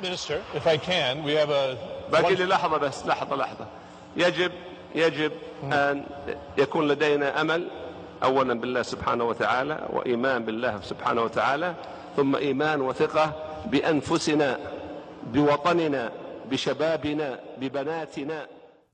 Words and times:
Minister, 0.00 0.42
if 0.54 0.66
I 0.66 0.76
can, 0.76 1.24
we 1.24 1.32
have 1.32 1.50
a. 1.50 1.76
باقي 2.12 2.34
لي 2.34 2.44
لحظة 2.44 2.76
بس 2.76 3.06
لحظة 3.06 3.36
لحظة. 3.36 3.66
يجب 4.16 4.52
يجب 4.94 5.32
أن 5.62 6.04
يكون 6.58 6.88
لدينا 6.88 7.40
أمل 7.40 7.68
أولا 8.22 8.54
بالله 8.54 8.82
سبحانه 8.82 9.24
وتعالى 9.24 9.88
وإيمان 9.92 10.44
بالله 10.44 10.80
سبحانه 10.80 11.22
وتعالى 11.22 11.74
ثم 12.16 12.36
إيمان 12.36 12.80
وثقة 12.80 13.32
بأنفسنا 13.66 14.58
بوطننا 15.26 16.12
بشبابنا 16.50 17.40
ببناتنا. 17.60 18.46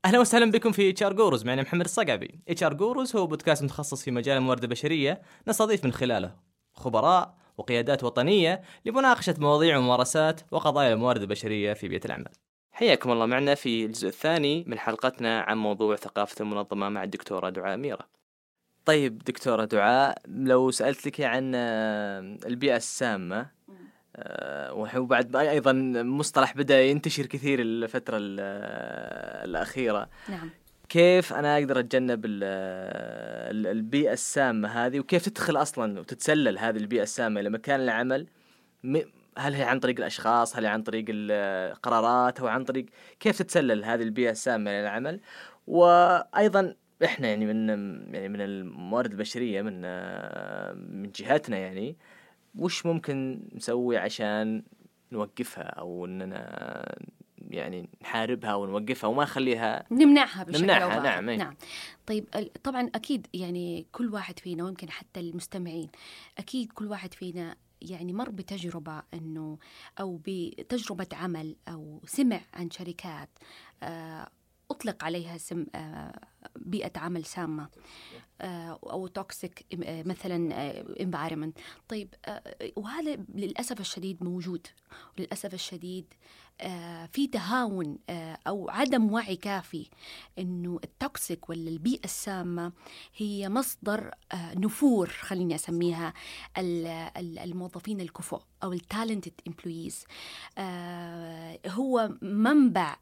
أهلا 0.05 0.19
وسهلا 0.19 0.51
بكم 0.51 0.71
في 0.71 0.89
HR 0.89 1.13
Gurus. 1.13 1.45
معنا 1.45 1.61
محمد 1.61 1.85
الصقعبي. 1.85 2.39
HR 2.49 2.73
Gurus 2.73 3.15
هو 3.15 3.27
بودكاست 3.27 3.63
متخصص 3.63 4.03
في 4.03 4.11
مجال 4.11 4.37
الموارد 4.37 4.63
البشرية 4.63 5.21
نستضيف 5.47 5.85
من 5.85 5.93
خلاله 5.93 6.31
خبراء 6.73 7.42
وقيادات 7.57 8.03
وطنية 8.03 8.61
لمناقشة 8.85 9.35
مواضيع 9.37 9.77
وممارسات 9.77 10.41
وقضايا 10.51 10.93
الموارد 10.93 11.21
البشرية 11.21 11.73
في 11.73 11.87
بيئة 11.87 12.05
العمل 12.05 12.29
حياكم 12.71 13.11
الله 13.11 13.25
معنا 13.25 13.55
في 13.55 13.85
الجزء 13.85 14.07
الثاني 14.07 14.63
من 14.67 14.79
حلقتنا 14.79 15.41
عن 15.41 15.57
موضوع 15.57 15.95
ثقافة 15.95 16.35
المنظمة 16.43 16.89
مع 16.89 17.03
الدكتورة 17.03 17.49
دعاء 17.49 17.77
ميرا. 17.77 18.07
طيب 18.85 19.17
دكتورة 19.17 19.65
دعاء 19.65 20.17
لو 20.27 20.71
سألتك 20.71 21.21
عن 21.21 21.51
آه، 21.55 22.19
البيئة 22.45 22.75
السامة 22.75 23.47
آه، 24.15 24.73
وهو 24.73 25.05
بعد 25.05 25.35
أيضا 25.35 25.71
مصطلح 26.03 26.53
بدأ 26.57 26.83
ينتشر 26.83 27.25
كثير 27.25 27.59
الفترة 27.61 28.17
ال- 28.17 28.39
الأخيرة. 29.49 30.09
نعم. 30.29 30.49
كيف 30.89 31.33
أنا 31.33 31.57
أقدر 31.57 31.79
أتجنب 31.79 32.25
ال- 32.25 32.43
ال- 33.55 33.67
البيئة 33.67 34.13
السامة 34.13 34.67
هذه 34.69 34.99
وكيف 34.99 35.29
تدخل 35.29 35.57
أصلا 35.61 35.99
وتتسلل 35.99 36.59
هذه 36.59 36.77
البيئة 36.77 37.03
السامة 37.03 37.39
إلى 37.41 37.49
مكان 37.49 37.79
العمل؟ 37.79 38.27
هل 39.37 39.53
هي 39.53 39.63
عن 39.63 39.79
طريق 39.79 39.97
الأشخاص؟ 39.97 40.57
هل 40.57 40.65
هي 40.65 40.71
عن 40.71 40.83
طريق 40.83 41.05
القرارات 41.09 42.39
أو 42.39 42.47
عن 42.47 42.63
طريق 42.63 42.85
كيف 43.19 43.37
تتسلل 43.41 43.85
هذه 43.85 44.01
البيئة 44.01 44.31
السامة 44.31 44.71
إلى 44.71 44.81
العمل؟ 44.81 45.19
وأيضا 45.67 46.75
إحنا 47.05 47.27
يعني 47.27 47.45
من 47.45 47.69
يعني 48.13 48.29
من 48.29 48.41
الموارد 48.41 49.11
البشرية 49.11 49.61
من 49.61 49.81
من 51.01 51.11
جهتنا 51.11 51.57
يعني 51.57 51.97
وش 52.55 52.85
ممكن 52.85 53.47
نسوي 53.55 53.97
عشان 53.97 54.63
نوقفها 55.11 55.63
أو 55.63 56.05
إننا 56.05 56.95
يعني 57.53 57.89
نحاربها 58.01 58.55
ونوقفها 58.55 59.07
وما 59.07 59.23
نخليها 59.23 59.85
نمنعها 59.91 60.43
بشكل 60.43 60.61
نمنعها، 60.61 61.17
أو. 61.17 61.21
نعم،. 61.21 61.29
نعم 61.29 61.55
طيب 62.07 62.25
طبعا 62.63 62.89
أكيد 62.95 63.27
يعني 63.33 63.85
كل 63.91 64.09
واحد 64.13 64.39
فينا 64.39 64.63
ويمكن 64.63 64.89
حتى 64.89 65.19
المستمعين 65.19 65.89
أكيد 66.37 66.71
كل 66.71 66.87
واحد 66.87 67.13
فينا 67.13 67.55
يعني 67.81 68.13
مر 68.13 68.29
بتجربة 68.29 69.03
إنه 69.13 69.57
أو 69.99 70.19
بتجربة 70.25 71.07
عمل 71.13 71.55
أو 71.67 72.01
سمع 72.05 72.41
عن 72.53 72.71
شركات 72.71 73.29
آه، 73.83 74.29
أطلق 74.71 75.03
عليها 75.03 75.35
اسم 75.35 75.65
آه، 75.75 76.19
بيئة 76.55 76.99
عمل 76.99 77.25
سامة 77.25 77.63
آه، 77.63 78.32
أو 78.43 79.07
toxic 79.07 79.65
مثلا 80.05 80.35
environment 81.01 81.57
طيب 81.89 82.13
آه، 82.25 82.41
وهذا 82.75 83.15
للأسف 83.35 83.79
الشديد 83.79 84.23
موجود. 84.23 84.67
وللاسف 85.17 85.53
الشديد 85.53 86.05
آه، 86.61 87.05
في 87.05 87.27
تهاون 87.27 87.97
آه، 88.09 88.37
أو 88.47 88.69
عدم 88.69 89.11
وعي 89.11 89.35
كافي 89.35 89.89
إنه 90.39 90.79
ال 90.83 90.94
toxic 90.94 91.49
ولا 91.49 91.69
البيئة 91.69 92.03
السامة 92.05 92.71
هي 93.17 93.49
مصدر 93.49 94.11
آه، 94.31 94.53
نفور 94.59 95.07
خليني 95.07 95.55
أسميها 95.55 96.13
ال- 96.57 96.87
ال- 97.17 97.39
الموظفين 97.39 98.01
الكفؤ 98.01 98.41
أو 98.63 98.73
ال 98.73 98.80
talented 98.80 99.33
employees 99.47 100.05
هو 101.67 102.11
منبع 102.21 102.95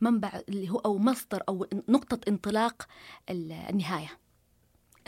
منبع 0.00 0.40
أو 0.86 0.98
مصدر 0.98 1.42
أو 1.48 1.66
نقطة 1.88 2.20
انطلاق 2.28 2.86
ال- 3.30 3.52
النهاية. 3.52 4.03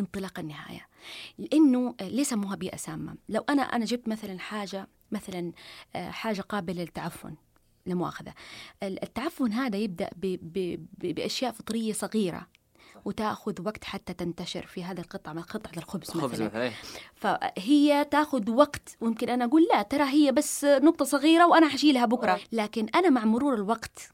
انطلاق 0.00 0.38
النهاية 0.38 0.88
لأنه 1.38 1.94
ليه 2.00 2.22
سموها 2.24 2.56
بيئه 2.56 2.76
سامه 2.76 3.14
لو 3.28 3.44
أنا 3.48 3.62
أنا 3.62 3.84
جبت 3.84 4.08
مثلا 4.08 4.38
حاجة 4.38 4.88
مثلا 5.12 5.52
آه، 5.96 6.10
حاجة 6.10 6.40
قابلة 6.40 6.82
للتعفن 6.82 7.34
لا 7.86 7.94
مؤاخذه 7.94 8.34
ال- 8.82 9.02
التعفن 9.02 9.52
هذا 9.52 9.76
يبدأ 9.78 10.10
ب 10.16 10.26
ب 10.42 10.86
ب 10.98 11.14
بأشياء 11.14 11.52
فطرية 11.52 11.92
صغيرة 11.92 12.46
وتأخذ 13.04 13.62
وقت 13.66 13.84
حتى 13.84 14.12
تنتشر 14.12 14.66
في 14.66 14.84
هذا 14.84 15.00
القطعة 15.00 15.32
من 15.32 15.42
قطعة 15.42 15.72
الخبز 15.76 16.10
خبز 16.10 16.42
مثلا. 16.42 16.46
مثلا. 16.46 16.70
فهي 17.14 18.04
تأخذ 18.10 18.50
وقت 18.50 18.96
ويمكن 19.00 19.28
أنا 19.28 19.44
أقول 19.44 19.62
لا 19.72 19.82
ترى 19.82 20.04
هي 20.04 20.32
بس 20.32 20.64
نقطة 20.64 21.04
صغيرة 21.04 21.46
وأنا 21.46 21.68
حشيلها 21.68 22.06
بكرة. 22.06 22.40
لكن 22.52 22.86
أنا 22.94 23.08
مع 23.10 23.24
مرور 23.24 23.54
الوقت 23.54 24.10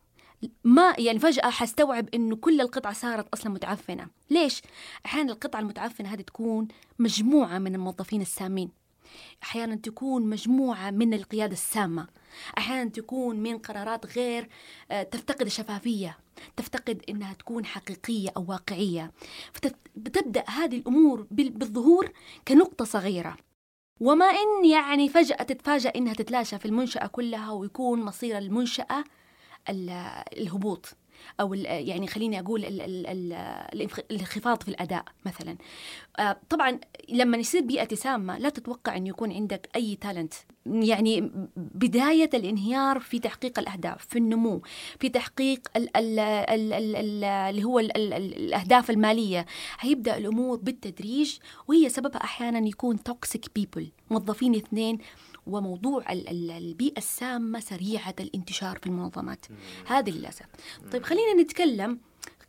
ما 0.65 0.95
يعني 0.99 1.19
فجأة 1.19 1.51
حستوعب 1.51 2.09
إنه 2.15 2.37
كل 2.37 2.61
القطعة 2.61 2.93
صارت 2.93 3.27
أصلا 3.35 3.53
متعفنة، 3.53 4.07
ليش؟ 4.31 4.63
أحيانا 5.07 5.33
القطعة 5.33 5.61
المتعفنة 5.61 6.09
هذه 6.09 6.21
تكون 6.21 6.69
مجموعة 6.99 7.59
من 7.59 7.75
الموظفين 7.75 8.21
السامين، 8.21 8.71
أحيانا 9.43 9.75
تكون 9.77 10.23
مجموعة 10.23 10.91
من 10.91 11.15
القيادة 11.15 11.53
السامة، 11.53 12.07
أحيانا 12.59 12.91
تكون 12.91 13.37
من 13.37 13.59
قرارات 13.59 14.07
غير 14.19 14.49
آه، 14.91 15.03
تفتقد 15.03 15.47
الشفافية، 15.47 16.19
تفتقد 16.57 17.03
إنها 17.09 17.33
تكون 17.33 17.65
حقيقية 17.65 18.31
أو 18.37 18.45
واقعية، 18.49 19.13
فتبدأ 19.53 20.45
هذه 20.49 20.77
الأمور 20.77 21.27
بال- 21.31 21.51
بالظهور 21.51 22.13
كنقطة 22.49 22.85
صغيرة. 22.85 23.37
وما 24.01 24.25
إن 24.25 24.65
يعني 24.65 25.09
فجأة 25.09 25.43
تتفاجأ 25.43 25.93
إنها 25.97 26.15
تتلاشى 26.15 26.59
في 26.59 26.67
المنشأة 26.67 27.07
كلها 27.07 27.51
ويكون 27.51 28.03
مصير 28.03 28.39
المنشأة 28.39 28.99
ال- 28.99 29.05
الهبوط 29.69 30.97
أو 31.41 31.55
يعني 31.55 32.07
خليني 32.07 32.41
أقول 32.41 32.65
ال- 32.65 32.81
ال- 32.81 33.07
ال- 33.07 33.89
الإنخ- 33.89 34.03
الانخفاض 34.11 34.63
في 34.63 34.69
الأداء 34.69 35.05
مثلا. 35.27 35.57
آه، 36.19 36.37
طبعا 36.51 36.79
لما 37.09 37.37
يصير 37.37 37.63
بيئة 37.63 37.95
سامة 37.95 38.39
لا 38.39 38.49
تتوقع 38.49 38.97
انه 38.97 39.09
يكون 39.09 39.33
عندك 39.33 39.69
أي 39.77 39.97
talent 39.97 40.35
يعني 40.67 41.31
بداية 41.57 42.31
الانهيار 42.35 43.01
في 43.01 43.19
تحقيق 43.19 43.59
الأهداف 43.59 44.07
في 44.07 44.19
النمو 44.19 44.63
في 45.01 45.09
تحقيق 45.09 45.61
ال 45.77 45.97
ال 45.97 46.19
ال 46.19 46.73
ال 46.73 46.97
ال 46.97 47.25
اللي 47.25 47.65
هو 47.65 47.79
ال 47.79 47.97
ال 47.97 48.13
ال 48.13 48.37
الأهداف 48.37 48.91
المالية. 48.91 49.47
هيبدأ 49.81 50.17
الأمور 50.17 50.59
بالتدريج 50.59 51.39
وهي 51.69 51.89
سببها 51.89 52.25
أحيانا 52.25 52.69
يكون 52.69 53.03
toxic 53.03 53.47
people 53.55 53.91
موظفين 54.11 54.55
اثنين 54.55 54.99
وموضوع 55.47 56.13
ال- 56.13 56.29
ال- 56.29 56.51
البيئة 56.51 56.99
السامة 56.99 57.61
سريعة 57.61 58.15
الانتشار 58.21 58.79
في 58.79 58.87
المنظمات. 58.87 59.47
هذا 59.87 60.11
للأسف. 60.13 60.47
طيب 60.93 61.03
خلينا 61.03 61.43
نتكلم. 61.43 61.99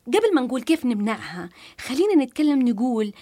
قبل 0.08 0.36
ما 0.36 0.42
نقول 0.42 0.62
كيف 0.62 0.86
نمنعها 0.86 1.50
خلينا 1.82 2.16
نتكلم 2.24 2.62
نقول 2.70 3.14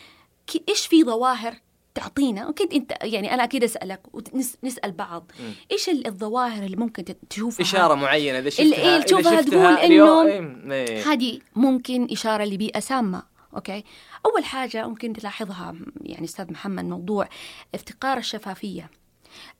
إيش 0.70 0.88
في 0.88 1.04
ظواهر 1.04 1.56
تعطينا؟ 1.96 2.50
أكيد 2.50 2.74
أنت 2.74 2.94
يعني 3.02 3.34
أنا 3.34 3.44
أكيد 3.44 3.64
أسألك 3.64 4.02
ونسأل 4.14 4.92
بعض. 4.92 5.32
إيش 5.72 5.90
ال- 5.90 6.08
الظواهر 6.08 6.64
اللي 6.64 6.78
ممكن 6.78 7.03
تشوفها؟ 7.30 7.62
إشارة 7.66 7.96
معينة 7.96 8.40
إذا 8.40 8.50
شفتها 8.50 8.64
اللي- 8.64 8.76
إيه، 8.76 9.02
تشوفها 9.02 9.42
تقول 9.42 9.66
إنه 9.78 10.22
إيه، 10.28 10.72
إيه. 10.72 11.12
هذه 11.12 11.40
ممكن 11.56 12.08
إشارة 12.12 12.44
لبيئة 12.44 12.80
سامة. 12.80 13.24
أوكي؟ 13.56 13.84
أول 14.26 14.46
حاجة 14.46 14.88
ممكن 14.88 15.14
تلاحظها 15.14 15.76
يعني 16.02 16.26
أستاذ 16.26 16.52
محمد 16.52 16.86
موضوع 16.86 17.30
افتقار 17.76 18.18
الشفافية. 18.18 18.90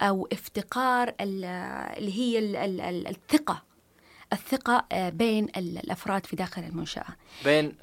أو 0.02 0.28
افتقار 0.32 1.08
ال- 1.22 1.46
اللي 1.98 2.14
هي 2.20 2.40
ال- 2.40 2.56
ال- 2.56 2.82
ال- 2.82 3.08
الثقة. 3.08 3.64
الثقة 4.34 4.86
آه، 4.92 5.10
بين 5.10 5.44
ال- 5.58 5.78
الأفراد 5.78 6.26
في 6.26 6.36
داخل 6.36 6.64
المنشأة. 6.64 7.06
بين 7.46 7.74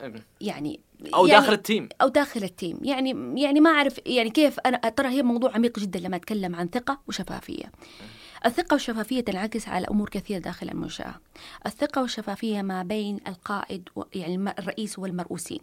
يعني 0.41 0.81
أو 1.15 1.27
يعني 1.27 1.41
داخل 1.41 1.53
التيم. 1.53 1.89
أو 2.03 2.09
داخل 2.09 2.43
التيم. 2.45 2.79
يعني 2.83 3.41
يعني 3.43 3.61
ما 3.61 3.71
أعرف 3.71 4.01
يعني 4.07 4.31
كيف 4.31 4.61
أنا 4.61 4.77
ترى 4.79 5.09
هي 5.09 5.23
موضوع 5.23 5.55
عميق 5.55 5.79
جدا 5.79 5.99
لما 6.01 6.17
أتكلم 6.17 6.55
عن 6.57 6.69
ثقة 6.69 7.01
وشفافية. 7.09 7.73
الثقة 8.47 8.75
والشفافية 8.75 9.21
تنعكس 9.21 9.69
على 9.69 9.87
أمور 9.91 10.09
كثيرة 10.09 10.39
داخل 10.39 10.69
المنشأة. 10.69 11.15
الثقة 11.67 12.01
والشفافية 12.03 12.63
ما 12.63 12.83
بين 12.83 13.21
القائد 13.29 13.89
و- 13.97 14.03
يعني 14.15 14.51
الرئيس 14.59 14.99
والمرؤوسين. 14.99 15.61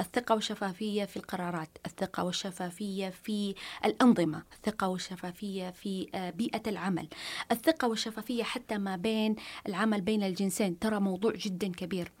الثقة 0.00 0.34
والشفافية 0.34 1.04
في 1.04 1.16
القرارات. 1.16 1.68
الثقة 1.86 2.24
والشفافية 2.24 3.08
في 3.08 3.54
الأنظمة. 3.84 4.42
الثقة 4.56 4.88
والشفافية 4.88 5.70
في 5.70 6.08
آه، 6.14 6.30
بيئة 6.30 6.62
العمل. 6.70 7.08
الثقة 7.52 7.88
والشفافية 7.88 8.42
حتى 8.42 8.78
ما 8.78 8.96
بين 8.96 9.36
العمل 9.68 10.00
بين 10.00 10.22
الجنسين. 10.22 10.78
ترى 10.78 11.00
موضوع 11.00 11.32
جدا 11.32 11.68
كبير. 11.72 12.12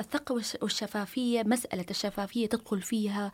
الثقة 0.00 0.32
والش- 0.34 0.56
والشفافية 0.62 1.42
مسألة 1.42 1.86
الشفافية 1.90 2.46
تدخل 2.46 2.82
فيها 2.82 3.32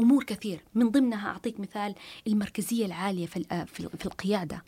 أمور 0.00 0.24
كثير. 0.24 0.60
من 0.74 0.90
ضمنها 0.90 1.28
أعطيك 1.28 1.60
مثال 1.60 1.94
المركزية 2.26 2.86
العالية 2.86 3.26
في 3.26 3.36
ال- 3.36 3.66
في 3.66 3.80
ال- 3.80 3.98
في 3.98 4.06
القيادة. 4.06 4.62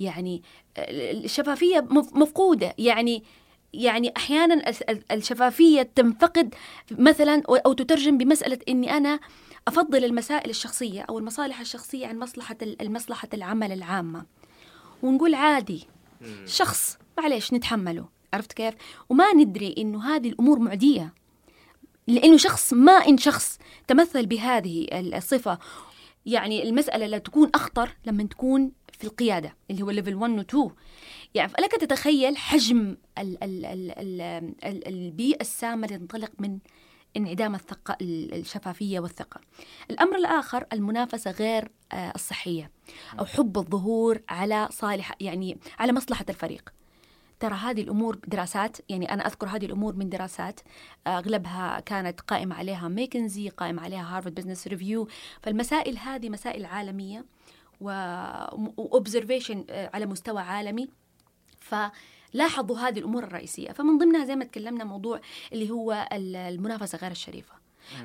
يعني 0.00 0.42
الشفافية 0.78 1.80
مف- 1.90 2.12
مفقودة. 2.16 2.74
يعني 2.78 3.22
يعني 3.74 4.12
أحيانا 4.16 4.72
الشفافية 5.12 5.82
تنفقد 5.82 6.54
مثلا 6.90 7.42
أو 7.48 7.56
أو 7.56 7.72
تترجم 7.72 8.18
بمسألة 8.18 8.58
إني 8.68 8.96
أنا 8.96 9.20
أفضل 9.68 10.04
المسائل 10.04 10.50
الشخصية 10.50 11.02
أو 11.02 11.18
المصالح 11.18 11.60
الشخصية 11.60 12.06
عن 12.06 12.18
مصلحة 12.18 12.56
ال- 12.62 12.82
المصلحة 12.82 13.28
العمل 13.34 13.72
العامة. 13.72 14.26
ونقول 15.02 15.34
عادي. 15.34 15.86
شخص 16.46 16.98
معليش 17.18 17.52
نتحمله. 17.54 18.08
عرفت 18.34 18.52
كيف؟ 18.52 18.74
وما 19.08 19.32
ندري 19.34 19.74
إنه 19.78 20.04
هذه 20.16 20.28
الأمور 20.28 20.58
معدية. 20.58 21.14
لأنه 22.12 22.36
شخص 22.36 22.72
ما 22.72 22.92
إن 22.92 23.18
شخص 23.18 23.58
تمثل 23.88 24.26
بهذه 24.26 24.86
الصفة. 24.92 25.58
يعني 26.26 26.62
المسألة 26.62 27.06
لا 27.06 27.18
تكون 27.18 27.50
أخطر 27.54 27.96
لما 28.06 28.24
تكون 28.24 28.72
في 28.92 29.04
القيادة 29.04 29.56
اللي 29.70 29.82
هو 29.82 29.90
ليفل 29.90 30.14
1 30.14 30.32
و 30.32 30.40
2 30.40 30.70
يعني 31.34 31.48
فلك 31.48 31.72
تتخيل 31.72 32.36
حجم 32.36 32.96
ال 33.18 33.44
ال 33.44 33.64
ال 33.64 33.90
ال 33.90 34.20
ال 34.64 34.88
البيئة 34.88 35.40
السامة 35.40 35.86
اللي 35.86 35.98
تنطلق 35.98 36.30
من 36.38 36.58
انعدام 37.16 37.54
الثقة 37.54 37.96
الشفافية 38.00 39.00
والثقة. 39.00 39.40
الأمر 39.90 40.16
الآخر 40.16 40.66
المنافسة 40.72 41.30
غير 41.30 41.68
آه، 41.92 42.12
الصحية 42.14 42.70
أو 43.18 43.24
حب 43.24 43.58
الظهور 43.58 44.20
على 44.28 44.68
صالح 44.70 45.12
يعني 45.20 45.58
على 45.78 45.92
مصلحة 45.92 46.24
الفريق. 46.28 46.72
ترى 47.42 47.54
هذه 47.54 47.82
الأمور 47.82 48.18
دراسات 48.26 48.76
يعني 48.88 49.12
أنا 49.12 49.26
أذكر 49.26 49.46
هذه 49.46 49.64
الأمور 49.64 49.96
من 49.96 50.08
دراسات 50.08 50.60
أغلبها 51.06 51.80
كانت 51.80 52.20
قائمة 52.20 52.54
عليها 52.54 52.88
ميكنزي 52.88 53.48
قائمة 53.48 53.82
عليها 53.82 54.16
Harvard 54.16 54.34
Business 54.34 54.68
Review 54.68 55.08
فالمسائل 55.42 55.98
هذه 55.98 56.28
مسائل 56.28 56.64
عالمية 56.64 57.24
و 57.80 57.95
observation 57.95 59.64
آه، 59.70 59.90
على 59.94 60.06
مستوى 60.06 60.42
عالمي. 60.42 60.88
فلاحظوا 61.60 62.78
هذه 62.78 62.98
الأمور 62.98 63.24
الرئيسية. 63.24 63.72
فمن 63.72 63.98
ضمنها 63.98 64.24
زي 64.24 64.36
ما 64.36 64.44
تكلمنا 64.44 64.84
موضوع 64.84 65.20
اللي 65.52 65.70
هو 65.70 66.08
المنافسة 66.12 66.98
غير 66.98 67.10
الشريفة 67.10 67.54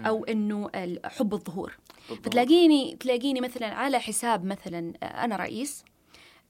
أو 0.05 0.25
إنه 0.25 0.69
حب 1.05 1.33
الظهور. 1.33 1.77
فتلاقيني 2.23 2.95
تلاقيني 2.95 3.41
مثلا 3.41 3.67
على 3.67 3.99
حساب 3.99 4.45
مثلا 4.45 4.93
آه، 5.03 5.05
أنا 5.05 5.35
رئيس 5.35 5.85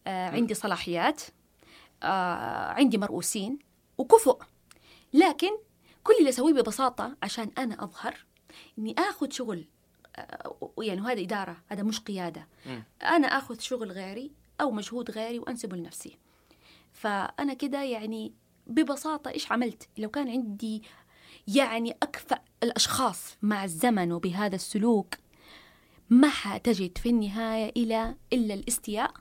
آه، 0.07 0.29
عندي 0.29 0.53
صلاحيات 0.53 1.21
آه 2.03 2.71
عندي 2.71 2.97
مرؤوسين 2.97 3.59
وكفؤ. 3.97 4.41
لكن 5.13 5.51
كل 6.03 6.13
اللي 6.19 6.29
أسويه 6.29 6.53
ببساطة 6.53 7.17
عشان 7.23 7.51
أنا 7.57 7.83
أظهر 7.83 8.25
إني 8.79 8.95
آخذ 8.97 9.31
شغل 9.31 9.65
آه 10.15 10.71
يعني 10.77 11.01
وهذا 11.01 11.21
إدارة 11.21 11.57
هذا 11.67 11.83
مش 11.83 11.99
قيادة. 11.99 12.47
م. 12.65 12.79
أنا 13.03 13.27
آخذ 13.27 13.59
شغل 13.59 13.91
غيري 13.91 14.31
أو 14.61 14.71
مجهود 14.71 15.11
غيري 15.11 15.39
وانسبه 15.39 15.77
لنفسي. 15.77 16.17
فأنا 16.93 17.53
كده 17.53 17.83
يعني 17.83 18.33
ببساطة 18.67 19.29
إيش 19.29 19.51
عملت؟ 19.51 19.87
لو 19.97 20.09
كان 20.09 20.29
عندي 20.29 20.83
يعني 21.47 21.97
أكفأ 22.03 22.39
الأشخاص 22.63 23.37
مع 23.41 23.63
الزمن 23.63 24.11
وبهذا 24.11 24.55
السلوك 24.55 25.15
ما 26.09 26.29
حتجد 26.29 26.97
في 26.97 27.09
النهاية 27.09 27.71
إلى 27.77 28.15
إلا 28.33 28.53
الاستياء. 28.53 29.13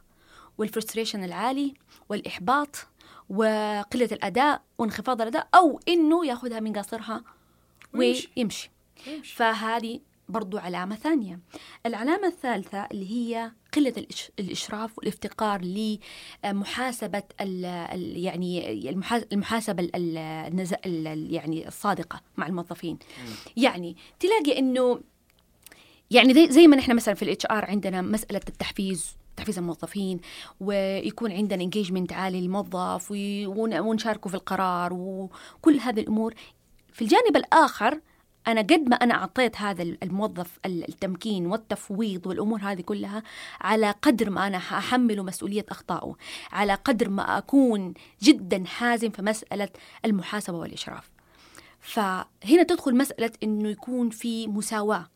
والفرستريشن 0.59 1.25
العالي 1.25 1.75
والإحباط 2.09 2.87
وقلة 3.29 4.09
الأداء 4.13 4.63
وانخفاض 4.79 5.21
الأداء 5.21 5.49
أو 5.55 5.81
إنه 5.89 6.27
يأخذها 6.27 6.61
من 6.61 6.73
قصرها 6.73 7.25
ويمشي. 7.95 8.71
فهذه 9.35 10.01
برضو 10.29 10.59
علامة 10.59 10.97
ثانية. 10.97 11.41
العلامة 11.87 12.27
الثالثة 12.27 12.89
اللي 12.93 13.11
هي 13.11 13.53
قلة 13.75 14.07
الإشراف 14.39 14.99
والافتقار 14.99 15.61
لمحاسبة 16.45 17.23
يعني 17.41 18.81
المحاسبة 19.33 19.91
ال 19.95 21.35
يعني 21.35 21.69
الصادقة 21.69 22.21
مع 22.37 22.47
الموظفين. 22.47 22.99
يعني 23.57 23.97
تلاقي 24.21 24.59
إنه 24.59 25.01
يعني 26.11 26.35
زي, 26.35 26.49
زي 26.53 26.67
ما 26.67 26.77
نحن 26.77 26.97
مثلا 26.97 27.15
في 27.15 27.23
ال 27.23 27.47
HR 27.47 27.65
عندنا 27.65 28.03
مسألة 28.03 28.41
التحفيز 28.49 29.17
تحفيز 29.37 29.59
الموظفين 29.59 30.21
ويكون 30.61 31.33
عندنا 31.33 31.63
engagement 31.63 32.13
عالي 32.13 32.41
للموظف 32.41 33.07
ونشاركه 33.11 34.31
في 34.31 34.35
القرار 34.35 34.93
وكل 34.93 35.79
هذه 35.81 36.01
الأمور. 36.01 36.35
في 36.93 37.03
الجانب 37.03 37.37
الآخر 37.37 38.01
أنا 38.49 38.61
قد 38.61 38.89
ما 38.89 38.97
أنا 38.97 39.15
أعطيت 39.15 39.57
هذا 39.57 39.83
الموظف 39.83 40.59
التمكين 40.67 41.47
والتفويض 41.47 42.27
والأمور 42.27 42.61
هذه 42.63 42.81
كلها 42.81 43.23
على 43.61 43.91
قدر 44.03 44.31
ما 44.31 44.47
أنا 44.47 44.57
أحمله 44.57 45.23
مسؤولية 45.23 45.67
أخطائه 45.69 46.17
على 46.53 46.75
قدر 46.75 47.09
ما 47.09 47.39
أكون 47.39 47.95
جدا 48.23 48.65
حازم 48.67 49.11
في 49.11 49.23
مسألة 49.23 49.69
المحاسبة 50.05 50.59
والإشراف. 50.59 51.11
فهنا 51.81 52.63
تدخل 52.69 52.97
مسألة 52.97 53.31
أنه 53.43 53.69
يكون 53.69 54.11
في 54.11 54.47
مساواة. 54.47 55.09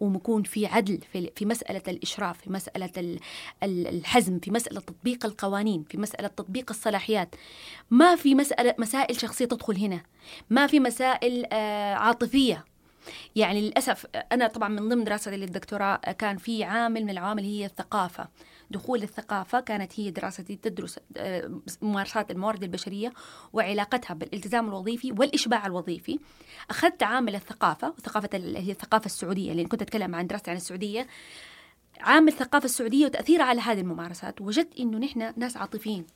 ويكون 0.00 0.42
في 0.42 0.66
عدل 0.66 0.98
في 1.12 1.30
في 1.36 1.44
مسألة 1.44 1.82
الإشراف 1.88 2.38
في 2.38 2.50
مسألة 2.52 3.18
الحزم 3.62 4.38
في 4.38 4.50
مسألة 4.50 4.80
تطبيق 4.80 5.26
القوانين 5.26 5.84
في 5.90 5.98
مسألة 5.98 6.28
تطبيق 6.28 6.70
الصلاحيات. 6.70 7.34
ما 7.90 8.16
في 8.16 8.34
مسألة 8.34 8.74
مسائل 8.78 9.20
شخصية 9.20 9.44
تدخل 9.44 9.76
هنا. 9.76 10.00
ما 10.50 10.66
في 10.66 10.80
مسائل 10.80 11.46
آه، 11.52 11.94
عاطفية. 11.94 12.64
يعني 13.36 13.60
للأسف 13.60 14.06
أنا 14.32 14.46
طبعا 14.46 14.68
من 14.68 14.88
ضمن 14.88 15.04
دراستي 15.04 15.30
للدكتوراه 15.30 15.96
كان 15.96 16.36
في 16.36 16.64
عامل 16.64 17.04
من 17.04 17.10
العوامل 17.10 17.42
هي 17.42 17.66
الثقافة. 17.66 18.28
دخول 18.70 19.02
الثقافة 19.02 19.60
كانت 19.60 20.00
هي 20.00 20.10
دراستي 20.10 20.56
تدرس 20.56 20.98
آه، 21.16 21.60
ممارسات 21.82 22.30
الموارد 22.30 22.62
البشرية 22.62 23.12
وعلاقتها 23.52 24.14
بالالتزام 24.14 24.68
الوظيفي 24.68 25.12
والإشباع 25.12 25.66
الوظيفي. 25.66 26.18
أخذت 26.70 27.02
عامل 27.02 27.34
الثقافة 27.34 27.88
وثقافة 27.88 28.28
هي 28.34 28.72
الثقافة 28.72 29.06
السعودية 29.06 29.52
لأن 29.52 29.66
كنت 29.66 29.82
أتكلم 29.82 30.14
عن 30.14 30.26
دراستي 30.26 30.50
عن 30.50 30.56
السعودية. 30.56 31.06
عامل 32.00 32.28
الثقافة 32.28 32.64
السعودية 32.64 33.06
وتأثيرها 33.06 33.44
على 33.44 33.60
هذه 33.60 33.80
الممارسات 33.80 34.40
وجدت 34.40 34.78
إنه 34.78 34.98
نحن 34.98 35.32
ناس 35.36 35.56
عاطفيين 35.56 36.06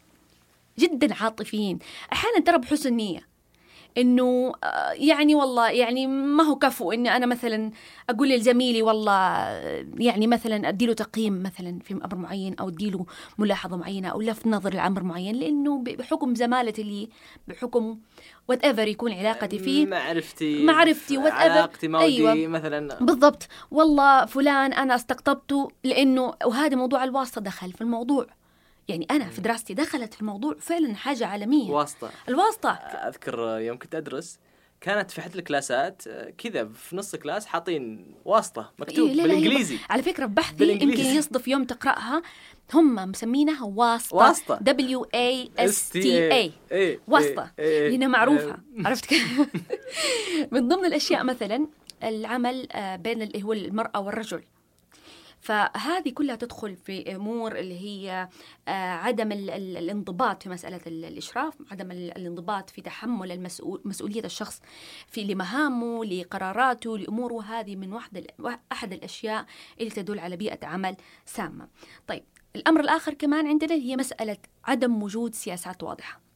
جدا 0.78 1.14
عاطفيين. 1.14 1.78
أحيانا 2.12 2.40
ترى 2.40 2.58
بحسن 2.58 2.92
نية. 2.92 3.29
إنه 3.98 4.52
آه، 4.64 4.92
يعني 4.92 5.34
والله 5.34 5.70
يعني 5.70 6.06
ما 6.06 6.44
هو 6.44 6.56
كفو 6.56 6.92
إني 6.92 7.16
أنا 7.16 7.26
مثلا 7.26 7.70
أقول 8.10 8.30
لزميلي 8.30 8.82
والله 8.82 9.12
يعني 9.98 10.26
مثلا 10.26 10.68
أديله 10.68 10.92
تقييم 10.92 11.42
مثلا 11.42 11.78
في 11.84 11.94
أمر 11.94 12.14
معين 12.14 12.54
أو 12.54 12.68
أديله 12.68 13.06
ملاحظة 13.38 13.76
معينة 13.76 14.08
أو 14.08 14.20
لفت 14.20 14.46
نظر 14.46 14.74
لأمر 14.74 15.02
معين 15.02 15.36
لأنه 15.36 15.82
بحكم 15.82 16.34
زمالتي 16.34 16.82
لي 16.82 17.08
بحكم 17.48 17.98
whatever 18.48 18.88
يكون 18.88 19.12
علاقتي 19.12 19.58
فيه 19.58 19.86
معرفتي 19.86 20.64
معرفتي 20.64 21.18
whatever 21.18 21.52
علاقتي 21.52 21.88
مودي 21.88 22.30
أيوة. 22.30 22.48
مثلا. 22.48 23.04
بالضبط. 23.04 23.48
والله 23.70 24.26
فلان 24.26 24.72
أنا 24.72 24.94
استقطبته 24.94 25.68
لأنه 25.84 26.34
وهذا 26.44 26.76
موضوع 26.76 27.04
الواسطة 27.04 27.40
دخل 27.40 27.72
في 27.72 27.80
الموضوع. 27.80 28.26
يعني 28.88 29.06
أنا 29.10 29.30
في 29.30 29.40
دراستي 29.40 29.74
دخلت 29.74 30.14
في 30.14 30.20
الموضوع 30.20 30.56
فعلا 30.60 30.94
حاجة 30.94 31.26
عالمية. 31.26 31.70
واسطة. 31.70 32.10
الواسطة. 32.28 32.70
أذكر 32.70 33.58
يوم 33.58 33.78
كنت 33.78 33.94
أدرس 33.94 34.38
كانت 34.80 35.10
في 35.10 35.20
أحد 35.20 35.36
ال 35.36 35.46
classات 35.46 36.02
كذا 36.38 36.68
في 36.68 36.96
نص 36.96 37.16
class 37.16 37.46
حاطين 37.46 38.14
واسطة 38.24 38.72
مكتوب 38.78 39.08
إيه 39.08 39.22
بالإنجليزي. 39.22 39.78
على 39.90 40.02
فكرة 40.02 40.26
بحثي 40.26 40.72
يمكن 40.72 41.04
يصدف 41.04 41.48
يوم 41.48 41.64
تقرأها. 41.64 42.22
هم 42.74 42.94
مسمينها 42.94 43.64
واسطة. 43.64 44.16
واسطة. 44.16 44.58
دبليو 44.60 45.06
اي 45.14 45.50
اس 45.58 45.88
تي 45.88 46.32
اي 46.32 47.00
واسطة. 47.08 47.50
لأنها 47.58 48.08
معروفة. 48.08 48.56
عرفت 48.86 49.06
كيف؟ 49.06 49.40
من 50.52 50.68
ضمن 50.68 50.84
الأشياء 50.84 51.24
مثلا 51.24 51.66
العمل 52.02 52.72
آه، 52.72 52.96
بين 52.96 53.22
اللي 53.22 53.42
هو 53.42 53.52
المرأة 53.52 54.00
والرجل. 54.00 54.42
فهذه 55.40 56.10
كلها 56.10 56.36
تدخل 56.36 56.76
في 56.76 57.16
أمور 57.16 57.58
اللي 57.58 57.80
هي 57.80 58.28
آه، 58.68 58.70
عدم 58.70 59.32
الانضباط 59.32 60.42
في 60.42 60.48
مسألة 60.48 60.80
الإشراف 60.86 61.54
عدم 61.70 61.90
الانضباط 61.90 62.70
في 62.70 62.82
تحمل 62.82 63.32
المسؤول 63.32 63.80
مسؤولية 63.84 64.24
الشخص 64.24 64.60
في 65.08 65.24
لمهامه 65.24 66.04
لقراراته 66.04 66.98
لأموره. 66.98 67.40
هذه 67.42 67.76
من 67.76 67.92
واحدة 67.92 68.26
أحد 68.72 68.92
الأشياء 68.92 69.46
اللي 69.80 69.90
تدل 69.90 70.18
على 70.18 70.36
بيئة 70.36 70.66
عمل 70.66 70.96
سامة. 71.26 71.68
طيب 72.06 72.24
الأمر 72.56 72.80
الآخر 72.80 73.14
كمان 73.14 73.46
عندنا 73.46 73.74
هي 73.74 73.96
مسألة 73.96 74.36
عدم 74.64 75.02
وجود 75.02 75.34
سياسات 75.34 75.82
واضحة. 75.82 76.29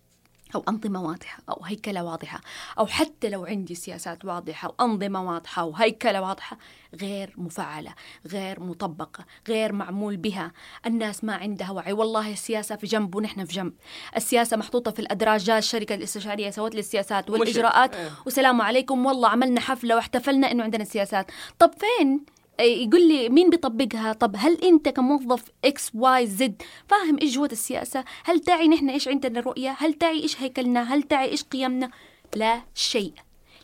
أو 0.54 0.64
أنظمة 0.68 1.02
واضحة 1.02 1.42
أو 1.48 1.64
هيكلة 1.64 2.04
واضحة 2.04 2.40
أو 2.78 2.86
حتى 2.86 3.30
لو 3.30 3.44
عندي 3.44 3.74
سياسات 3.74 4.24
واضحة 4.24 4.68
وأنظمة 4.68 5.32
واضحة 5.32 5.64
وهيكلة 5.64 6.22
واضحة 6.22 6.58
غير 7.00 7.34
مفعلة 7.36 7.94
غير 8.26 8.60
مطبقة 8.60 9.24
غير 9.48 9.72
معمول 9.72 10.16
بها. 10.16 10.52
الناس 10.86 11.24
ما 11.24 11.34
عندها 11.34 11.70
وعي. 11.70 11.92
والله 11.92 12.32
السياسة 12.32 12.76
في 12.76 12.86
جنب 12.86 13.14
ونحن 13.14 13.44
في 13.44 13.52
جنب. 13.52 13.72
السياسة 14.16 14.56
محطوطة 14.56 14.90
في 14.90 14.98
الأدراج 14.98 15.44
جاء 15.44 15.58
الشركة 15.58 15.94
الاستشارية 15.94 16.50
سوت 16.50 16.74
لي 16.74 16.80
السياسات 16.80 17.30
والإجراءات. 17.30 17.94
إيه. 17.94 18.10
وسلام 18.26 18.62
عليكم 18.62 19.06
والله 19.06 19.28
عملنا 19.28 19.60
حفلة 19.60 19.96
واحتفلنا 19.96 20.52
إنه 20.52 20.64
عندنا 20.64 20.84
سياسات. 20.84 21.30
طب 21.58 21.70
فين؟ 21.78 22.33
يقول 22.60 23.08
لي 23.08 23.28
مين 23.28 23.50
بيطبقها؟ 23.50 24.12
طب 24.12 24.34
هل 24.38 24.58
أنت 24.64 24.88
كموظف 24.88 25.44
X 25.64 25.90
Y 25.94 26.26
Z 26.26 26.62
فاهم 26.88 27.18
إيش 27.22 27.34
جوة 27.34 27.48
السياسة؟ 27.52 28.04
هل 28.24 28.40
تعي 28.40 28.68
نحن 28.68 28.90
إيش 28.90 29.08
عندنا 29.08 29.40
رؤية؟ 29.40 29.76
هل 29.78 29.94
تعي 29.94 30.22
إيش 30.22 30.42
هيكلنا؟ 30.42 30.94
هل 30.94 31.02
تعي 31.02 31.28
إيش 31.30 31.42
قيمنا؟ 31.42 31.90
لا 32.36 32.62
شيء 32.74 33.12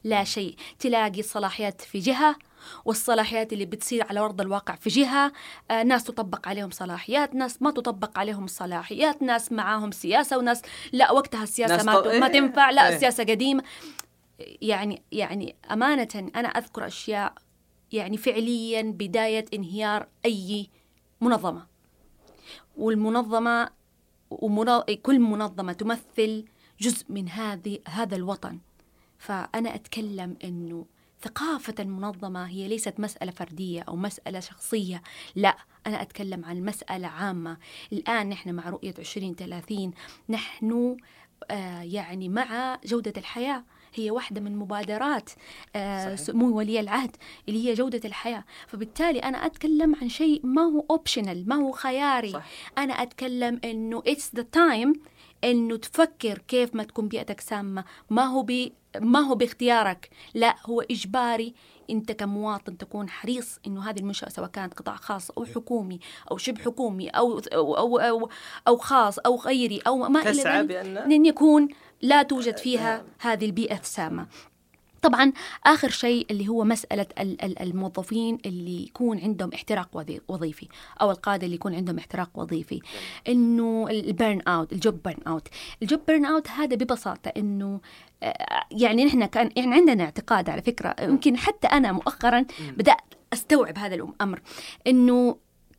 لا 0.04 0.24
شيء. 0.24 0.54
تلاقي 0.78 1.20
الصلاحيات 1.20 1.80
في 1.80 1.98
جهة 1.98 2.36
والصلاحيات 2.84 3.52
اللي 3.52 3.64
بتصير 3.64 4.06
على 4.10 4.20
أرض 4.20 4.40
الواقع 4.40 4.74
في 4.74 4.90
جهة 4.90 5.32
آه، 5.70 5.82
ناس 5.82 6.04
تطبق 6.04 6.48
عليهم 6.48 6.70
صلاحيات 6.70 7.34
ناس 7.34 7.62
ما 7.62 7.70
تطبق 7.70 8.18
عليهم 8.18 8.44
الصلاحيات 8.44 9.22
ناس 9.22 9.52
معاهم 9.52 9.90
سياسة 9.90 10.38
وناس 10.38 10.62
لا 10.92 11.12
وقتها 11.12 11.42
السياسة 11.42 11.82
ما, 11.84 12.00
ت- 12.00 12.06
ما 12.06 12.26
إيه. 12.26 12.32
تنفع 12.32 12.70
لا 12.70 12.88
إيه. 12.88 12.94
السياسة 12.94 13.24
قديمة. 13.24 13.62
يعني 14.62 15.02
يعني 15.12 15.56
أمانة 15.70 16.30
أنا 16.36 16.48
أذكر 16.48 16.86
أشياء 16.86 17.32
يعني 17.92 18.16
فعليا 18.16 18.82
بداية 18.82 19.44
انهيار 19.54 20.08
أي 20.24 20.68
منظمة. 21.20 21.66
والمنظمة. 22.76 23.70
كل 25.02 25.20
منظمة 25.20 25.72
تمثل 25.72 26.44
جزء 26.80 27.06
من 27.08 27.28
هذه 27.28 27.78
هذا 27.88 28.16
الوطن. 28.16 28.58
فأنا 29.18 29.74
أتكلم 29.74 30.36
أنه 30.44 30.86
ثقافة 31.22 31.74
المنظمة 31.78 32.46
هي 32.48 32.68
ليست 32.68 33.00
مسألة 33.00 33.32
فردية 33.32 33.82
أو 33.82 33.96
مسألة 33.96 34.40
شخصية. 34.40 35.02
لا 35.36 35.56
أنا 35.86 36.02
أتكلم 36.02 36.44
عن 36.44 36.60
مسألة 36.64 37.08
عامة. 37.08 37.56
الآن 37.92 38.28
نحن 38.28 38.54
مع 38.54 38.68
رؤية 38.68 38.94
2030 38.98 39.90
نحن 40.28 40.96
آه 41.50 41.82
يعني 41.82 42.28
مع 42.28 42.80
جودة 42.84 43.12
الحياة. 43.16 43.64
هي 43.94 44.10
واحدة 44.10 44.40
من 44.40 44.56
مبادرات 44.56 45.30
آه 45.76 46.14
سمو 46.14 46.56
ولي 46.56 46.80
العهد 46.80 47.16
اللي 47.48 47.68
هي 47.68 47.74
جودة 47.74 48.00
الحياة. 48.04 48.44
فبالتالي 48.66 49.18
أنا 49.18 49.46
أتكلم 49.46 49.94
عن 50.02 50.08
شيء 50.08 50.40
ما 50.44 50.62
هو 50.62 50.84
اوبشنال 50.90 51.48
ما 51.48 51.56
هو 51.56 51.72
خياري. 51.72 52.32
صح. 52.32 52.46
أنا 52.78 52.92
أتكلم 52.92 53.60
إنه 53.64 54.02
it's 54.02 54.38
the 54.38 54.44
time 54.56 54.98
إنه 55.44 55.76
تفكر 55.76 56.38
كيف 56.38 56.74
ما 56.74 56.84
تكون 56.84 57.08
بيئتك 57.08 57.40
سامة. 57.40 57.84
ما 58.10 58.24
هو 58.24 58.42
بي 58.42 58.72
ما 59.00 59.20
هو 59.20 59.34
باختيارك. 59.34 60.10
لا 60.34 60.56
هو 60.66 60.80
إجباري 60.80 61.54
أنت 61.90 62.12
كمواطن 62.12 62.78
تكون 62.78 63.08
حريص 63.08 63.58
إنه 63.66 63.90
هذه 63.90 63.98
المنشأة 63.98 64.28
سواء 64.28 64.48
كانت 64.48 64.74
قطاع 64.74 64.96
خاص 64.96 65.30
أو 65.30 65.44
حكومي 65.44 66.00
أو 66.30 66.36
شبه 66.36 66.62
حكومي 66.62 67.08
أو 67.08 67.38
أو 67.38 67.74
أو, 67.76 67.98
أو, 67.98 68.30
أو 68.68 68.76
خاص 68.76 69.18
أو 69.18 69.36
غيري 69.36 69.78
أو 69.86 69.98
ما 69.98 70.24
تسعى 70.24 70.62
ذلك. 70.62 70.98
أن 70.98 71.26
يكون 71.26 71.68
لا 72.02 72.22
توجد 72.22 72.56
فيها 72.56 73.04
هذه 73.18 73.44
البيئة 73.44 73.78
السامة. 73.78 74.26
طبعا 75.02 75.32
آخر 75.66 75.88
شيء 75.90 76.26
اللي 76.30 76.48
هو 76.48 76.64
ال- 77.42 77.62
الموظفين 77.62 78.38
اللي 78.46 78.82
يكون 78.84 79.20
عندهم 79.20 79.50
احتراق 79.54 79.88
وظي- 79.96 80.20
وظيفي 80.28 80.68
أو 81.00 81.10
القادة 81.10 81.44
اللي 81.44 81.54
يكون 81.54 81.74
عندهم 81.74 81.98
احتراق 81.98 82.30
وظيفي. 82.34 82.80
إنه 83.28 83.86
ال 83.90 84.40
burnout 84.40 84.72
ال 84.72 85.02
job 85.04 85.22
burnout 85.26 85.48
ال 85.82 86.00
job 86.06 86.24
burnout 86.24 86.48
هذا 86.48 86.76
ببساطة 86.76 87.28
إنه 87.36 87.80
آه، 88.22 88.64
يعني 88.70 89.04
نحن 89.04 89.24
كان 89.26 89.50
يعني 89.56 89.74
عندنا 89.74 90.04
اعتقاد 90.04 90.50
على 90.50 90.62
فكرة 90.62 90.96
يمكن 91.00 91.36
حتى 91.36 91.66
أنا 91.66 91.92
مؤخرا 91.92 92.44
بدأت 92.76 92.96
أستوعب 93.32 93.78
هذا 93.78 93.94
الأمر 93.94 94.40
إنه 94.86 95.36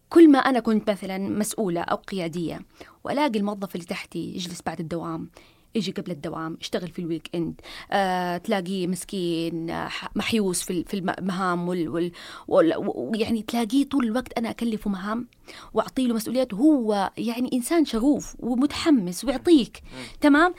كل 0.10 0.32
ما 0.32 0.40
أنا 0.40 0.60
كنت 0.60 0.90
مثلا 0.90 1.18
مسؤولة 1.18 1.82
أو 1.82 1.96
قيادية 1.96 2.60
وألاقي 3.04 3.40
الموظف 3.40 3.76
اللي 3.76 3.86
تحتي 3.86 4.20
يجلس 4.36 4.62
بعد 4.66 4.80
الدوام 4.80 5.30
يجي 5.76 5.92
قبل 5.92 6.12
الدوام 6.12 6.58
يشتغل 6.62 6.88
في 6.88 7.00
ال 7.00 7.30
weekend 7.36 7.62
آه، 7.92 8.38
تلاقيه 8.38 8.88
مسكين 8.88 9.70
آه، 9.70 9.90
محيوس 10.16 10.62
في 10.62 10.84
في 10.84 10.94
المهام 10.94 11.68
وال, 11.68 11.90
وال, 11.90 12.12
وال 12.48 12.74
ويعني 12.78 13.42
تلاقيه 13.42 13.90
طول 13.90 14.06
الوقت 14.06 14.38
أنا 14.38 14.50
أكلفه 14.50 14.90
مهام 14.90 15.28
واعطي 15.74 16.08
له 16.08 16.14
مسؤوليات. 16.14 16.54
وهو 16.54 17.12
يعني 17.18 17.50
إنسان 17.54 17.86
شغوف 17.86 18.36
ومتحمس 18.40 19.26
ويعطيك. 19.26 19.84
تمام؟ 20.22 20.54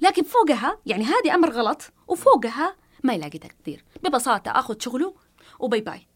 لكن 0.00 0.22
فوقها 0.22 0.78
يعني 0.86 1.04
هذه 1.04 1.34
أمر 1.34 1.50
غلط 1.50 1.92
وفوقها 2.08 2.76
ما 3.04 3.14
يلاقي 3.14 3.38
تقدير. 3.38 3.84
ببساطة 4.02 4.50
آخذ 4.50 4.74
شغله 4.78 5.14
و 5.60 5.65
bye 5.65 5.80
bye. 5.80 6.06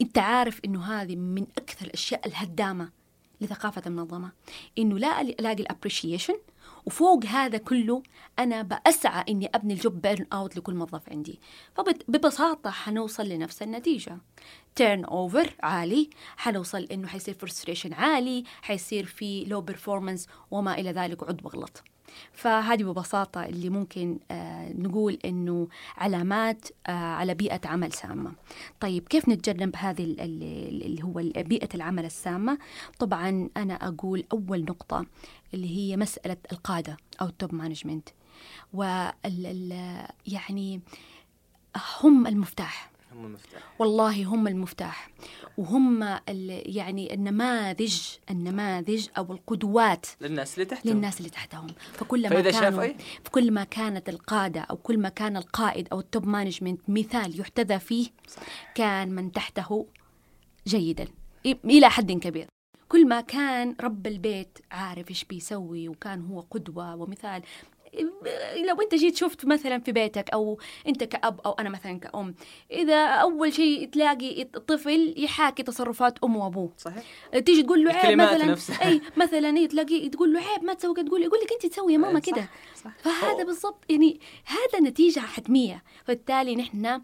أنت 0.00 0.18
عارف 0.18 0.60
إنه 0.64 0.84
هذه 0.84 1.16
من 1.16 1.46
أكثر 1.58 1.86
الأشياء 1.86 2.26
الهدامة 2.26 2.90
لثقافة 3.40 3.82
المنظمة 3.86 4.32
إنه 4.78 4.98
لا 4.98 5.20
الاقي 5.20 5.62
ال 5.62 5.68
appreciation 5.68 6.34
وفوق 6.86 7.24
هذا 7.24 7.58
كله 7.58 8.02
أنا 8.38 8.62
بأسعى 8.62 9.24
إني 9.28 9.50
أبني 9.54 9.74
ال 9.74 10.00
job 10.00 10.26
burnout 10.32 10.56
لكل 10.56 10.74
موظف 10.74 11.08
عندي. 11.08 11.40
فببساطه 11.74 12.70
حنوصل 12.70 13.28
لنفس 13.28 13.62
النتيجة. 13.62 14.18
turnover 14.74 15.54
عالي. 15.62 16.10
حنوصل 16.36 16.82
إنه 16.82 17.08
حيصير 17.08 17.34
frustration 17.34 17.92
عالي 17.92 18.44
حيصير 18.62 19.04
في 19.04 19.44
low 19.44 19.60
performance 19.60 20.28
وما 20.50 20.74
إلى 20.74 20.92
ذلك 20.92 21.22
وعد 21.22 21.36
بغلط 21.36 21.84
فهذه 22.32 22.82
ببساطة 22.84 23.44
اللي 23.44 23.68
ممكن 23.70 24.18
آه 24.30 24.72
نقول 24.72 25.18
إنه 25.24 25.68
علامات 25.96 26.68
آه 26.86 26.90
على 26.90 27.34
بيئة 27.34 27.60
عمل 27.64 27.92
سامة. 27.92 28.32
طيب 28.80 29.08
كيف 29.08 29.28
نتجنب 29.28 29.76
هذه 29.76 30.04
ال- 30.04 30.20
ال- 30.20 30.82
اللي 30.86 31.02
هو 31.04 31.12
بيئة 31.36 31.68
العمل 31.74 32.04
السامة؟ 32.04 32.58
طبعا 32.98 33.48
أنا 33.56 33.74
أقول 33.74 34.24
أول 34.32 34.60
نقطة 34.64 35.06
اللي 35.54 35.76
هي 35.76 35.96
مسألة 35.96 36.36
القادة 36.52 36.96
أو 37.20 37.26
ال 37.26 37.33
top 37.33 37.54
management. 37.54 38.08
وال 38.72 39.12
ال- 39.26 40.08
يعني 40.26 40.80
هم 42.02 42.26
المفتاح. 42.26 42.90
هم 43.14 43.26
المفتاح. 43.26 43.62
والله 43.78 44.24
هم 44.24 44.48
المفتاح. 44.48 45.10
وهم 45.58 46.02
ال- 46.02 46.76
يعني 46.76 47.14
النماذج 47.14 48.00
النماذج 48.30 49.06
أو 49.18 49.32
القدوات 49.32 50.06
للناس 50.20 50.54
اللي 50.54 50.64
تحتهم. 50.64 50.92
للناس 50.92 51.18
اللي 51.18 51.30
تحتهم. 51.30 51.66
فكلما 51.92 52.28
فإذا 52.28 52.50
كانوا 52.50 52.86
أي- 52.86 52.94
فكل 53.24 53.50
ما 53.52 53.64
كانت 53.64 54.08
القادة 54.08 54.60
أو 54.60 54.76
كل 54.76 54.98
ما 54.98 55.08
كان 55.08 55.36
القائد 55.36 55.88
أو 55.92 56.00
ال 56.00 56.07
top 56.07 56.26
management 56.26 56.80
مثال 56.88 57.40
يحتذى 57.40 57.78
فيه 57.78 58.08
كان 58.74 59.10
من 59.14 59.32
تحته 59.32 59.86
جيدا 60.66 61.08
إلى 61.46 61.90
حد 61.90 62.12
كبير. 62.12 62.46
كل 62.88 63.08
ما 63.08 63.20
كان 63.20 63.76
رب 63.80 64.06
البيت 64.06 64.58
عارف 64.72 65.10
إيش 65.10 65.24
بيسوي 65.24 65.88
وكان 65.88 66.26
هو 66.26 66.40
قدوة 66.40 66.94
ومثال 66.96 67.42
لو 68.68 68.80
انت 68.82 68.94
جيت 68.94 69.16
شفت 69.16 69.44
مثلا 69.46 69.78
في 69.78 69.92
بيتك 69.92 70.30
أو 70.30 70.58
انت 70.88 71.04
كأب 71.04 71.40
أو 71.46 71.52
أنا 71.52 71.68
مثلا 71.68 71.98
كأم 71.98 72.34
إذا 72.70 73.06
أول 73.06 73.52
شيء 73.52 73.88
تلاقي 73.88 74.42
الطفل 74.42 75.14
يحاكي 75.16 75.62
تصرفات 75.62 76.18
امه 76.24 76.44
وأبوه 76.44 76.72
صحيح 76.78 77.04
تيجي 77.46 77.62
تقول 77.62 77.84
له 77.84 77.92
عيب 77.92 78.18
مثلا 78.18 78.44
نفسها. 78.44 78.88
أي 78.88 79.00
مثلا 79.16 79.56
اي 79.56 79.66
تلاقي 79.66 80.08
تقول 80.08 80.32
له 80.32 80.40
عيب 80.40 80.64
ما 80.64 80.74
تسوي 80.74 80.94
تقول 80.94 81.22
يقول 81.22 81.40
لك 81.40 81.52
أنت 81.52 81.72
تسوي 81.72 81.92
يا 81.92 81.98
ماما 81.98 82.20
صح، 82.20 82.26
كده 82.26 82.48
صح. 82.84 82.92
فهذا 82.98 83.44
بالضبط 83.44 83.84
يعني 83.88 84.20
هذا 84.44 84.80
نتيجة 84.88 85.20
حتمية 85.20 85.82
فبالتالي 86.04 86.56
نحن 86.56 87.00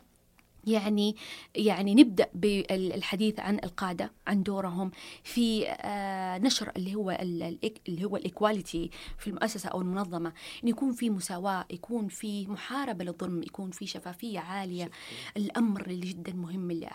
يعني 0.67 1.17
يعني 1.55 1.95
نبدأ 1.95 2.27
بالحديث 2.35 3.41
عن 3.41 3.55
القادة 3.65 4.13
عن 4.27 4.43
دورهم 4.43 4.91
في 5.25 5.69
آه، 5.69 6.39
نشر 6.39 6.73
اللي 6.77 6.95
هو 6.95 7.11
ال- 7.11 7.43
ال- 7.43 7.75
اللي 7.89 8.05
هو 8.05 8.17
ال 8.17 8.25
equality 8.25 8.91
في 9.19 9.27
المؤسسة 9.31 9.69
أو 9.69 9.81
المنظمة. 9.81 10.33
إن 10.65 10.69
يكون 10.69 10.93
في 10.93 11.11
مساواة 11.11 11.65
يكون 11.71 12.09
في 12.09 12.47
محاربة 12.47 13.05
للظلم 13.05 13.43
يكون 13.43 13.71
في 13.71 13.87
شفافية 13.87 14.39
عالية. 14.41 14.91
الأمر 15.37 15.87
اللي 15.87 16.07
جدا 16.07 16.33
مهم 16.33 16.71
اللي 16.71 16.87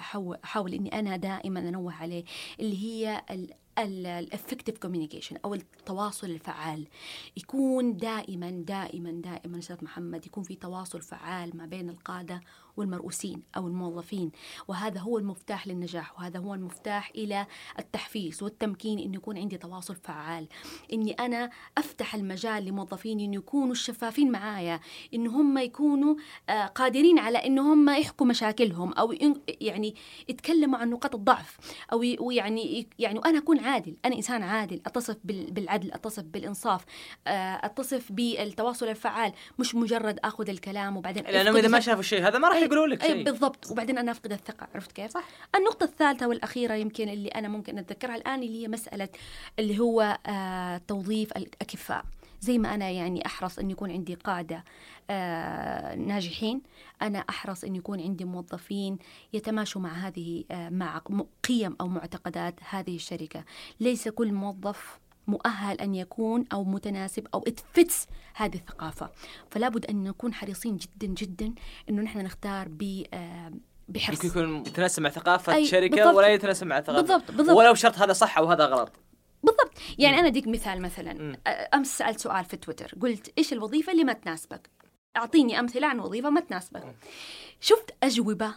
أحاول 0.43 0.73
إني 0.73 0.99
أنا 0.99 1.17
دائما 1.17 1.59
أنوه 1.59 1.93
عليه 1.93 2.23
اللي 2.59 2.77
هي 2.83 3.21
ال 3.31 3.53
ال 3.79 3.89
effective 3.89 4.77
communication 4.77 5.37
أو 5.45 5.53
التواصل 5.53 6.27
الفعال. 6.29 6.87
يكون 7.37 7.97
دائما 7.97 8.49
دائما 8.51 9.11
دائما 9.11 9.59
أستاذ 9.59 9.83
محمد 9.83 10.25
يكون 10.25 10.43
في 10.43 10.55
تواصل 10.55 11.01
فعال 11.01 11.57
ما 11.57 11.65
بين 11.65 11.89
القادة 11.89 12.41
والمرؤوسين 12.77 13.41
أو 13.57 13.67
الموظفين 13.67 14.31
وهذا 14.67 14.99
هو 14.99 15.17
المفتاح 15.17 15.67
للنجاح 15.67 16.19
وهذا 16.19 16.39
هو 16.39 16.53
المفتاح 16.53 17.11
إلى 17.15 17.45
التحفيز 17.79 18.43
والتمكين 18.43 18.99
إنه 18.99 19.15
يكون 19.15 19.37
عندي 19.37 19.57
تواصل 19.57 19.95
فعال 19.95 20.47
إني 20.93 21.11
أنا 21.11 21.49
أفتح 21.77 22.15
المجال 22.15 22.65
لموظفين 22.65 23.19
إنه 23.19 23.35
يكونوا 23.35 23.73
شفافين 23.75 24.31
معايا 24.31 24.79
ان 25.13 25.27
هم 25.27 25.57
يكونوا 25.57 26.15
آه، 26.49 26.65
قادرين 26.65 27.19
على 27.19 27.37
ان 27.37 27.59
هم 27.59 27.89
يحكوا 27.89 28.25
مشاكلهم 28.27 28.93
أو 28.93 29.11
ين- 29.11 29.41
يعني 29.47 29.95
يتكلموا 30.29 30.79
عن 30.79 30.89
نقاط 30.89 31.15
الضعف 31.15 31.57
أو 31.93 32.03
ي- 32.03 32.17
ويعني 32.19 32.87
يعني 32.99 33.19
وأنا 33.19 33.37
أكون 33.37 33.59
عادل 33.59 33.95
أنا 34.05 34.15
إنسان 34.15 34.43
عادل 34.43 34.81
أتصف 34.85 35.17
بال- 35.23 35.51
بالعدل 35.51 35.91
أتصف 35.93 36.23
بالإنصاف 36.23 36.85
آه، 37.27 37.31
أتصف 37.65 38.11
بالتواصل 38.11 38.87
الفعال 38.87 39.31
مش 39.59 39.75
مجرد 39.75 40.19
آخذ 40.23 40.49
الكلام 40.49 40.97
وبعدين 40.97 41.23
لانهم 41.23 41.47
أفقد 41.47 41.57
إذا 41.57 41.67
ما. 41.67 41.79
شافوا 41.79 41.99
الشيء 41.99 42.27
هذا 42.27 42.39
ما 42.39 42.47
راح 42.49 42.57
أي- 42.65 42.73
يقولوا 42.73 42.87
لك 42.95 43.03
أي 43.03 43.11
شيء. 43.11 43.23
بالضبط. 43.23 43.71
وبعدين 43.71 43.97
أنا 43.97 44.11
أفقد 44.11 44.31
الثقة 44.31 44.67
عرفت 44.75 44.91
كيف؟ 44.91 45.11
صح. 45.11 45.23
النقطة 45.55 45.83
الثالثة 45.83 46.27
والأخيرة 46.27 46.73
يمكن 46.73 47.09
اللي 47.09 47.29
أنا 47.29 47.47
ممكن 47.47 47.77
أتذكرها 47.77 48.15
الآن 48.15 48.43
اللي 48.43 48.63
هي 48.63 48.67
مسألة 48.67 49.09
اللي 49.59 49.79
هو 49.79 50.19
آه 50.27 50.81
توظيف 50.87 51.31
الأكفاء. 51.37 52.05
زي 52.41 52.57
ما 52.57 52.75
أنا 52.75 52.89
يعني 52.89 53.25
أحرص 53.25 53.59
أن 53.59 53.71
يكون 53.71 53.91
عندي 53.91 54.13
قادة 54.15 54.63
آه 55.09 55.95
ناجحين 55.95 56.61
أنا 57.01 57.19
أحرص 57.29 57.63
أن 57.63 57.75
يكون 57.75 58.01
عندي 58.01 58.25
موظفين 58.25 58.97
يتماشوا 59.33 59.81
مع 59.81 59.93
هذه 59.93 60.43
آه 60.51 60.69
مع 60.69 61.01
قيم 61.47 61.75
أو 61.81 61.87
معتقدات 61.87 62.55
هذه 62.69 62.95
الشركة. 62.95 63.43
ليس 63.79 64.07
كل 64.07 64.33
موظف 64.33 64.99
مؤهل 65.27 65.77
أن 65.81 65.95
يكون 65.95 66.45
أو 66.53 66.63
متناسب 66.63 67.27
أو 67.33 67.43
اتفتس 67.47 68.07
هذه 68.33 68.55
الثقافة. 68.55 69.09
فلا 69.51 69.69
بد 69.69 69.85
أن 69.85 70.03
نكون 70.03 70.33
حريصين 70.33 70.77
جدا 70.77 71.07
جدا 71.07 71.53
إنه 71.89 72.01
نحن 72.01 72.19
نختار 72.19 72.67
ب 72.69 73.03
آه، 73.13 73.51
بحرص. 73.89 74.23
يمكن 74.25 74.39
يكون 74.39 74.55
يتناسب 74.57 75.01
مع 75.03 75.09
ثقافة 75.09 75.53
أي، 75.55 75.65
شركة 75.65 75.95
بالضبط. 75.95 76.15
ولا 76.15 76.27
يتناسب 76.27 76.67
مع 76.67 76.81
ثقافة. 76.81 77.01
بالضبط، 77.01 77.31
بالضبط. 77.31 77.57
ولو 77.57 77.73
شرط 77.73 77.97
هذا 77.97 78.13
صح 78.13 78.37
أو 78.37 78.45
هذا 78.45 78.65
غلط. 78.65 78.91
بالضبط. 79.43 79.71
يعني 79.97 80.19
أنا 80.19 80.27
أديك 80.27 80.47
مثال 80.47 80.81
مثلا. 80.81 81.33
أ- 81.47 81.75
أمس 81.75 81.97
سألت 81.97 82.19
سؤال 82.19 82.45
في 82.45 82.57
تويتر. 82.57 82.91
قلت 83.01 83.33
إيش 83.37 83.53
الوظيفة 83.53 83.91
اللي 83.91 84.03
ما 84.03 84.13
تناسبك؟ 84.13 84.69
أعطيني 85.17 85.59
أمثلة 85.59 85.87
عن 85.87 85.99
وظيفة 85.99 86.29
ما 86.29 86.39
تناسبك. 86.41 86.95
شفت 87.59 87.95
أجوبة؟ 88.03 88.51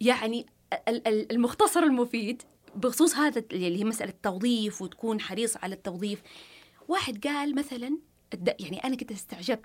يعني 0.00 0.46
ال- 0.88 1.08
ال- 1.08 1.32
المختصر 1.32 1.80
المفيد 1.80 2.42
بخصوص 2.76 3.14
هذا 3.14 3.44
اللي 3.52 3.78
هي 3.78 3.84
مسألة 3.84 4.10
التوظيف 4.10 4.82
وتكون 4.82 5.20
حريص 5.20 5.56
على 5.56 5.74
التوظيف. 5.74 6.22
واحد 6.88 7.26
قال 7.26 7.54
مثلا 7.54 7.98
يعني 8.46 8.84
أنا 8.84 8.96
كنت 8.96 9.12
استعجبت. 9.12 9.64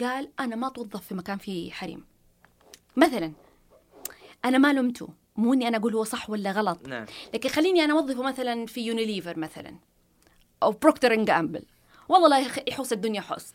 قال 0.00 0.30
أنا 0.40 0.56
ما 0.56 0.68
توظف 0.68 1.06
في 1.06 1.14
مكان 1.14 1.38
فيه 1.38 1.70
حريم. 1.70 2.04
مثلا 2.96 3.32
أنا 4.44 4.58
ما 4.58 4.72
لمته 4.72 5.08
مو 5.36 5.54
إني 5.54 5.68
أنا 5.68 5.76
أقول 5.76 5.94
هو 5.94 6.04
صح 6.04 6.30
ولا 6.30 6.52
غلط. 6.52 6.88
نعم. 6.88 7.06
لكن 7.34 7.48
خليني 7.48 7.84
أنا 7.84 7.92
أوظفه 7.92 8.22
مثلا 8.22 8.66
في 8.66 8.80
يونيليفر 8.80 9.38
مثلا 9.38 9.74
أو 10.62 10.70
Procter 10.70 11.14
and 11.14 11.26
Gamble 11.26 11.62
والله 12.08 12.28
لا 12.28 12.62
يحوس 12.68 12.92
الدنيا 12.92 13.20
حوس 13.20 13.52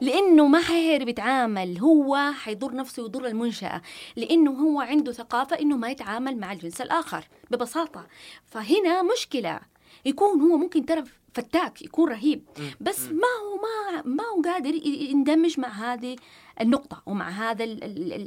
لأنه 0.00 0.46
ما 0.46 0.60
حيعرف 0.60 1.08
يتعامل 1.08 1.78
هو 1.78 2.32
حيضر 2.32 2.74
نفسه 2.74 3.02
ويضر 3.02 3.26
المنشأة. 3.26 3.82
لأنه 4.16 4.50
هو 4.50 4.80
عنده 4.80 5.12
ثقافة 5.12 5.58
إنه 5.60 5.76
ما 5.76 5.90
يتعامل 5.90 6.36
مع 6.36 6.52
الجنس 6.52 6.80
الآخر 6.80 7.24
ببساطة. 7.50 8.06
فهنا 8.46 9.02
مشكلة. 9.02 9.60
يكون 10.04 10.40
هو 10.40 10.56
ممكن 10.56 10.86
ترى 10.86 11.04
فتاك 11.34 11.82
يكون 11.82 12.10
رهيب. 12.10 12.44
بس 12.80 13.08
ما 13.08 13.28
هو 13.42 13.56
ما 13.56 14.02
ما 14.02 14.24
هو 14.24 14.42
قادر 14.42 14.74
يندمج 14.86 15.60
مع 15.60 15.68
هذه 15.68 16.16
النقطة 16.60 17.02
ومع 17.06 17.28
هذا 17.28 17.64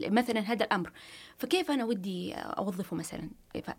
مثلا 0.10 0.40
هذا 0.40 0.66
الأمر. 0.66 0.92
فكيف 1.38 1.72
أنا 1.72 1.86
ودي 1.86 2.34
أوظفه 2.34 2.96
مثلا؟ 2.96 3.30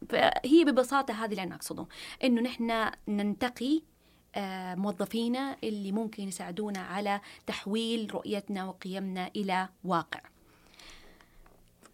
فهي 0.08 0.64
ببساطة 0.64 1.14
هذا 1.14 1.30
اللي 1.30 1.42
أنا 1.42 1.54
أقصده. 1.54 1.86
إنه 2.24 2.40
نحن 2.40 2.90
ننتقي 3.08 3.82
موظفينا 4.76 5.56
اللي 5.64 5.92
ممكن 5.92 6.22
يساعدونا 6.28 6.78
على 6.80 7.20
تحويل 7.46 8.14
رؤيتنا 8.14 8.64
وقيمنا 8.64 9.30
إلى 9.36 9.68
واقع. 9.84 10.20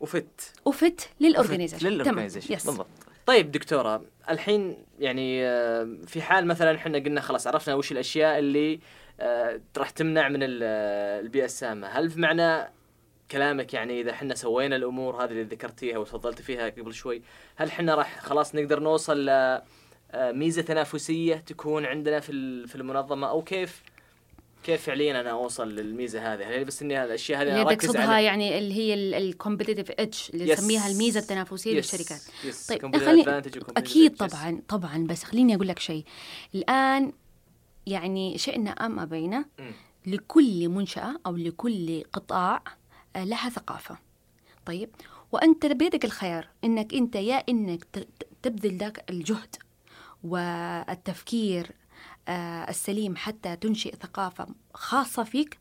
وفت 0.00 0.52
وفت 0.64 1.09
للأورجنايزيشن 1.20 1.88
للأورجنايزيشن 1.88 2.49
بالضبط. 2.54 2.87
طيب 3.26 3.50
دكتورة 3.52 4.04
الحين 4.30 4.76
يعني 4.99 5.47
آه، 5.47 5.97
في 6.06 6.23
حال 6.23 6.47
مثلا 6.47 6.76
إحنا 6.76 6.99
قلنا 6.99 7.20
خلاص 7.20 7.47
عرفنا 7.47 7.75
وش 7.75 7.92
الأشياء 7.92 8.38
اللي 8.38 8.80
آه، 9.20 9.61
راح 9.78 9.90
تمنع 9.90 10.28
من 10.28 10.42
ال- 10.42 10.61
آه، 10.62 11.20
البيئة 11.20 11.44
السامة. 11.44 11.87
هل 11.87 12.11
في 12.11 12.20
معنى 12.20 12.70
كلامك 13.30 13.75
يعني 13.75 14.00
إذا 14.00 14.11
إحنا 14.11 14.35
سوينا 14.35 14.76
الأمور 14.76 15.25
هذه 15.25 15.30
اللي 15.30 15.42
ذكرتيها 15.42 15.99
وتفضلت 15.99 16.42
فيها 16.42 16.68
قبل 16.68 16.94
شوي 16.94 17.23
هل 17.56 17.68
إحنا 17.68 17.94
راح 17.94 18.20
خلاص 18.20 18.54
نقدر 18.54 18.80
نوصل 18.80 19.26
ل 19.28 19.61
آه، 20.10 20.32
ميزة 20.32 20.62
تنافسية 20.62 21.34
تكون 21.34 21.84
عندنا 21.86 22.20
في 22.20 22.32
في 22.66 22.74
المنظمة 22.76 23.28
أو 23.28 23.42
كيف 23.42 23.82
كيف 24.64 24.82
فعليا 24.82 25.20
أنا 25.20 25.30
أوصل 25.30 25.68
للميزة 25.68 26.32
هذه 26.34 26.56
هل 26.56 26.64
بس 26.64 26.82
إني 26.82 27.04
الاشياء 27.04 27.42
هذه 27.42 27.62
اللي 27.62 27.76
تقصدها 27.76 28.20
يعني 28.20 28.58
اللي 28.58 28.74
هي 28.74 28.94
الكومبتيتيف 29.18 29.90
ايدج 29.90 30.18
اللي 30.34 30.46
Yes. 30.56 30.58
نسميها 30.58 30.88
الميزة 30.88 31.20
التنافسية 31.20 31.72
Yes. 31.72 31.76
للشركات 31.76 32.20
Yes. 32.20 32.68
طيب 32.68 32.96
خليني 32.96 33.38
أكيد. 33.76 34.16
طبعا 34.16 34.62
طبعا 34.68 35.06
بس 35.06 35.22
خليني 35.24 35.54
أقول 35.54 35.68
لك 35.68 35.78
شيء 35.78 36.04
الآن 36.54 37.12
يعني 37.86 38.38
شئنا 38.38 38.70
أم 38.70 38.98
أبينا. 38.98 39.44
لكل 40.06 40.68
منشأة 40.68 41.20
أو 41.26 41.36
لكل 41.36 42.02
قطاع 42.12 42.62
آه، 43.16 43.24
لها 43.24 43.48
ثقافة 43.50 43.98
طيب 44.66 44.90
وأنت 45.32 45.66
بيدك 45.66 46.04
الخيار 46.04 46.48
إنك 46.64 46.94
أنت 46.94 47.14
يا 47.16 47.34
إنك 47.48 47.84
تبذل 48.42 48.76
ذاك 48.76 49.04
الجهد 49.10 49.56
والتفكير 50.24 51.70
آه، 52.28 52.70
السليم 52.70 53.16
حتى 53.16 53.56
تنشئ 53.56 53.94
ثقافة 53.96 54.46
خاصة 54.74 55.24
فيك 55.24 55.58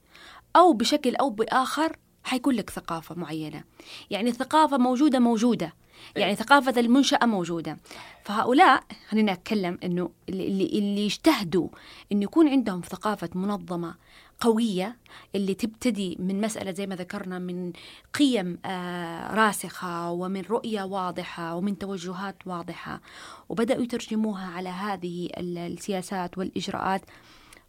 أو 0.55 0.73
بشكل 0.73 1.15
أو 1.15 1.29
بآخر 1.29 1.95
حيكون 2.23 2.55
لك 2.55 2.69
ثقافة 2.69 3.15
معينة. 3.15 3.63
يعني 4.09 4.29
الثقافة 4.29 4.77
موجودة 4.77 5.19
موجودة. 5.19 5.73
يعني 6.15 6.35
ثقافة 6.35 6.79
المنشأة 6.79 7.25
موجودة. 7.25 7.77
فهؤلاء 8.23 8.83
خلينا 9.09 9.31
أتكلم 9.31 9.77
أنه 9.83 10.09
اللي, 10.29 10.47
اللي 10.47 10.65
اللي 10.65 11.05
يجتهدوا 11.05 11.67
أنه 12.11 12.23
يكون 12.23 12.49
عندهم 12.49 12.81
ثقافة 12.81 13.29
منظمة 13.35 13.95
قوية 14.39 14.97
اللي 15.35 15.53
تبتدي 15.53 16.17
من 16.19 16.41
مسألة 16.41 16.71
زي 16.71 16.87
ما 16.87 16.95
ذكرنا 16.95 17.39
من 17.39 17.73
قيم 18.13 18.59
آه 18.65 19.33
راسخة 19.35 20.11
ومن 20.11 20.41
رؤية 20.41 20.83
واضحة 20.83 21.55
ومن 21.55 21.77
توجهات 21.77 22.35
واضحة 22.45 23.01
وبدأوا 23.49 23.83
يترجموها 23.83 24.47
على 24.47 24.69
هذه 24.69 25.29
ال- 25.37 25.57
السياسات 25.57 26.37
والإجراءات. 26.37 27.01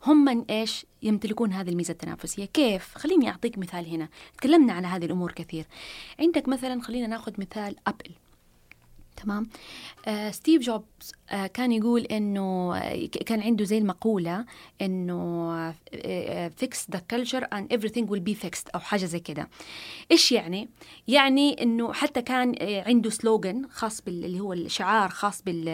هم 0.06 0.24
من 0.24 0.44
إيش؟ 0.50 0.86
يمتلكون 1.02 1.52
هذه 1.52 1.68
الميزة 1.70 1.92
التنافسية. 1.92 2.44
كيف؟ 2.44 2.94
خليني 2.94 3.28
أعطيك 3.28 3.58
مثال 3.58 3.86
هنا. 3.86 4.08
تكلمنا 4.38 4.72
على 4.72 4.86
هذه 4.86 5.04
الأمور 5.04 5.32
كثير. 5.32 5.64
عندك 6.20 6.48
مثلا 6.48 6.82
خلينا 6.82 7.06
ناخذ 7.06 7.32
مثال 7.38 7.76
أبل. 7.86 8.10
تمام؟ 9.22 9.46
آه 10.06 10.30
ستيف 10.30 10.62
جوبز 10.62 11.12
آه 11.30 11.46
كان 11.46 11.72
يقول 11.72 12.00
إنه 12.00 12.76
آه 12.76 13.06
كان 13.06 13.40
عنده 13.40 13.64
زي 13.64 13.78
المقولة 13.78 14.44
إنه 14.82 15.50
fix 16.56 16.90
the 16.90 16.98
culture 17.10 17.46
and 17.52 17.74
everything 17.74 18.06
will 18.10 18.32
be 18.32 18.46
fixed 18.46 18.70
أو 18.74 18.80
حاجة 18.80 19.04
زي 19.04 19.20
كده. 19.20 19.48
إيش 20.10 20.32
يعني؟ 20.32 20.68
يعني 21.08 21.62
إنه 21.62 21.92
حتى 21.92 22.22
كان 22.22 22.54
عنده 22.86 23.10
slogan 23.10 23.66
خاص 23.70 24.00
بال 24.02 24.24
اللي 24.24 24.40
هو 24.40 24.52
الشعار 24.52 25.08
خاص 25.08 25.42
بال 25.42 25.64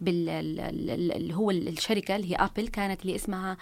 بال 0.00 0.28
ال- 0.28 0.60
ال- 0.90 1.12
اللي 1.12 1.34
هو 1.34 1.50
الشركة 1.50 2.16
اللي 2.16 2.30
هي 2.32 2.36
ابل 2.36 2.68
كانت 2.68 3.02
اللي 3.02 3.14
اسمها 3.14 3.56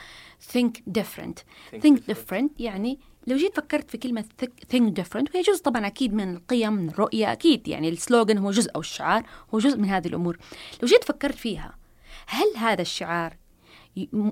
think 0.53 0.71
different. 0.99 1.35
Think 1.73 1.83
think 1.83 1.97
different. 1.97 2.15
different 2.15 2.49
يعني 2.59 2.99
لو 3.27 3.37
جيت 3.37 3.57
فكرت 3.57 3.91
في 3.91 3.99
كلمة 3.99 4.25
think- 4.43 4.75
different 5.01 5.35
وهي 5.35 5.43
جزء 5.43 5.63
طبعا 5.63 5.87
أكيد 5.87 6.15
من 6.15 6.35
القيم 6.37 6.73
من 6.73 6.89
الرؤية 6.89 7.33
أكيد 7.33 7.69
يعني 7.69 7.89
ال 7.89 7.96
slogan 7.96 8.39
هو 8.39 8.51
جزء 8.51 8.71
أو 8.75 8.81
الشعار 8.81 9.27
هو 9.55 9.59
جزء 9.59 9.77
من 9.79 9.89
هذه 9.89 10.09
الأمور. 10.09 10.39
لو 10.83 10.89
جيت 10.89 11.05
فكرت 11.05 11.35
فيها 11.35 11.75
هل 12.27 12.57
هذا 12.57 12.83
الشعار 12.83 13.37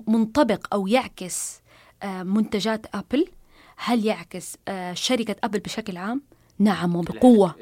منطبق 0.06 0.66
أو 0.74 0.86
يعكس 0.86 1.60
آه، 2.02 2.22
منتجات 2.22 2.86
أبل؟ 2.94 3.28
هل 3.76 4.04
يعكس 4.06 4.56
آه، 4.68 4.92
شركة 4.94 5.36
أبل 5.44 5.58
بشكل 5.58 5.96
عام؟ 5.96 6.22
نعم 6.58 6.96
وبقوة. 6.96 7.54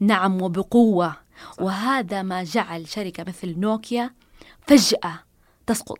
نعم 0.00 0.42
وبقوة. 0.42 1.16
وهذا 1.60 2.22
ما 2.22 2.44
جعل 2.44 2.88
شركة 2.88 3.24
مثل 3.28 3.58
نوكيا 3.58 4.10
فجأة 4.66 5.20
تسقط. 5.66 5.98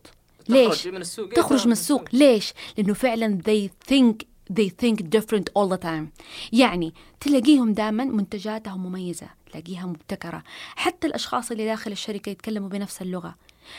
ليش؟ 0.48 0.68
تخرج 0.83 0.88
من 0.94 1.00
السوق. 1.00 1.28
تخرج 1.28 1.66
من 1.66 1.72
السوق. 1.72 2.04
ليش؟ 2.12 2.52
لأنه 2.78 2.94
فعلا 2.94 3.38
they 3.48 3.90
think 3.94 4.14
they 4.52 4.68
think 4.82 4.96
different 5.16 5.44
all 5.58 5.68
the 5.76 5.82
time. 5.84 6.06
يعني 6.52 6.94
تلاقيهم 7.20 7.72
دائما 7.72 8.04
منتجاتهم 8.04 8.87
مميزة 8.87 9.26
تلاقيها 9.52 9.87
مبتكرة. 9.87 10.42
حتى 10.76 11.06
الأشخاص 11.06 11.50
اللي 11.50 11.64
داخل 11.64 11.92
الشركة 11.92 12.30
يتكلموا 12.30 12.68
بنفس 12.68 13.02
اللغة. 13.02 13.34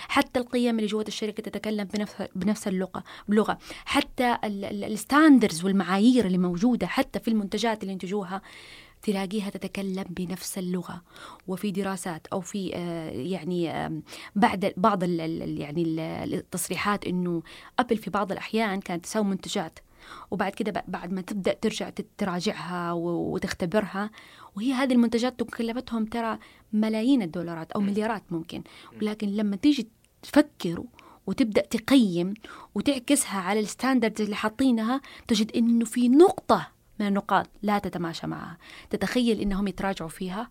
حتى 0.08 0.40
القيم 0.40 0.76
اللي 0.80 0.88
جوة 0.88 1.06
الشركة 1.08 1.44
تتكلم 1.44 1.84
بنفس 1.84 2.14
بنفس 2.36 2.68
اللغة 2.68 3.04
بلغة. 3.28 3.58
حتى 3.86 4.38
الستاندرز 4.44 5.66
والمعايير 5.66 6.26
اللي 6.26 6.38
موجودة 6.38 6.88
حتى 6.88 7.20
في 7.20 7.28
المنتجات 7.28 7.82
اللي 7.82 7.94
ينتجوها 7.94 8.42
تلاقيها 9.02 9.50
تتكلم 9.50 10.06
بنفس 10.10 10.58
اللغة. 10.58 11.02
وفي 11.48 11.72
دراسات 11.72 12.28
أو 12.34 12.42
في 12.42 12.72
آه، 12.76 13.10
يعني 13.10 13.90
بعد 14.36 14.74
بعض 14.78 15.04
يعني 15.04 15.82
ال- 15.84 16.34
التصريحات 16.34 17.06
إنه 17.06 17.42
أبل 17.80 17.98
في 17.98 18.10
بعض 18.10 18.32
الأحيان 18.32 18.80
كانت 18.80 19.04
تسوي 19.06 19.24
منتجات 19.24 19.80
وبعد 20.32 20.52
كده 20.52 20.84
بعد 20.88 21.14
ما 21.14 21.22
تبدأ 21.22 21.54
ترجع 21.54 21.92
تراجعها 22.18 22.92
وتختبرها 22.94 24.12
وهي 24.56 24.74
هذه 24.74 24.94
المنتجات 24.94 25.44
كلفتهم 25.44 26.06
ترى 26.06 26.40
ملايين 26.74 27.22
الدولارات 27.22 27.72
أو 27.72 27.82
مليارات 27.82 28.24
ممكن. 28.32 28.64
ولكن 29.02 29.28
لما 29.28 29.56
تيجي 29.56 29.88
تفكر 30.22 30.84
وتبدأ 31.28 31.62
تقيم 31.62 32.34
وتعكسها 32.76 33.40
على 33.40 33.60
الستاندردز 33.60 34.22
اللي 34.22 34.36
حاطينها 34.36 35.02
تجد 35.28 35.52
إنه 35.56 35.86
في 35.86 36.10
نقطة 36.10 36.68
من 37.00 37.08
النقاط 37.08 37.48
لا 37.62 37.80
تتماشى 37.80 38.28
معها. 38.28 38.58
تتخيل 38.90 39.40
إنهم 39.40 39.68
يتراجعوا 39.68 40.10
فيها؟ 40.10 40.50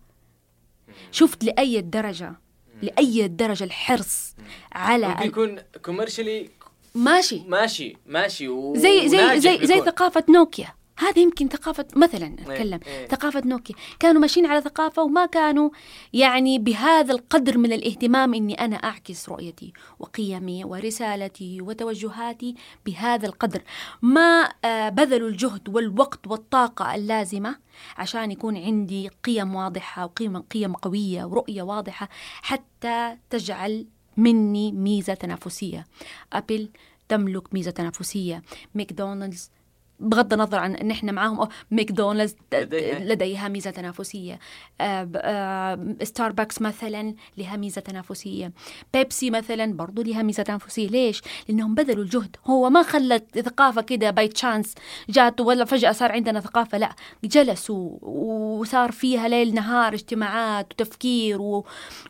شفت 1.11 1.43
لأي 1.43 1.81
درجة؟ 1.81 2.35
لأي 2.81 3.27
درجة 3.27 3.63
الحرص 3.63 4.35
على 4.71 5.15
يكون 5.21 5.59
كوميرشلي 5.85 6.49
ماشي. 6.95 7.41
ماشي 7.47 7.97
ماشي. 8.05 8.47
و... 8.47 8.75
زي 8.75 9.09
زي 9.09 9.39
زي 9.39 9.65
زي 9.65 9.73
بيكون. 9.73 9.85
ثقافة 9.91 10.23
نوكيا. 10.29 10.67
هذه 10.97 11.19
يمكن 11.19 11.47
ثقافة 11.47 11.85
مثلا 11.95 12.27
نتكلم. 12.27 12.79
إيه. 12.87 13.07
ثقافة 13.07 13.41
نوكيا. 13.45 13.75
كانوا 13.99 14.21
ماشيين 14.21 14.45
على 14.45 14.61
ثقافة 14.61 15.03
وما 15.03 15.25
كانوا 15.25 15.69
يعني 16.13 16.59
بهذا 16.59 17.13
القدر 17.13 17.57
من 17.57 17.73
الاهتمام 17.73 18.33
إني 18.33 18.53
أنا 18.53 18.75
أعكس 18.75 19.29
رؤيتي 19.29 19.73
وقيمي 19.99 20.63
ورسالتي 20.63 21.61
وتوجهاتي 21.61 22.55
بهذا 22.85 23.27
القدر. 23.27 23.61
ما 24.01 24.49
آه، 24.65 24.89
بذلوا 24.89 25.29
الجهد 25.29 25.69
والوقت 25.69 26.27
والطاقة 26.27 26.95
اللازمة 26.95 27.55
عشان 27.97 28.31
يكون 28.31 28.57
عندي 28.57 29.09
قيم 29.23 29.55
واضحة 29.55 30.05
وقيم 30.05 30.37
قيم 30.37 30.73
قوية 30.73 31.25
ورؤية 31.25 31.61
واضحة 31.61 32.09
حتى 32.41 33.17
تجعل 33.29 33.85
مني 34.19 34.71
ميزة 34.71 35.13
تنافسية. 35.13 35.87
أبل 36.33 36.69
تملك 37.09 37.53
ميزة 37.53 37.71
تنافسية. 37.71 38.43
ماكدونالدز 38.75 39.51
بغض 39.99 40.33
النظر 40.33 40.57
عن 40.57 40.75
إن 40.75 40.91
إحنا 40.91 41.11
معاهم 41.11 41.47
ماكدونالدز 41.71 42.35
لديها. 42.53 43.47
ميزة 43.47 43.71
تنافسية. 43.71 44.39
آه، 44.81 45.03
ب- 45.03 45.17
آه، 45.21 45.95
ستاربكس 46.03 46.61
مثلا 46.61 47.13
لها 47.37 47.55
ميزة 47.57 47.81
تنافسية. 47.81 48.51
بيبسي 48.93 49.29
مثلا 49.31 49.73
برضو 49.73 50.01
لها 50.01 50.21
ميزة 50.23 50.43
تنافسية. 50.43 50.87
ليش؟ 50.87 51.21
لأنهم 51.47 51.75
بذلوا 51.75 52.03
الجهد. 52.03 52.35
هو 52.45 52.69
ما 52.69 52.83
خلت 52.83 53.39
ثقافة 53.39 53.81
كده 53.81 54.11
by 54.11 54.27
chance 54.27 54.75
جات 55.09 55.41
ولا 55.41 55.65
فجأة 55.65 55.91
صار 55.91 56.11
عندنا 56.11 56.39
ثقافة. 56.39 56.77
لا 56.77 56.95
جلسوا 57.23 57.97
وصار 58.01 58.91
فيها 58.91 59.27
ليل 59.27 59.53
نهار 59.53 59.93
اجتماعات 59.93 60.73
وتفكير 60.73 61.61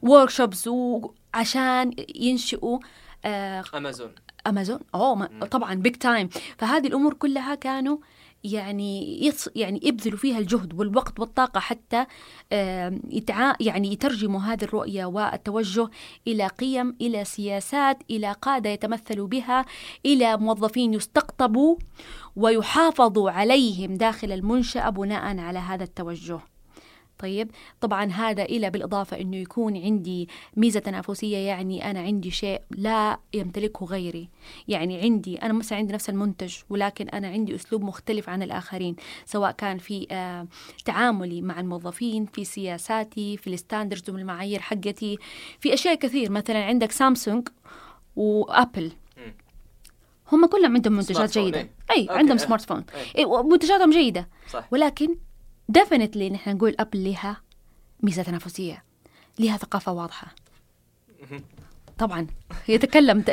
و 0.01 0.08
workshops 0.08 0.67
عشان 1.33 1.91
ينشئوا 2.15 2.79
آه، 3.25 3.63
أمازون. 3.75 4.11
أمازون؟ 4.47 4.79
أوه 4.95 5.15
ما- 5.15 5.45
طبعا 5.51 5.73
big 5.73 5.95
time 5.95 6.29
فهذه 6.57 6.87
الأمور 6.87 7.13
كلها 7.13 7.55
كانوا 7.55 7.97
يعني 8.43 9.25
يص 9.25 9.49
يعني 9.55 9.79
يبذلوا 9.83 10.17
فيها 10.17 10.37
الجهد 10.39 10.73
والوقت 10.79 11.19
والطاقة 11.19 11.59
حتى 11.59 12.05
يتع... 13.09 13.53
يعني 13.59 13.93
يترجموا 13.93 14.39
هذه 14.41 14.63
الرؤية 14.63 15.05
والتوجه 15.05 15.89
إلى 16.27 16.47
قيم 16.47 16.95
إلى 17.01 17.25
سياسات 17.25 17.97
إلى 18.09 18.31
قادة 18.41 18.69
يتمثلوا 18.69 19.27
بها 19.27 19.65
إلى 20.05 20.37
موظفين 20.37 20.93
يستقطبوا 20.93 21.75
ويحافظوا 22.35 23.31
عليهم 23.31 23.93
داخل 23.95 24.31
المنشأة 24.31 24.89
بناء 24.89 25.37
على 25.39 25.59
هذا 25.59 25.83
التوجه. 25.83 26.39
طيب 27.19 27.51
طبعا 27.81 28.05
هذا 28.05 28.43
إلى 28.43 28.69
بالإضافة 28.69 29.21
أنه 29.21 29.37
يكون 29.37 29.77
عندي 29.77 30.29
ميزة 30.55 30.79
تنافسية 30.79 31.37
يعني 31.37 31.91
أنا 31.91 31.99
عندي 31.99 32.31
شيء 32.31 32.61
لا 32.71 33.19
يمتلكه 33.33 33.85
غيري 33.85 34.29
يعني 34.67 35.01
عندي 35.01 35.37
أنا 35.37 35.53
مثلا 35.53 35.77
عندي 35.77 35.93
نفس 35.93 36.09
المنتج 36.09 36.55
ولكن 36.69 37.09
أنا 37.09 37.27
عندي 37.27 37.55
أسلوب 37.55 37.83
مختلف 37.83 38.29
عن 38.29 38.43
الآخرين 38.43 38.95
سواء 39.25 39.51
كان 39.51 39.77
في 39.77 40.07
آه 40.11 40.47
تعاملي 40.85 41.41
مع 41.41 41.59
الموظفين 41.59 42.25
في 42.25 42.45
سياساتي 42.45 43.37
في 43.37 43.53
ال 43.53 43.59
standards 43.59 44.09
والمعايير 44.09 44.59
حقتي 44.59 45.17
في 45.59 45.73
أشياء 45.73 45.95
كثير 45.95 46.31
مثلا 46.31 46.65
عندك 46.65 46.91
سامسونج 46.91 47.47
وأبل. 48.15 48.91
هم 50.31 50.45
كلهم 50.45 50.75
عندهم 50.75 50.93
منتجات 50.93 51.37
جيدة 51.37 51.59
إيه. 51.59 51.69
أي 51.91 52.01
okay، 52.01 52.19
عندهم. 52.19 52.37
smart 52.37 52.61
phone 52.61 52.85
إيه. 52.95 53.15
إيه 53.17 53.25
ومنتجاتهم 53.25 53.89
جيدة 53.89 54.29
صح 54.49 54.67
ولكن 54.71 55.15
definitely 55.69 56.29
نحن 56.29 56.55
نقول 56.55 56.75
ابل 56.79 57.03
لها 57.03 57.41
ميزة 58.03 58.23
تنافسية 58.23 58.83
لها 59.39 59.57
ثقافة 59.57 59.91
واضحة. 59.91 60.35
طبعا 61.97 62.27
يتكلم 62.67 63.23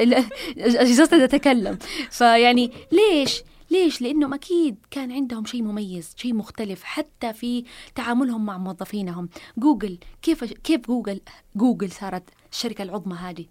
اجهزتها 0.57 1.27
تتكلم. 1.27 1.79
فيعني 2.11 2.70
ليش؟ 2.92 3.42
ليش؟ 3.70 4.03
لأنهم 4.03 4.35
أكيد 4.35 4.77
كان 4.90 5.12
عندهم 5.12 5.44
شيء 5.44 5.62
مميز 5.62 6.14
شيء 6.16 6.35
مختلف 6.35 6.83
حتى 6.83 7.33
في 7.33 7.64
تعاملهم 7.94 8.46
مع 8.46 8.59
موظفينهم. 8.59 9.29
جوجل 9.59 9.99
كيف 10.22 10.44
كيف 10.44 10.87
جوجل 10.87 11.20
جوجل 11.57 11.90
صارت 11.90 12.31
الشركة 12.53 12.83
العظمى 12.83 13.16
هذه؟ 13.16 13.46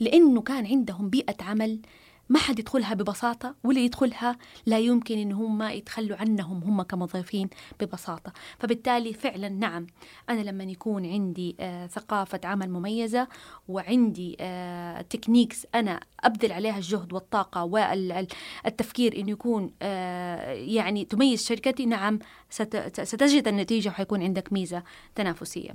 لأنه 0.00 0.42
كان 0.42 0.66
عندهم 0.66 1.08
بيئة 1.08 1.44
عمل 1.44 1.80
ما 2.28 2.38
حد 2.38 2.58
يدخلها 2.58 2.94
ببساطة 2.94 3.54
واللي 3.64 3.84
يدخلها 3.84 4.38
لا 4.66 4.78
يمكن 4.78 5.18
إن 5.18 5.32
هم 5.32 5.62
يتخلوا 5.62 6.16
عنهم 6.16 6.62
هم 6.64 6.82
كموظفين 6.82 7.50
ببساطة. 7.80 8.32
فبالتالي 8.58 9.12
فعلا 9.12 9.48
نعم 9.48 9.86
أنا 10.30 10.40
لما 10.40 10.64
يكون 10.64 11.06
عندي 11.06 11.56
آه 11.60 11.86
ثقافة 11.86 12.40
عمل 12.44 12.70
مميزة 12.70 13.28
وعندي 13.68 14.36
آه 14.40 15.00
تكنيكس 15.00 15.66
أنا 15.74 16.00
أبذل 16.20 16.52
عليها 16.52 16.76
الجهد 16.76 17.12
والطاقة 17.12 17.64
والتفكير 17.64 19.16
إنه 19.20 19.30
يكون 19.30 19.72
آه 19.82 20.52
يعني 20.52 21.04
تميز 21.04 21.46
شركتي 21.46 21.86
نعم 21.86 22.18
ست- 22.50 23.00
ستجد 23.02 23.48
النتيجة 23.48 23.88
وحيكون 23.88 24.22
عندك 24.22 24.52
ميزة 24.52 24.82
تنافسية. 25.14 25.74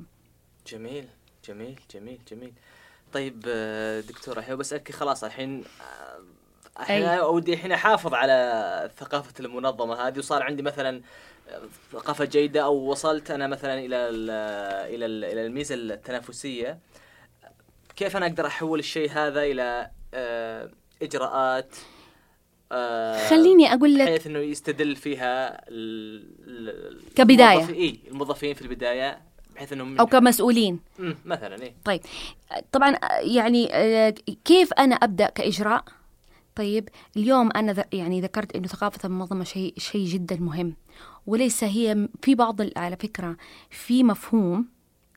جميل 0.67 1.05
جميل 1.47 1.79
جميل 1.93 2.19
جميل. 2.31 2.53
طيب 3.13 3.43
آه، 3.47 3.99
دكتورة 4.01 4.39
الحين 4.39 4.55
بسألك 4.55 4.91
خلاص 4.91 5.23
الحين 5.23 5.63
أي. 6.89 7.19
ودي 7.19 7.53
الحين 7.53 7.71
احافظ 7.71 8.13
على 8.13 8.89
ثقافة 8.97 9.33
المنظمة 9.39 10.07
هذه 10.07 10.17
وصار 10.19 10.43
عندي 10.43 10.61
مثلا 10.63 11.01
ثقافة 11.91 12.25
جيدة 12.25 12.63
أو 12.63 12.75
وصلت 12.75 13.31
أنا 13.31 13.47
مثلا 13.47 13.73
إلى 13.79 13.95
ال 13.95 14.29
إلى 14.95 15.05
ال 15.05 15.25
إلى 15.25 15.45
الميزة 15.45 15.75
التنافسية. 15.75 16.79
كيف 17.95 18.17
أنا 18.17 18.25
أقدر 18.25 18.47
أحول 18.47 18.79
الشيء 18.79 19.11
هذا 19.11 19.43
إلى 19.43 19.89
آه، 20.13 20.69
إجراءات 21.01 21.75
آه، 22.71 23.29
خليني 23.29 23.73
أقول 23.73 23.97
لك 23.97 24.07
بحيث 24.07 24.27
إنه 24.27 24.39
يستدل 24.39 24.95
فيها 24.95 25.61
كبداية. 27.15 27.59
الموظفين- 27.59 27.75
إيه 27.75 27.95
الموظفين 28.11 28.53
في 28.53 28.61
البداية 28.61 29.19
بحيث 29.55 29.73
إنهم 29.73 29.99
أو 29.99 30.05
كمسؤولين. 30.05 30.79
مثلا 31.25 31.61
إيه. 31.61 31.73
طيب. 31.85 32.01
طبعا 32.71 32.99
يعني 33.19 33.69
آه، 33.73 34.13
كيف 34.45 34.73
أنا 34.73 34.95
أبدأ 34.95 35.29
كإجراء؟ 35.29 35.83
طيب 36.55 36.89
اليوم 37.17 37.49
أنا 37.51 37.73
ذ- 37.73 37.93
يعني 37.95 38.21
ذكرت 38.21 38.55
إنه 38.55 38.67
ثقافة 38.67 39.07
المنظمة 39.07 39.43
شيء 39.43 39.73
شيء 39.77 40.05
جدا 40.07 40.35
مهم 40.39 40.73
وليس 41.27 41.63
هي 41.63 42.07
في 42.21 42.35
بعض 42.35 42.61
على 42.77 42.95
فكرة 42.95 43.37
في 43.69 44.03
مفهوم 44.03 44.65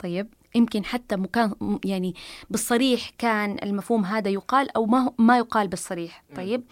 طيب 0.03 0.27
يمكن 0.57 0.85
حتى 0.85 1.17
مكان 1.17 1.55
يعني 1.85 2.15
بالصريح 2.51 3.11
كان 3.19 3.57
المفهوم 3.63 4.05
هذا 4.05 4.31
يقال 4.31 4.77
أو 4.77 4.87
ما 4.87 5.13
ما 5.19 5.39
يقال 5.39 5.69
بالصريح. 5.69 6.25
طيب. 6.37 6.63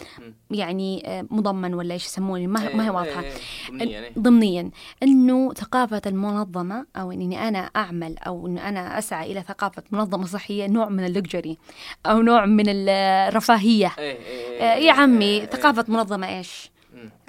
يعني 0.50 1.02
آه، 1.06 1.26
مضمن 1.30 1.74
ولا 1.74 1.94
إيش 1.94 2.04
يسمونه؟ 2.06 2.46
ما 2.46 2.62
هي- 2.62 2.74
ما 2.74 2.84
هي 2.86 2.90
واضحة. 2.90 3.22
إيه، 3.22 3.32
إيه، 3.80 4.12
ضمنيا 4.18 4.62
إيه. 4.62 4.70
إنه 5.08 5.52
ثقافة 5.54 6.02
المنظمة 6.06 6.86
أو 6.96 7.12
اني 7.12 7.48
أنا 7.48 7.58
أعمل 7.58 8.18
أو 8.18 8.46
ان 8.46 8.58
أنا 8.58 8.98
أسعى 8.98 9.32
إلى 9.32 9.42
ثقافة 9.42 9.82
منظمة 9.90 10.26
صحية 10.26 10.66
نوع 10.66 10.88
من 10.88 11.04
اللكجري 11.06 11.58
أو 12.06 12.22
نوع 12.22 12.46
من 12.46 12.64
الرفاهية. 12.68 13.92
إيه، 13.98 14.04
إيه، 14.18 14.62
آه، 14.62 14.74
إيه، 14.74 14.86
يا 14.86 14.92
عمي 14.92 15.24
إيه، 15.24 15.46
ثقافة 15.46 15.84
منظمة 15.88 16.38
إيش. 16.38 16.70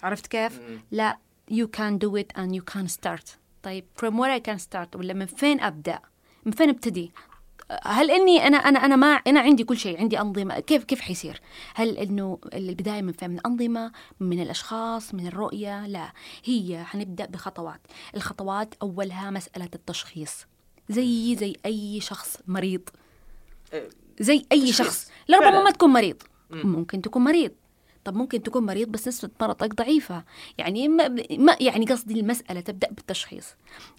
عرفت 0.04 0.28
كيف. 0.28 0.60
لا 0.92 1.18
you 1.52 1.66
can 1.78 1.94
do 2.06 2.12
it 2.22 2.42
and 2.42 2.50
you 2.56 2.64
can 2.74 2.88
start. 2.88 3.30
طيب 3.64 3.86
from 4.02 4.14
where 4.14 4.40
I 4.40 4.52
can 4.52 4.60
start 4.64 4.96
ولا 4.96 5.14
من 5.14 5.26
فين 5.26 5.60
أبدأ؟ 5.62 6.00
من 6.46 6.52
فين 6.52 6.70
أبتدي؟ 6.70 7.12
هل 7.84 8.12
إني 8.12 8.48
أنا 8.48 8.58
أنا 8.58 8.86
أنا 8.86 8.96
ما 8.96 9.08
أنا 9.08 9.40
عندي 9.40 9.64
كل 9.64 9.78
شيء 9.78 10.00
عندي 10.00 10.20
أنظمة. 10.20 10.60
كيف 10.60 10.84
كيف 10.84 11.02
حيصير؟ 11.02 11.42
هل 11.76 11.98
إنه 11.98 12.40
البداية 12.54 13.02
من 13.02 13.12
فين 13.12 13.30
من 13.30 13.40
انظمه 13.46 13.92
من 14.20 14.42
الأشخاص 14.42 15.14
من 15.14 15.28
الرؤية؟ 15.28 15.88
لا. 15.88 16.14
هي 16.44 16.84
حنبدأ 16.84 17.26
بخطوات. 17.26 17.82
الخطوات 18.16 18.74
أولها 18.82 19.30
مسألة 19.30 19.70
التشخيص. 19.76 20.46
زي 20.90 21.36
زي 21.36 21.56
أي 21.66 22.02
شخص 22.02 22.38
مريض. 22.48 22.90
إيه، 23.74 23.90
زي 24.20 24.46
أي. 24.52 24.74
شخص. 24.74 25.12
لربما. 25.30 25.64
ما 25.64 25.72
تكون 25.72 25.90
مريض. 25.90 26.24
مم. 26.50 26.72
ممكن 26.72 27.02
تكون 27.02 27.24
مريض. 27.24 27.52
طب 28.06 28.16
ممكن 28.16 28.44
تكون 28.44 28.66
مريض 28.66 28.88
بس 28.88 29.08
نسبة 29.08 29.30
مرضك 29.42 29.74
ضعيفة. 29.76 30.24
يعني 30.58 30.88
ما, 30.88 31.58
يعني 31.60 31.86
قصدي 31.86 32.20
المسألة 32.20 32.60
تبدأ 32.62 32.88
بالتشخيص. 32.92 33.46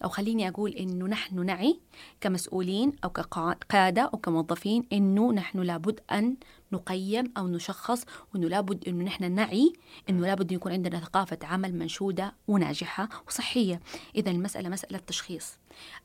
أو 0.05 0.09
خليني 0.09 0.49
أقول 0.49 0.71
إنه 0.71 1.07
نحن 1.07 1.47
نعي 1.47 1.81
كمسؤولين 2.21 2.93
أو 3.05 3.11
كقادة 3.11 4.03
أو 4.03 4.19
كموظفين 4.19 4.85
إنه 4.93 5.33
نحن 5.33 5.59
لابد 5.61 6.01
أن 6.13 6.37
نقيم 6.73 7.33
أو 7.39 7.49
نشخص 7.49 8.05
وإنه 8.35 8.49
لابد 8.49 8.89
إنه 8.89 9.05
نحن 9.05 9.33
نعي 9.33 9.73
إنه 10.11 10.27
لابد 10.27 10.53
يكون 10.53 10.73
عندنا 10.73 11.01
ثقافة 11.01 11.39
عمل 11.43 11.75
منشودة 11.75 12.35
وناجحة 12.49 13.09
وصحية. 13.29 13.81
إذا 14.17 14.31
المسألة 14.31 14.69
مسألة 14.69 14.99
تشخيص. 14.99 15.59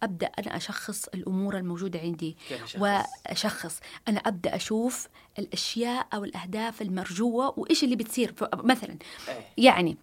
أبدأ 0.04 0.28
أنا 0.28 0.58
أشخص 0.58 1.08
الأمور 1.08 1.58
الموجودة 1.58 2.00
عندي؟ 2.00 2.38
وأشخص. 2.78 3.80
أنا 4.08 4.20
أبدأ 4.20 4.56
أشوف 4.56 5.08
الأشياء 5.40 6.08
أو 6.14 6.24
الأهداف 6.24 6.82
المرجوة 6.82 7.60
وإيش 7.60 7.84
اللي 7.84 7.96
بتصير. 7.96 8.34
مثلا 8.54 8.98
إيه. 9.28 9.66
يعني 9.66 9.98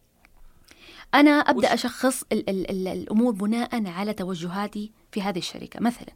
أنا 1.14 1.30
أبدأ 1.30 1.68
وش- 1.68 1.72
أشخص 1.72 2.22
ال 2.32 2.50
ال 2.50 2.70
ال 2.70 2.88
الأمور 2.88 3.32
بناء 3.32 3.86
على 3.86 4.12
توجهاتي 4.12 4.92
في 5.12 5.22
هذه 5.22 5.38
الشركة. 5.38 5.80
مثلا 5.80 6.08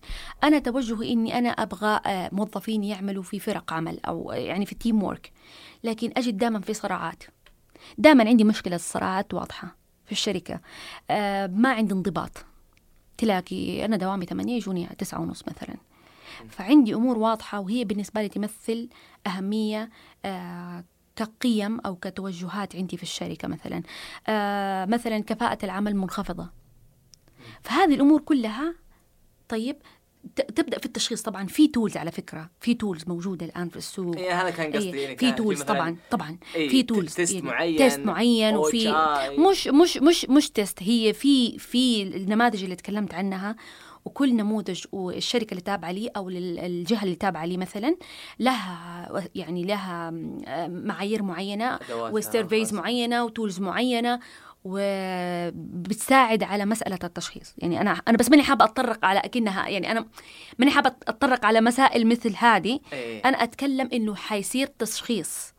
أنا 0.45 0.59
توجهي 0.59 1.13
إني 1.13 1.39
أنا 1.39 1.49
أبغى 1.49 2.01
آه، 2.07 2.29
موظفين 2.33 2.85
يعملوا 2.85 3.23
في 3.23 3.39
فرق 3.41 3.73
عمل 3.73 4.01
أو 4.05 4.33
يعني 4.33 4.67
في 4.67 4.75
تيم 4.75 5.03
وورك 5.03 5.33
لكن 5.85 6.13
أجد 6.17 6.37
دائما 6.37 6.61
في 6.61 6.75
صراعات. 6.75 7.23
دائما 7.99 8.25
عندي 8.29 8.45
مشكلة 8.45 8.77
الصراعات 8.77 9.35
واضحة 9.35 9.77
في 10.07 10.13
الشركة. 10.13 10.61
آه 11.11 11.47
ما 11.47 11.73
عندي 11.73 11.95
انضباط. 11.95 12.45
تلاقي 13.19 13.85
أنا 13.85 13.97
دوامي 13.97 14.27
ثمانية 14.27 14.57
يجوني 14.57 14.87
تسعة 14.99 15.21
ونص 15.21 15.43
مثلا. 15.49 15.77
فعندي 16.49 16.95
أمور 16.95 17.19
واضحة 17.19 17.61
وهي 17.61 17.85
بالنسبة 17.85 18.23
لي 18.23 18.29
تمثل 18.29 18.89
أهمية 19.27 19.91
آه 20.25 20.85
كقيم 21.17 21.81
أو 21.81 21.97
كتوجهات 21.97 22.77
عندي 22.77 22.97
في 22.97 23.03
الشركة 23.03 23.49
مثلا. 23.49 23.83
آه 24.29 24.85
مثلا 24.85 25.19
كفاءة 25.19 25.65
العمل 25.65 25.97
منخفضة. 25.97 26.51
فهذه 27.63 27.95
الأمور 27.95 28.21
كلها 28.21 28.75
طيب 29.49 29.77
تبدأ 30.37 30.79
في 30.79 30.87
التشخيص 30.87 31.23
طبعا. 31.23 31.47
في 31.47 31.69
tools 31.69 31.97
على 31.97 32.11
فكرة. 32.11 32.51
في 32.61 32.75
tools 32.75 33.05
موجودة 33.07 33.47
الآن 33.47 33.69
في 33.69 33.77
السوق. 33.77 34.17
إيه 34.17 34.43
هذا 34.43 34.51
كان 34.51 34.73
قصدي. 34.73 34.95
إيه، 34.95 35.05
يعني 35.05 35.17
في 35.17 35.33
tools 35.33 35.63
طبعا. 35.63 35.97
طبعا. 36.11 36.39
إيه، 36.55 36.69
في 36.69 36.83
tools 36.83 37.15
test 37.15 37.35
يعني 37.35 37.47
معين، 37.47 37.77
test 37.77 37.99
معين 37.99 38.57
وفي. 38.57 38.95
مش 39.51 39.69
مش 39.69 39.97
مش 39.97 40.25
مش 40.25 40.51
test 40.51 40.83
هي 40.83 41.13
في 41.13 41.59
في 41.59 42.03
النماذج 42.03 42.63
اللي 42.63 42.77
تكلمت 42.77 43.15
عنها. 43.15 43.57
وكل 44.05 44.37
نموذج 44.37 44.85
والشركة 44.93 45.51
اللي 45.51 45.61
تابعة 45.63 45.93
لي 45.93 46.09
أو 46.09 46.29
الجهة 46.29 47.05
اللي 47.05 47.15
تابعة 47.15 47.45
لي 47.45 47.57
مثلا 47.57 47.97
لها 48.41 49.29
يعني 49.35 49.65
لها 49.65 50.11
معايير 50.69 51.23
معينة 51.23 51.79
و 51.91 52.00
service. 52.00 52.75
معينة 52.75 53.25
و 53.25 53.31
tools 53.31 53.61
معينة 53.61 54.21
وبتساعد 54.65 56.43
على 56.43 56.65
مسألة 56.65 56.99
التشخيص 57.05 57.55
يعني 57.59 57.81
أنا 57.81 57.91
أنا 58.09 58.17
بس 58.17 58.31
ماني 58.31 58.43
حابة 58.43 58.65
أتطرق 58.65 59.05
على 59.05 59.19
أكنها 59.19 59.69
يعني 59.69 59.91
أنا 59.91 60.07
ماني 60.59 60.71
حابة 60.71 60.89
أتطرق 61.09 61.45
على 61.45 61.61
مسائل 61.61 62.07
مثل 62.07 62.35
هذه 62.39 62.81
إيه. 62.93 63.23
أنا 63.25 63.43
أتكلم 63.43 63.89
إنه 63.93 64.15
حيصير 64.15 64.67
تشخيص 64.67 65.53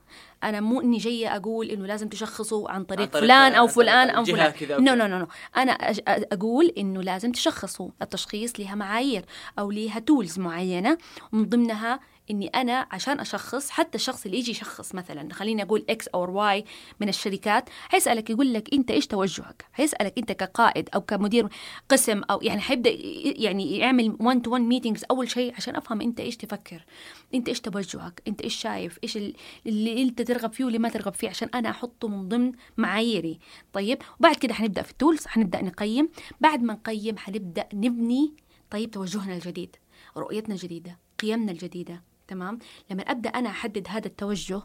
أنا 0.43 0.62
مو 0.62 0.82
إني 0.82 0.97
جاية 0.97 1.36
أقول 1.36 1.69
إنه 1.69 1.86
لازم 1.88 2.10
تشخصوا 2.10 2.71
عن 2.71 2.84
طريق, 2.84 3.01
عن 3.01 3.08
طريق 3.08 3.21
فلان 3.23 3.51
طريق 3.53 3.65
فلان 3.65 4.10
أو 4.10 4.21
الجهة 4.21 4.51
فلان. 4.51 4.84
No. 4.84 4.93
no 4.93 5.17
no 5.19 5.28
أنا 5.58 5.73
أج- 5.73 5.99
أقول 6.08 6.73
إنه 6.77 7.01
لازم 7.01 7.32
تشخصوا. 7.32 7.89
التشخيص 8.01 8.53
لها 8.60 8.75
معايير 8.75 9.25
أو 9.60 9.71
لها 9.71 9.99
tools 10.00 10.39
معينة 10.39 10.97
ومن 11.34 11.49
ضمنها 11.49 11.99
إني 12.32 12.48
أنا 12.48 12.88
عشان 12.92 13.20
أشخص 13.20 13.70
حتى 13.70 13.96
الشخص 13.96 14.26
اللي 14.26 14.38
يجي 14.38 14.52
يشخص 14.52 14.96
مثلا 14.96 15.34
خليني 15.34 15.64
أقول 15.64 15.86
X 15.89 16.08
أو 16.08 16.40
Y 16.39 16.65
من 17.00 17.10
الشركات 17.10 17.70
حيسألك 17.90 18.30
يقول 18.30 18.54
لك 18.54 18.74
أنت 18.74 18.92
إيش 18.92 19.08
توجهك؟ 19.08 19.66
حيسألك 19.74 20.18
أنت 20.18 20.32
كقائد 20.32 20.90
أو 20.96 21.02
كمدير 21.02 21.48
قسم 21.90 22.22
أو 22.24 22.40
يعني 22.42 22.62
حيبدأ 22.62 22.90
يعني 23.26 23.78
يعمل 23.78 24.18
1 24.20 24.42
to 24.41 24.52
1 24.52 24.62
meetings 24.63 25.06
أول 25.12 25.30
شيء 25.30 25.54
عشان 25.56 25.76
أفهم 25.76 26.02
أنت 26.02 26.20
إيش 26.20 26.38
تفكر. 26.38 26.86
أنت 27.34 27.50
إيش 27.50 27.62
توجهك؟ 27.62 28.22
أنت 28.28 28.42
إيش 28.42 28.56
شايف؟ 28.56 29.00
إيش 29.04 29.18
ال- 29.18 29.34
اللي 29.68 30.02
أنت 30.04 30.22
ترغب 30.22 30.54
فيه 30.54 30.64
واللي 30.66 30.80
ما 30.80 30.90
ترغب 30.90 31.14
فيه 31.14 31.30
عشان 31.30 31.50
أنا 31.56 31.70
أحطه 31.70 32.08
من 32.08 32.30
ضمن 32.30 32.52
معاييري. 32.78 33.40
طيب 33.74 33.98
وبعد 34.20 34.36
كده 34.36 34.54
حنبدأ 34.54 34.82
في 34.82 34.92
التولز 34.92 35.28
حنبدأ 35.28 35.62
نقيم. 35.62 36.10
بعد 36.42 36.64
ما 36.64 36.74
نقيم 36.74 37.18
حنبدأ 37.18 37.66
نبني 37.74 38.34
طيب 38.72 38.92
توجهنا 38.92 39.34
الجديد 39.36 39.76
رؤيتنا 40.18 40.56
الجديدة 40.56 41.00
قيمنا 41.20 41.52
الجديدة. 41.52 42.04
تمام؟ 42.34 42.60
لما 42.91 43.02
أبدأ 43.02 43.30
أنا 43.30 43.50
أحدد 43.50 43.88
هذا 43.89 44.08
التوجه 44.08 44.62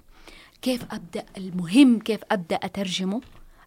كيف 0.62 0.84
أبدأ؟ 0.94 1.24
المهم 1.36 1.98
كيف 1.98 2.20
أبدأ 2.30 2.56
أترجمه 2.56 3.20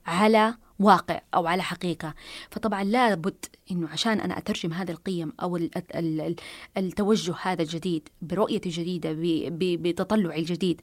على 0.05 0.55
واقع 0.79 1.21
أو 1.35 1.47
على 1.47 1.63
حقيقة. 1.63 2.13
فطبعا 2.51 2.83
لابد 2.83 3.45
إنه 3.71 3.87
عشان 3.89 4.19
أنا 4.19 4.37
أترجم 4.37 4.73
هذه 4.73 4.91
القيم 4.91 5.33
أو 5.41 5.57
ال- 5.57 5.77
ال- 5.95 6.21
ال- 6.21 6.35
التوجه 6.77 7.35
هذا 7.41 7.61
الجديد 7.61 8.09
برؤيتي 8.21 8.69
الجديده 8.69 9.15
بتطلعي 9.59 10.39
الجديد 10.39 10.81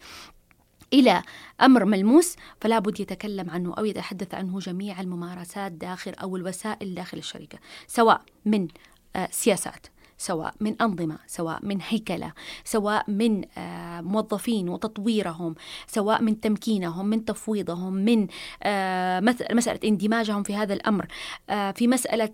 إلى 0.93 1.23
أمر 1.61 1.85
ملموس 1.85 2.37
فلا 2.61 2.79
بد 2.79 3.01
يتكلم 3.01 3.51
عنه 3.51 3.75
أو 3.79 3.85
يتحدث 3.85 4.35
عنه 4.35 4.59
جميع 4.59 5.01
الممارسات 5.01 5.73
داخل 5.73 6.13
أو 6.13 6.37
الوسائل 6.37 6.95
داخل 6.95 7.19
الشركة 7.19 7.59
سواء 7.87 8.23
من 8.45 8.69
آه، 9.17 9.29
سياسات. 9.33 9.87
سواء 10.19 10.55
من 10.61 10.83
أنظمة 10.83 11.19
سواء 11.27 11.59
من 11.63 11.79
هيكلة 11.89 12.33
سواء 12.65 13.11
من 13.11 13.45
آه، 13.59 14.01
موظفين 14.01 14.69
وتطويرهم 14.69 15.55
سواء 15.87 16.23
من 16.23 16.41
تمكينهم 16.41 17.07
من 17.07 17.25
تفويضهم 17.25 17.93
من 17.93 18.27
آه، 18.63 19.21
مسألة 19.21 19.81
اندماجهم 19.85 20.43
في 20.43 20.57
هذا 20.57 20.75
الأمر. 20.75 21.07
آه، 21.51 21.71
في 21.71 21.89
مسألة 21.89 22.31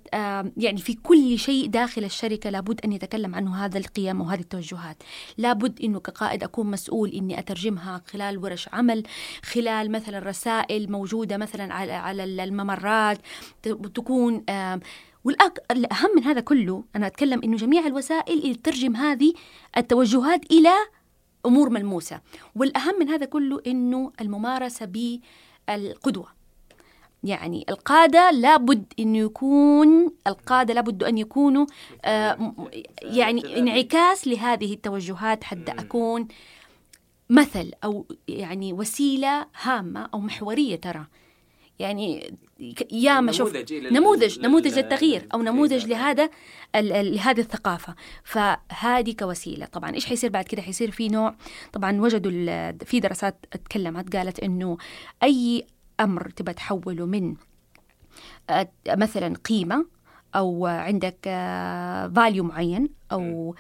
يعني 0.57 0.79
في 0.79 0.95
كل 0.95 1.39
شيء 1.39 1.67
داخل 1.67 2.05
الشركة 2.05 2.51
لابد 2.51 2.81
أن 2.85 2.93
يتكلم 2.93 3.35
عنه 3.35 3.65
هذا 3.65 3.79
القيم 3.79 4.21
وهذه 4.21 4.41
التوجهات. 4.41 4.97
لابد 5.39 5.81
أنه 5.85 6.01
كقائد 6.01 6.43
أكون 6.43 6.71
مسؤول 6.71 7.11
أني 7.11 7.39
أترجمها 7.39 8.03
خلال 8.07 8.39
ورش 8.39 8.69
عمل 8.73 9.03
خلال 9.43 9.93
مثلا 9.93 10.19
رسائل 10.19 10.93
موجودة 10.93 11.37
مثلا 11.37 11.75
على 11.75 12.25
الممرات 12.25 13.19
تكون 13.95 14.45
آم، 15.25 15.29
والأك... 15.29 15.59
الأهم 15.71 16.11
من 16.17 16.25
هذا 16.25 16.41
كله 16.41 16.85
أنا 16.97 17.07
أتكلم 17.07 17.41
إنه 17.45 17.57
جميع 17.57 17.87
الوسائل 17.87 18.39
اللي 18.39 18.55
تترجم 18.55 18.97
هذه 18.97 19.33
التوجهات 19.77 20.53
إلى 20.53 20.73
أمور 21.47 21.71
ملموسة 21.71 22.21
والأهم 22.55 22.99
من 23.01 23.09
هذا 23.09 23.27
كله 23.27 23.61
إنه 23.67 24.13
الممارسة 24.21 24.87
بالقدوة. 24.87 26.29
يعني 27.25 27.65
القادة 27.69 28.31
لابد 28.31 28.85
أن 29.01 29.17
يكون 29.17 30.13
القادة 30.27 30.75
لابد 30.75 31.03
أن 31.03 31.19
يكونوا 31.19 31.67
آه 32.05 32.55
يعني 33.03 33.59
انعكاس 33.59 34.29
لهذه 34.29 34.73
التوجهات 34.75 35.45
حتى 35.45 35.73
أكون 35.73 36.29
مثل 37.31 37.73
أو 37.85 38.07
يعني 38.29 38.73
وسيلة 38.73 39.47
هامة 39.63 40.09
أو 40.15 40.21
محورية 40.21 40.77
ترى. 40.77 41.07
يعني 41.79 42.35
ك- 42.77 42.93
ياما 42.93 43.33
شوف 43.33 43.49
نموذج 43.53 43.73
إيه 43.73 43.91
نموذج 43.91 44.39
لل- 44.39 44.45
نموذج 44.45 44.73
لل- 44.73 44.77
للتغيير 44.85 45.29
أو 45.35 45.43
نموذج 45.43 45.73
للتغيير. 45.73 45.97
لهذا 45.99 46.31
ال- 46.77 47.15
لهذه 47.15 47.41
الثقافة. 47.41 47.95
فهذه 48.25 49.13
كوسيله 49.19 49.67
طبعا 49.67 49.95
إيش 49.95 50.07
حيصير 50.07 50.31
بعد 50.31 50.45
كده؟ 50.45 50.63
حيصير 50.63 50.91
في 50.91 51.09
نوع 51.09 51.35
طبعا 51.73 52.01
وجدوا 52.01 52.73
في 52.85 53.01
دراسات 53.01 53.47
اتكلمت 53.53 54.17
قالت 54.17 54.41
إنه 54.41 54.77
أي 55.23 55.65
أمر 56.01 56.31
تبى 56.31 56.53
تحوله 56.53 57.07
من 57.07 57.35
آه، 58.51 58.69
مثلا 58.89 59.37
قيمة 59.37 59.87
أو 60.35 60.67
عندك 60.67 61.17
value 62.17 62.45
معين 62.45 62.89
أو 63.13 63.21
آه، 63.21 63.55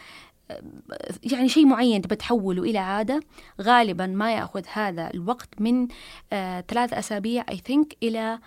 يعني 1.22 1.48
شيء 1.48 1.66
معين 1.66 2.02
تبى 2.02 2.16
تحوله 2.16 2.62
إلى 2.62 2.78
عادة 2.78 3.20
غالبا 3.60 4.06
ما 4.06 4.32
يأخذ 4.32 4.62
هذا 4.72 5.10
الوقت 5.14 5.48
من 5.60 5.88
آه، 6.32 6.64
ثلاث 6.68 6.92
أسابيع 6.92 7.44
I 7.50 7.56
think 7.66 7.96
إلى 8.02 8.38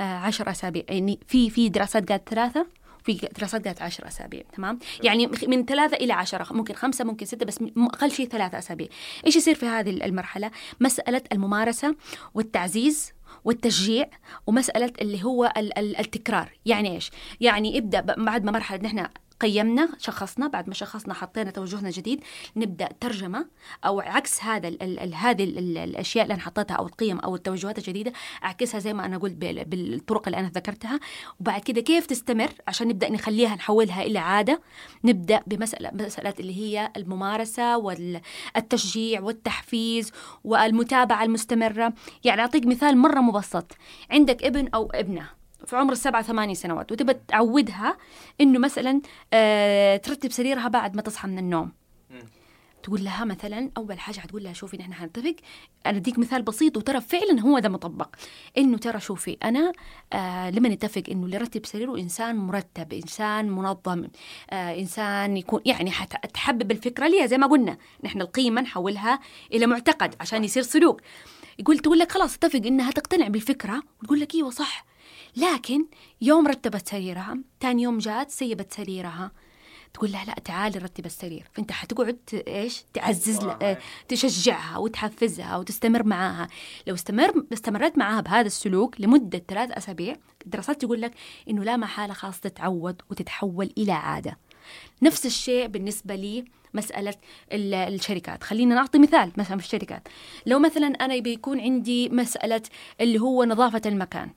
آه، 0.00 0.02
عشر 0.02 0.50
أسابيع. 0.50 0.82
يعني 0.88 1.18
في 1.28 1.50
في 1.50 1.68
دراسات 1.68 2.12
قالت 2.12 2.28
ثلاثة 2.28 2.66
في 3.04 3.28
دراسات 3.38 3.66
قالت 3.66 3.82
عشر 3.82 4.08
أسابيع 4.08 4.42
تمام؟ 4.52 4.78
يعني 5.02 5.30
من 5.48 5.64
ثلاثة 5.64 5.96
إلى 5.96 6.12
عشرة 6.12 6.52
ممكن 6.52 6.74
خمسة 6.74 7.04
ممكن 7.04 7.26
ستة 7.26 7.46
بس 7.46 7.58
أقل 7.78 8.10
شيء 8.10 8.28
ثلاثة 8.28 8.58
أسابيع. 8.58 8.88
إيش 9.26 9.36
يصير 9.36 9.54
في 9.54 9.66
هذه 9.66 9.90
المرحلة؟ 9.90 10.50
مسألة 10.80 11.22
الممارسة 11.32 11.96
والتعزيز 12.34 13.12
والتشجيع 13.44 14.06
ومسألة 14.46 14.92
اللي 15.00 15.24
هو 15.24 15.52
ال- 15.56 15.78
ال- 15.78 15.96
التكرار. 16.00 16.52
يعني 16.66 16.94
إيش؟ 16.94 17.10
يعني 17.40 17.78
ابدأ 17.78 18.00
بعد 18.00 18.44
ما 18.44 18.52
مرحلة 18.52 18.80
نحن 18.82 19.06
قيمنا 19.42 19.88
شخصنا 19.98 20.46
بعد 20.48 20.68
ما 20.68 20.74
شخصنا 20.74 21.14
حطينا 21.14 21.50
توجهنا 21.50 21.90
جديد 21.90 22.20
نبدأ 22.56 22.88
ترجمة 23.00 23.46
أو 23.84 24.00
عكس 24.00 24.42
هذا 24.44 24.68
ال 24.68 25.14
هذه 25.14 25.44
ال 25.44 25.58
ال 25.58 25.78
الأشياء 25.78 26.22
اللي 26.24 26.34
أنا 26.34 26.42
حطيتها 26.42 26.74
أو 26.74 26.86
القيم 26.86 27.18
أو 27.18 27.34
التوجهات 27.34 27.78
الجديدة 27.78 28.12
أعكسها 28.44 28.80
زي 28.80 28.92
ما 28.92 29.06
أنا 29.06 29.18
قلت 29.18 29.32
بال- 29.34 29.64
بالطرق 29.64 30.22
اللي 30.28 30.38
أنا 30.40 30.48
ذكرتها. 30.48 31.00
وبعد 31.40 31.60
كده 31.60 31.80
كيف 31.80 32.06
تستمر؟ 32.06 32.52
عشان 32.68 32.88
نبدأ 32.88 33.08
نخليها 33.10 33.54
نحولها 33.54 34.02
إلى 34.02 34.18
عادة. 34.18 34.60
نبدأ 35.04 35.42
بمساله 35.46 35.90
مسألة 35.94 36.34
اللي 36.40 36.56
هي 36.56 36.92
الممارسة 36.96 37.78
والتشجيع 37.78 39.20
والتحفيز 39.20 40.12
والمتابعة 40.44 41.24
المستمرة. 41.24 41.92
يعني 42.24 42.40
أعطيك 42.40 42.66
مثال 42.66 42.98
مرة 42.98 43.20
مبسط. 43.20 43.72
عندك 44.10 44.44
ابن 44.44 44.68
أو 44.74 44.90
ابنة. 44.94 45.41
في 45.66 45.76
عمر 45.76 45.92
السبعة 45.92 46.22
ثمانية 46.22 46.54
سنوات 46.54 46.92
وتبى 46.92 47.14
تعودها 47.28 47.96
إنه 48.40 48.58
مثلا 48.58 49.00
آه 49.32 49.96
ترتب 49.96 50.32
سريرها 50.32 50.68
بعد 50.68 50.96
ما 50.96 51.02
تصحى 51.02 51.28
من 51.28 51.38
النوم. 51.38 51.72
تقول 52.82 53.04
لها 53.04 53.24
مثلا 53.24 53.70
أول 53.76 54.00
حاجة 54.00 54.20
حتقول 54.20 54.44
لها 54.44 54.52
شوفي 54.52 54.76
نحن 54.76 54.94
حنتفق 54.94 55.34
أنا 55.86 55.96
أديك 55.96 56.18
مثال 56.18 56.42
بسيط 56.42 56.76
وترى 56.76 57.00
فعلا 57.00 57.40
هو 57.40 57.58
ده 57.58 57.68
مطبق. 57.68 58.08
إنه 58.58 58.78
ترى 58.78 59.00
شوفي 59.00 59.36
أنا 59.44 59.72
آه 60.12 60.50
لما 60.50 60.68
نتفق 60.68 61.02
إنه 61.10 61.24
اللي 61.24 61.36
يرتب 61.36 61.66
سريره 61.66 61.96
إنسان 61.98 62.36
مرتب 62.36 62.92
إنسان 62.92 63.50
منظم 63.50 64.04
آه 64.50 64.80
إنسان 64.80 65.36
يكون 65.36 65.60
يعني 65.66 65.90
حتحبب 65.90 66.70
الفكرة 66.70 67.08
ليها 67.08 67.26
زي 67.26 67.38
ما 67.38 67.46
قلنا 67.46 67.76
نحن 68.04 68.20
القيمة 68.20 68.60
نحولها 68.60 69.20
إلى 69.52 69.66
معتقد 69.66 70.14
عشان 70.20 70.44
يصير 70.44 70.62
سلوك. 70.62 71.00
يقول 71.58 71.78
تقول 71.78 71.98
لك 71.98 72.12
خلاص 72.12 72.34
اتفق 72.34 72.60
إنها 72.66 72.90
تقتنع 72.90 73.28
بالفكرة 73.28 73.82
وتقول 74.02 74.20
لك 74.20 74.34
إيوه 74.34 74.50
صح. 74.50 74.91
لكن 75.36 75.86
يوم 76.20 76.46
رتبت 76.46 76.88
سريرها 76.88 77.38
ثاني 77.60 77.82
يوم 77.82 77.98
جات 77.98 78.30
سيبت 78.30 78.72
سريرها. 78.72 79.32
تقول 79.94 80.12
لها 80.12 80.24
لا 80.24 80.34
تعالي 80.44 80.78
رتب 80.78 81.06
السرير. 81.06 81.48
فأنت 81.52 81.72
حتقعد 81.72 82.18
إيش؟ 82.48 82.84
تعزز 82.94 83.44
آه، 83.44 83.78
تشجعها 84.08 84.78
وتحفزها 84.78 85.56
وتستمر 85.56 86.02
معاها. 86.02 86.48
لو 86.86 86.94
استمر 86.94 87.44
استمرت 87.52 87.98
معاها 87.98 88.20
بهذا 88.20 88.46
السلوك 88.46 89.00
لمدة 89.00 89.42
ثلاث 89.48 89.70
أسابيع 89.70 90.16
الدراسات 90.44 90.80
تقول 90.80 91.00
لك 91.00 91.12
إنه 91.50 91.64
لا 91.64 91.76
محالة 91.76 92.14
خلاص 92.14 92.40
تتعود 92.40 93.02
وتتحول 93.10 93.72
إلى 93.78 93.92
عادة. 93.92 94.38
نفس 95.02 95.26
الشيء 95.26 95.66
بالنسبة 95.66 96.14
لي 96.14 96.44
مسألة 96.74 97.14
ال- 97.52 97.74
الشركات. 97.74 98.44
خلينا 98.44 98.74
نعطي 98.74 98.98
مثال 98.98 99.32
مثلا 99.36 99.58
في 99.58 99.64
الشركات. 99.64 100.08
لو 100.46 100.58
مثلا 100.58 100.86
أنا 100.86 101.18
بيكون 101.18 101.60
عندي 101.60 102.08
مسألة 102.08 102.62
اللي 103.00 103.18
هو 103.20 103.44
نظافة 103.44 103.82
المكان. 103.86 104.30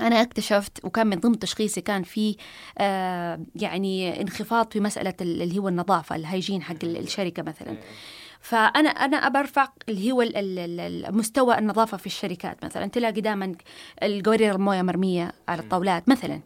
أنا 0.00 0.22
اكتشفت 0.22 0.84
وكان 0.84 1.06
من 1.06 1.20
ضمن 1.20 1.38
تشخيصي 1.38 1.80
كان 1.80 2.02
في 2.02 2.36
آه 2.78 3.40
يعني 3.56 4.20
انخفاض 4.20 4.72
في 4.72 4.80
مسألة 4.80 5.14
ال- 5.20 5.42
اللي 5.42 5.58
هو 5.58 5.68
النظافة 5.68 6.16
الهيجين 6.16 6.62
حق 6.62 6.76
ال- 6.82 6.96
الشركة 6.96 7.42
مثلا. 7.42 7.76
فأنا 8.40 8.88
أنا 8.88 9.16
أبى 9.16 9.38
أرفع 9.38 9.68
اللي 9.88 10.12
هو 10.12 10.22
ال- 10.22 10.36
ال- 10.36 10.58
ال- 10.58 11.06
المستوى 11.06 11.58
النظافة 11.58 11.96
في 11.96 12.06
الشركات 12.06 12.64
مثلا. 12.64 12.86
تلاقي 12.86 13.20
دائما 13.20 13.54
القوارير 14.02 14.54
الموية 14.54 14.82
مرمية 14.82 15.32
على 15.48 15.60
الطاولات 15.62 16.08
مثلا. 16.08 16.40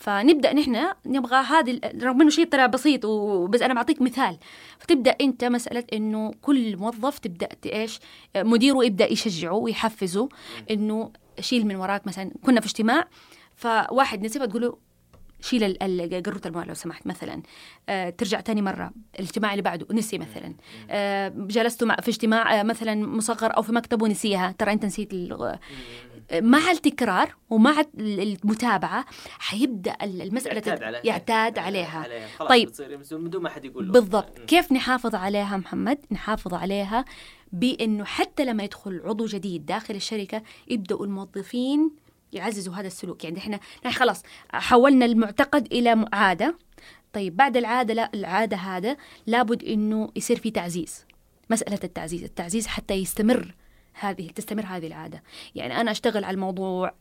فنبدأ 0.00 0.52
نحن 0.52 0.86
نبغى 1.06 1.36
هذه 1.36 1.80
رغم 2.02 2.20
إنه 2.20 2.30
شيء 2.30 2.44
ترى 2.44 2.68
بسيط 2.68 3.04
وبس 3.04 3.62
أنا 3.62 3.74
بعطيك 3.74 4.02
مثال. 4.02 4.38
فتبدأ 4.78 5.16
أنت 5.20 5.44
مسألة 5.44 5.84
إنه 5.92 6.32
كل 6.42 6.76
موظف 6.76 7.18
تبدأ 7.18 7.48
إيش؟ 7.66 8.00
مديره 8.36 8.84
يبدأ 8.84 9.12
يشجعه 9.12 9.54
ويحفزه 9.54 10.28
إنه 10.70 11.10
شيل 11.40 11.66
من 11.66 11.76
وراك 11.76 12.06
مثلا. 12.06 12.30
كنا 12.44 12.60
في 12.60 12.66
اجتماع 12.66 13.08
فواحد 13.56 14.24
نسي 14.24 14.38
تقول 14.38 14.62
له 14.62 14.89
شيل 15.40 15.64
ال- 15.64 15.82
ال- 16.02 16.22
قارورة 16.24 16.40
المويه 16.46 16.64
لو 16.64 16.74
سمحت 16.74 17.06
مثلا. 17.06 17.42
آه 17.88 18.10
ترجع 18.10 18.40
تاني 18.40 18.62
مرة 18.62 18.90
الاجتماع 19.18 19.50
اللي 19.52 19.62
بعده 19.62 19.86
نسي 19.92 20.18
مثلا. 20.18 20.54
آه 20.90 21.28
جلست 21.36 21.84
مع 21.84 21.96
في 21.96 22.08
اجتماع 22.10 22.60
آه 22.60 22.62
مثلا 22.62 22.94
مصغر 23.06 23.56
أو 23.56 23.62
في 23.62 23.72
مكتب 23.72 24.02
ونسيها 24.02 24.54
ترى 24.58 24.72
أنت 24.72 24.84
نسيت 24.84 25.10
مع 26.32 26.70
التكرار 26.70 27.34
ومع 27.50 27.82
المتابعة 27.98 29.04
حيبدأ 29.38 29.96
المسألة 30.02 30.54
يعتاد 30.54 30.82
عليها. 30.82 31.00
يعتاد 31.04 31.58
عليها. 31.58 32.06
خلاص 32.38 32.48
طيب. 32.48 32.68
بتصير 32.68 33.18
من 33.18 33.30
دون 33.30 33.42
ما 33.42 33.48
حد 33.48 33.64
يقول 33.64 33.86
له. 33.86 33.92
بالضبط. 33.92 34.38
كيف 34.38 34.72
نحافظ 34.72 35.14
عليها 35.14 35.56
محمد؟ 35.56 35.98
نحافظ 36.10 36.54
عليها 36.54 37.04
بإنه 37.52 38.04
حتى 38.04 38.44
لما 38.44 38.62
يدخل 38.64 39.00
عضو 39.04 39.26
جديد 39.26 39.66
داخل 39.66 39.94
الشركة 39.94 40.42
يبدأوا 40.68 41.04
الموظفين 41.06 41.90
يعززوا 42.32 42.74
هذا 42.74 42.86
السلوك. 42.86 43.24
يعني 43.24 43.38
إحنا 43.38 43.60
خلاص 43.90 44.22
حولنا 44.50 45.04
المعتقد 45.04 45.72
إلى 45.72 46.04
عادة. 46.12 46.58
طيب 47.12 47.36
بعد 47.36 47.56
العادة 47.56 47.94
لا 47.94 48.10
العادة 48.14 48.56
هذا 48.56 48.96
لابد 49.26 49.64
إنه 49.64 50.10
يصير 50.16 50.38
في 50.38 50.50
تعزيز. 50.50 51.04
مسألة 51.50 51.78
التعزيز 51.84 52.22
التعزيز 52.22 52.66
حتى 52.66 52.94
يستمر 52.94 53.54
هذه 53.92 54.30
تستمر 54.30 54.64
هذه 54.66 54.86
العادة. 54.86 55.22
يعني 55.54 55.80
أنا 55.80 55.90
أشتغل 55.90 56.24
على 56.24 56.34
الموضوع 56.34 56.94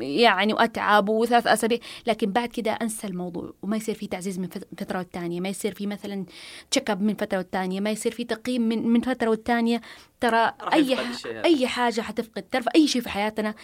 يعني 0.00 0.52
واتعب 0.54 1.08
وثلاث 1.08 1.46
أسابيع 1.46 1.78
لكن 2.06 2.32
بعد 2.32 2.48
كده 2.48 2.72
أنسى 2.72 3.06
الموضوع 3.06 3.52
وما 3.62 3.76
يصير 3.76 3.94
في 3.94 4.06
تعزيز 4.06 4.38
من 4.38 4.46
فت- 4.48 4.68
فتره 4.80 4.98
والتانيه 4.98 5.40
ما 5.40 5.48
يصير 5.48 5.74
في 5.74 5.86
مثلا 5.86 6.24
تشيك 6.70 6.90
اب 6.90 7.02
من 7.02 7.14
فترة 7.14 7.38
والتانيه 7.38 7.80
ما 7.80 7.90
يصير 7.90 8.12
في 8.12 8.24
تقييم 8.24 8.62
من 8.62 8.88
من 8.88 9.00
فترة 9.00 9.28
والتانيه 9.28 9.80
ترى 10.20 10.52
أي. 10.72 10.96
أي 11.44 11.66
حاجة 11.66 12.00
حتفقد 12.00 12.42
تعرف 12.42 12.66
أي 12.74 12.88
شيء 12.88 13.02
في 13.02 13.08
حياتنا 13.08 13.54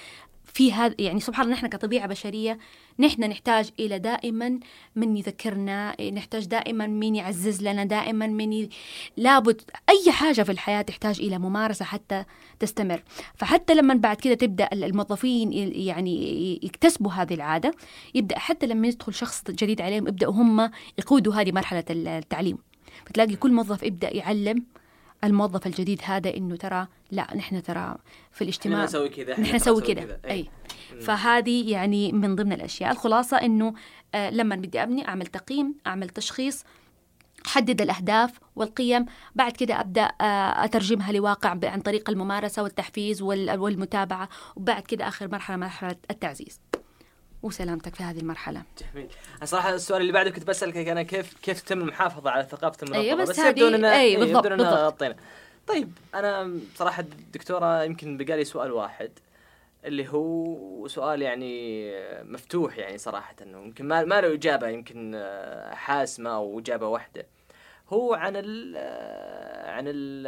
في 0.45 0.73
هذا 0.73 0.95
يعني 0.99 1.21
سبحان 1.21 1.45
الله 1.47 1.57
نحن 1.57 1.67
كطبيعة 1.67 2.07
بشرية 2.07 2.59
نحن 2.99 3.25
نحتاج 3.25 3.71
إلى 3.81 3.99
دائما 3.99 4.59
من 4.97 5.17
يذكرنا 5.17 6.11
نحتاج 6.11 6.45
دائما 6.47 6.87
من 6.87 7.15
يعزز 7.17 7.63
لنا 7.63 7.85
دائما 7.85 8.27
من 8.27 8.53
ي... 8.53 8.69
لابد 9.17 9.61
أي 9.89 10.13
حاجة 10.13 10.43
في 10.43 10.53
الحياة 10.53 10.83
تحتاج 10.83 11.21
إلى 11.21 11.39
ممارسة 11.39 11.85
حتى 11.85 12.25
تستمر 12.59 13.03
فحتى 13.35 13.75
لما 13.75 13.95
بعد 13.95 14.17
كده 14.17 14.35
تبدأ 14.35 14.69
الموظفين 14.73 15.53
يعني 15.87 16.59
يكتسبوا 16.63 17.13
هذه 17.13 17.35
العادة. 17.35 17.75
يبدأ 18.15 18.39
حتى 18.39 18.67
لما 18.67 18.89
يدخل 18.89 19.15
شخص 19.15 19.43
جديد 19.51 19.81
عليهم 19.81 20.09
يبداوا 20.09 20.33
هم 20.33 20.71
يقودوا 20.99 21.35
هذه 21.35 21.53
مرحلة 21.53 21.85
التعليم. 21.91 22.59
فتلاقي 23.07 23.37
كل 23.37 23.53
موظف 23.53 23.83
يبدأ 23.83 24.17
يعلم 24.17 24.65
الموظف 25.25 25.67
الجديد 25.67 26.01
هذا 26.05 26.37
إنه 26.37 26.57
ترى 26.57 26.87
لا 27.11 27.37
نحن 27.37 27.63
ترى 27.63 27.97
في 28.33 28.43
الاجتماع 28.43 28.77
إحنا 28.77 28.87
نسوي 28.87 29.09
كذا 29.09 29.41
نحن 29.41 29.57
نسوي 29.57 29.83
كذا. 29.83 30.21
أي. 30.25 30.31
أي. 30.31 30.49
فهذه 31.01 31.71
يعني 31.71 32.13
من 32.13 32.37
ضمن 32.37 32.53
الأشياء. 32.53 32.93
الخلاصة 32.93 33.37
إنه 33.37 33.75
آه 34.15 34.31
لما 34.31 34.57
بدي 34.57 34.83
أبني 34.83 35.09
أعمل 35.09 35.27
تقييم 35.27 35.75
أعمل 35.87 36.09
تشخيص 36.09 36.65
حدد 37.47 37.81
الأهداف 37.83 38.31
والقيم 38.57 39.07
بعد 39.35 39.53
كده 39.53 39.81
أبدأ 39.81 40.11
آه، 40.21 40.65
أترجمها 40.65 41.13
لواقع 41.13 41.51
عن 41.65 41.81
طريق 41.81 42.11
الممارسة 42.11 42.63
والتحفيز 42.63 43.23
وال- 43.23 43.59
والمتابعة 43.59 44.29
وبعد 44.57 44.83
كده 44.83 45.09
آخر 45.09 45.29
مرحلة 45.29 45.57
مرحلة 45.57 45.97
التعزيز. 46.11 46.61
وسلامتك 47.43 47.95
في 47.95 48.03
هذه 48.03 48.19
المرحلة. 48.19 48.63
جميل. 48.95 49.09
أنا 49.37 49.47
صراحة 49.47 49.75
السؤال 49.75 50.01
اللي 50.01 50.13
بعده 50.13 50.31
كنت 50.31 50.45
بسألك 50.45 50.77
أنا 50.77 51.03
كيف 51.03 51.35
كيف 51.43 51.61
تتم 51.61 51.81
المحافظه 51.81 52.31
على 52.31 52.47
ثقافة 52.51 52.77
المنظمه 52.83 53.03
أيوة، 53.05 53.23
بس 53.25 53.39
يبدو 53.39 53.67
هذه- 53.67 53.77
إننا- 53.81 53.85
أي، 53.85 54.01
إيه، 54.01 54.19
بالضبط، 54.19 54.47
يبدو 54.47 54.57
بالضبط. 54.57 54.79
غطينا 54.79 55.17
طيب 55.67 55.93
أنا 56.15 56.59
صراحة 56.77 57.03
الدكتورة 57.03 57.83
يمكن 57.85 58.17
بقالي 58.17 58.45
سؤال 58.45 58.73
واحد. 58.73 59.11
اللي 59.89 60.09
هو 60.09 60.87
سؤال 60.89 61.23
يعني 61.23 61.93
مفتوح 62.25 62.79
يعني 62.79 62.99
صراحة 62.99 63.35
إنه 63.43 63.59
يمكن 63.63 63.85
ما 63.89 64.05
ما 64.05 64.21
له 64.21 64.35
إجابة 64.35 64.69
يمكن 64.69 65.13
آه، 65.15 65.75
حاسمة 65.75 66.31
أو 66.31 66.59
إجابة 66.59 66.89
واحدة. 66.89 67.27
هو 67.89 68.15
عن 68.15 68.33
ال 68.37 68.77
عن 69.69 69.85
ال 69.89 70.27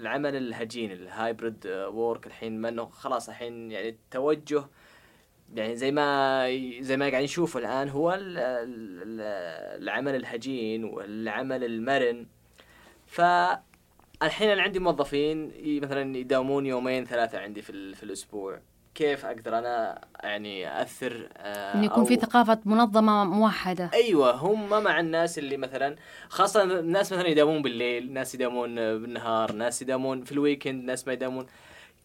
العمل 0.00 0.36
الهجين 0.36 0.92
ال 0.92 1.03
hybrid 1.03 1.66
work 1.66 2.26
الحين 2.26 2.60
ما 2.60 2.68
إنه 2.68 2.84
خلاص 2.86 3.28
الحين 3.28 3.70
يعني 3.70 3.88
التوجه 3.88 4.64
يعني 5.54 5.76
زي 5.76 5.90
ما 5.90 6.46
زي 6.80 6.96
ما 6.96 7.08
قاعد 7.10 7.22
نشوف 7.22 7.56
الآن 7.56 7.88
هو 7.88 8.12
ال- 8.14 8.38
ال- 8.38 9.82
العمل 9.82 10.14
الهجين 10.14 10.84
والعمل 10.84 11.64
المرن. 11.64 12.26
فالحين 14.20 14.48
أنا 14.50 14.62
عندي 14.62 14.78
موظفين 14.78 15.52
مثلا 15.82 16.16
يداومون 16.16 16.66
يومين 16.66 17.04
ثلاثة 17.04 17.38
عندي 17.38 17.62
في 17.62 17.70
ال- 17.70 17.94
في 17.94 18.02
الأسبوع. 18.02 18.60
كيف 18.94 19.26
أقدر 19.26 19.58
أنا 19.58 20.00
يعني 20.22 20.82
اثر 20.82 21.28
آه، 21.36 21.74
انه 21.74 21.84
يكون 21.84 22.04
في 22.04 22.16
ثقافة 22.16 22.58
منظمة 22.64 23.24
موحدة. 23.24 23.90
أيوه 23.94 24.30
هم 24.34 24.68
مع 24.82 25.00
الناس 25.00 25.38
اللي 25.38 25.56
مثلا 25.56 25.96
خاصة 26.28 26.62
الناس 26.62 27.12
مثلا 27.12 27.28
يداومون 27.28 27.62
بالليل 27.62 28.12
ناس 28.12 28.34
يداومون 28.34 28.74
بالنهار 28.74 29.52
ناس 29.52 29.82
يداومون 29.82 30.22
في 30.24 30.32
الويكند 30.32 30.84
ناس 30.84 31.06
ما 31.06 31.12
يداومون. 31.12 31.46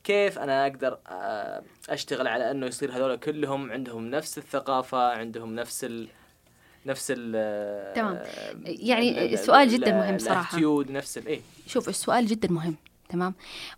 كيف 0.03 0.39
أنا 0.39 0.67
أقدر 0.67 0.97
آه، 1.07 1.63
أشتغل 1.89 2.27
على 2.27 2.51
إنه 2.51 2.65
يصير 2.65 2.91
هذول 2.91 3.15
كلهم 3.15 3.71
عندهم 3.71 4.07
نفس 4.07 4.37
الثقافة 4.37 5.11
عندهم 5.11 5.55
نفس 5.55 5.83
ال 5.83 6.07
نفس 6.85 7.13
ال 7.17 7.93
تمام. 7.93 8.23
يعني 8.65 9.33
السؤال 9.33 9.69
جداً 9.69 9.91
مهم. 9.91 10.15
ال 10.15 10.24
attitude 10.24 10.91
نفس 10.91 11.17
ال 11.17 11.27
إيه 11.27 11.41
شوف 11.67 11.89
السؤال 11.89 12.25
جدا 12.25 12.51
مهم 12.51 12.75
تمام 13.09 13.33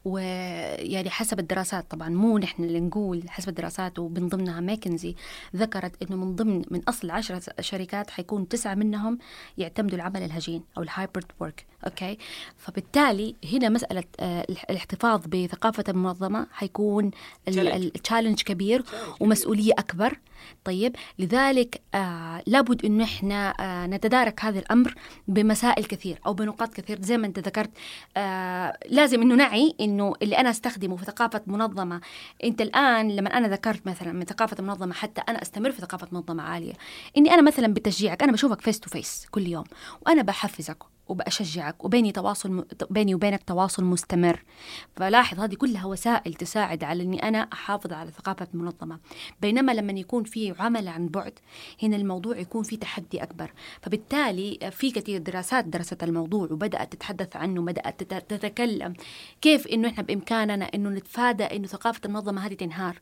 ويعني 0.05 1.09
حسب 1.09 1.39
الدراسات 1.39 1.91
طبعا 1.91 2.09
مو 2.09 2.37
نحن 2.37 2.63
اللي 2.63 2.79
نقول 2.79 3.29
حسب 3.29 3.49
الدراسات 3.49 3.99
ومن 3.99 4.27
ضمنها 4.29 4.59
ماكنزي 4.59 5.15
ذكرت 5.55 6.03
إنه 6.03 6.15
من 6.25 6.35
ضمن 6.35 6.61
من 6.71 6.81
أصل 6.87 7.09
عشرة 7.09 7.41
شركات 7.59 8.09
حيكون 8.09 8.47
تسعة 8.47 8.75
منهم 8.75 9.17
يعتمدوا 9.57 9.95
العمل 9.95 10.23
الهجين 10.23 10.63
أو 10.77 10.83
ال 10.83 10.89
hybrid 10.89 11.25
work 11.39 11.65
okay؟ 11.85 12.17
فبالتالي 12.57 13.35
هنا 13.53 13.69
مسألة 13.69 14.03
آه، 14.19 14.45
الاح- 14.49 14.65
الاحتفاظ 14.69 15.21
بثقافة 15.27 15.83
المنظمه 15.89 16.47
حيكون. 16.51 17.11
ال 17.47 17.57
challenge 17.57 18.41
كبير 18.41 18.83
ومسؤولية 19.19 19.73
أكبر. 19.73 20.19
طيب 20.65 20.95
لذلك 21.19 21.81
آه 21.95 22.43
لابد 22.47 22.85
انه 22.85 23.03
إحنا 23.03 23.53
آه 23.59 23.85
نتدارك 23.87 24.45
هذا 24.45 24.59
الأمر 24.59 24.95
بمسائل 25.27 25.85
كثير 25.85 26.19
أو 26.25 26.33
بنقاط 26.33 26.73
كثير. 26.73 27.01
زي 27.01 27.17
ما 27.17 27.27
أنت 27.27 27.39
ذكرت 27.39 27.69
آه 28.17 28.77
لازم 28.89 29.21
إنه 29.21 29.35
نعي 29.35 29.75
إنه 29.81 30.13
اللي 30.21 30.37
أنا 30.37 30.49
أستخدمه 30.49 30.95
في 30.95 31.05
ثقافة 31.05 31.41
منظمة. 31.47 32.01
أنت 32.43 32.61
الآن 32.61 33.11
لما 33.15 33.37
أنا 33.37 33.47
ذكرت 33.47 33.87
مثلا 33.87 34.11
من 34.11 34.25
ثقافة 34.25 34.63
منظمة 34.63 34.93
حتى 34.93 35.21
أنا 35.29 35.41
أستمر 35.41 35.71
في 35.71 35.81
ثقافة 35.81 36.07
منظمة 36.11 36.43
عالية 36.43 36.73
إني 37.17 37.33
أنا 37.33 37.41
مثلا 37.41 37.73
بتشجيعك 37.73 38.23
أنا 38.23 38.31
بشوفك 38.31 38.61
face 38.61 38.79
to 38.79 38.89
face 38.89 39.25
كل 39.31 39.47
يوم 39.47 39.63
وأنا 40.05 40.21
بحفزك 40.21 40.77
وبشجعك 41.07 41.85
وبيني 41.85 42.11
تواصل. 42.11 42.65
بيني 42.89 43.15
وبينك 43.15 43.43
تواصل 43.43 43.83
مستمر. 43.83 44.43
فلاحظ 44.95 45.39
هذه 45.39 45.55
كلها 45.55 45.85
وسائل 45.85 46.33
تساعد 46.33 46.83
على 46.83 47.03
إني 47.03 47.27
أنا 47.27 47.37
أحافظ 47.53 47.93
على 47.93 48.11
ثقافة 48.11 48.47
منظمة. 48.53 48.99
بينما 49.41 49.71
لما 49.71 49.91
يكون 49.91 50.23
في 50.23 50.55
عمل 50.59 50.87
عن 50.87 51.07
بعد 51.07 51.33
هنا 51.83 51.95
الموضوع 51.95 52.37
يكون 52.37 52.63
في 52.63 52.77
تحدي 52.77 53.23
أكبر. 53.23 53.51
فبالتالي 53.81 54.71
في 54.71 54.91
كثير 54.91 55.21
دراسات 55.21 55.65
درست 55.65 56.03
الموضوع 56.03 56.47
وبدأت 56.51 56.93
تتحدث 56.93 57.35
عنه 57.35 57.61
بدات 57.61 58.03
تت- 58.03 58.29
تتكلم 58.33 58.93
كيف 59.41 59.67
إنه 59.67 59.87
إحنا 59.87 60.03
بإمكاننا 60.03 60.65
إنه 60.75 60.89
نتفادى 60.89 61.43
إنه 61.43 61.67
ثقافة 61.67 62.01
المنظمة 62.05 62.45
هذه 62.45 62.53
تنهار. 62.53 62.99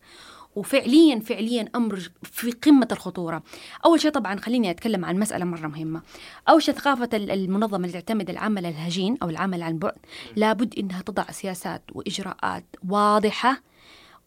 وفعليا 0.56 1.20
فعليا 1.20 1.70
أمر 1.76 2.10
في 2.24 2.52
قمة 2.52 2.88
الخطورة. 2.92 3.44
أول 3.86 4.00
شيء 4.02 4.12
طبعا 4.12 4.36
خليني 4.40 4.72
أتكلم 4.72 5.06
عن 5.06 5.20
مسألة 5.20 5.46
مرة 5.46 5.68
مهمة. 5.68 6.02
أول 6.50 6.64
شيء 6.64 6.76
ثقافة 6.76 7.10
ال- 7.14 7.32
المنظمة 7.32 7.78
اللي 7.88 8.02
تعتمد 8.02 8.30
العمل 8.30 8.66
الهجين 8.66 9.18
أو 9.24 9.30
العمل 9.30 9.62
عن 9.64 9.78
بعد 9.78 9.96
لابد 10.36 10.80
إنها 10.80 11.02
تضع 11.02 11.24
سياسات 11.32 11.82
وإجراءات 11.92 12.66
واضحة 12.90 13.62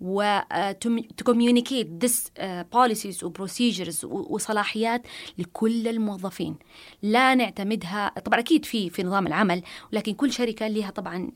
و 0.00 0.40
uh, 0.40 0.54
to, 0.54 0.90
to 1.00 1.32
communicate 1.32 1.86
this 2.04 2.12
uh, 2.12 2.42
policies 2.76 3.22
و 3.22 3.32
procedures 3.38 4.04
و- 4.04 4.34
وصلاحيات 4.34 5.02
لكل 5.38 5.88
الموظفين. 5.88 6.56
لا 7.02 7.34
نعتمدها 7.34 8.08
طبعا 8.24 8.40
أكيد 8.40 8.64
في 8.64 8.90
في 8.90 9.02
نظام 9.02 9.26
العمل 9.26 9.62
ولكن 9.92 10.12
كل 10.14 10.32
شركة 10.32 10.68
لها 10.68 10.90
طبعا 10.90 11.30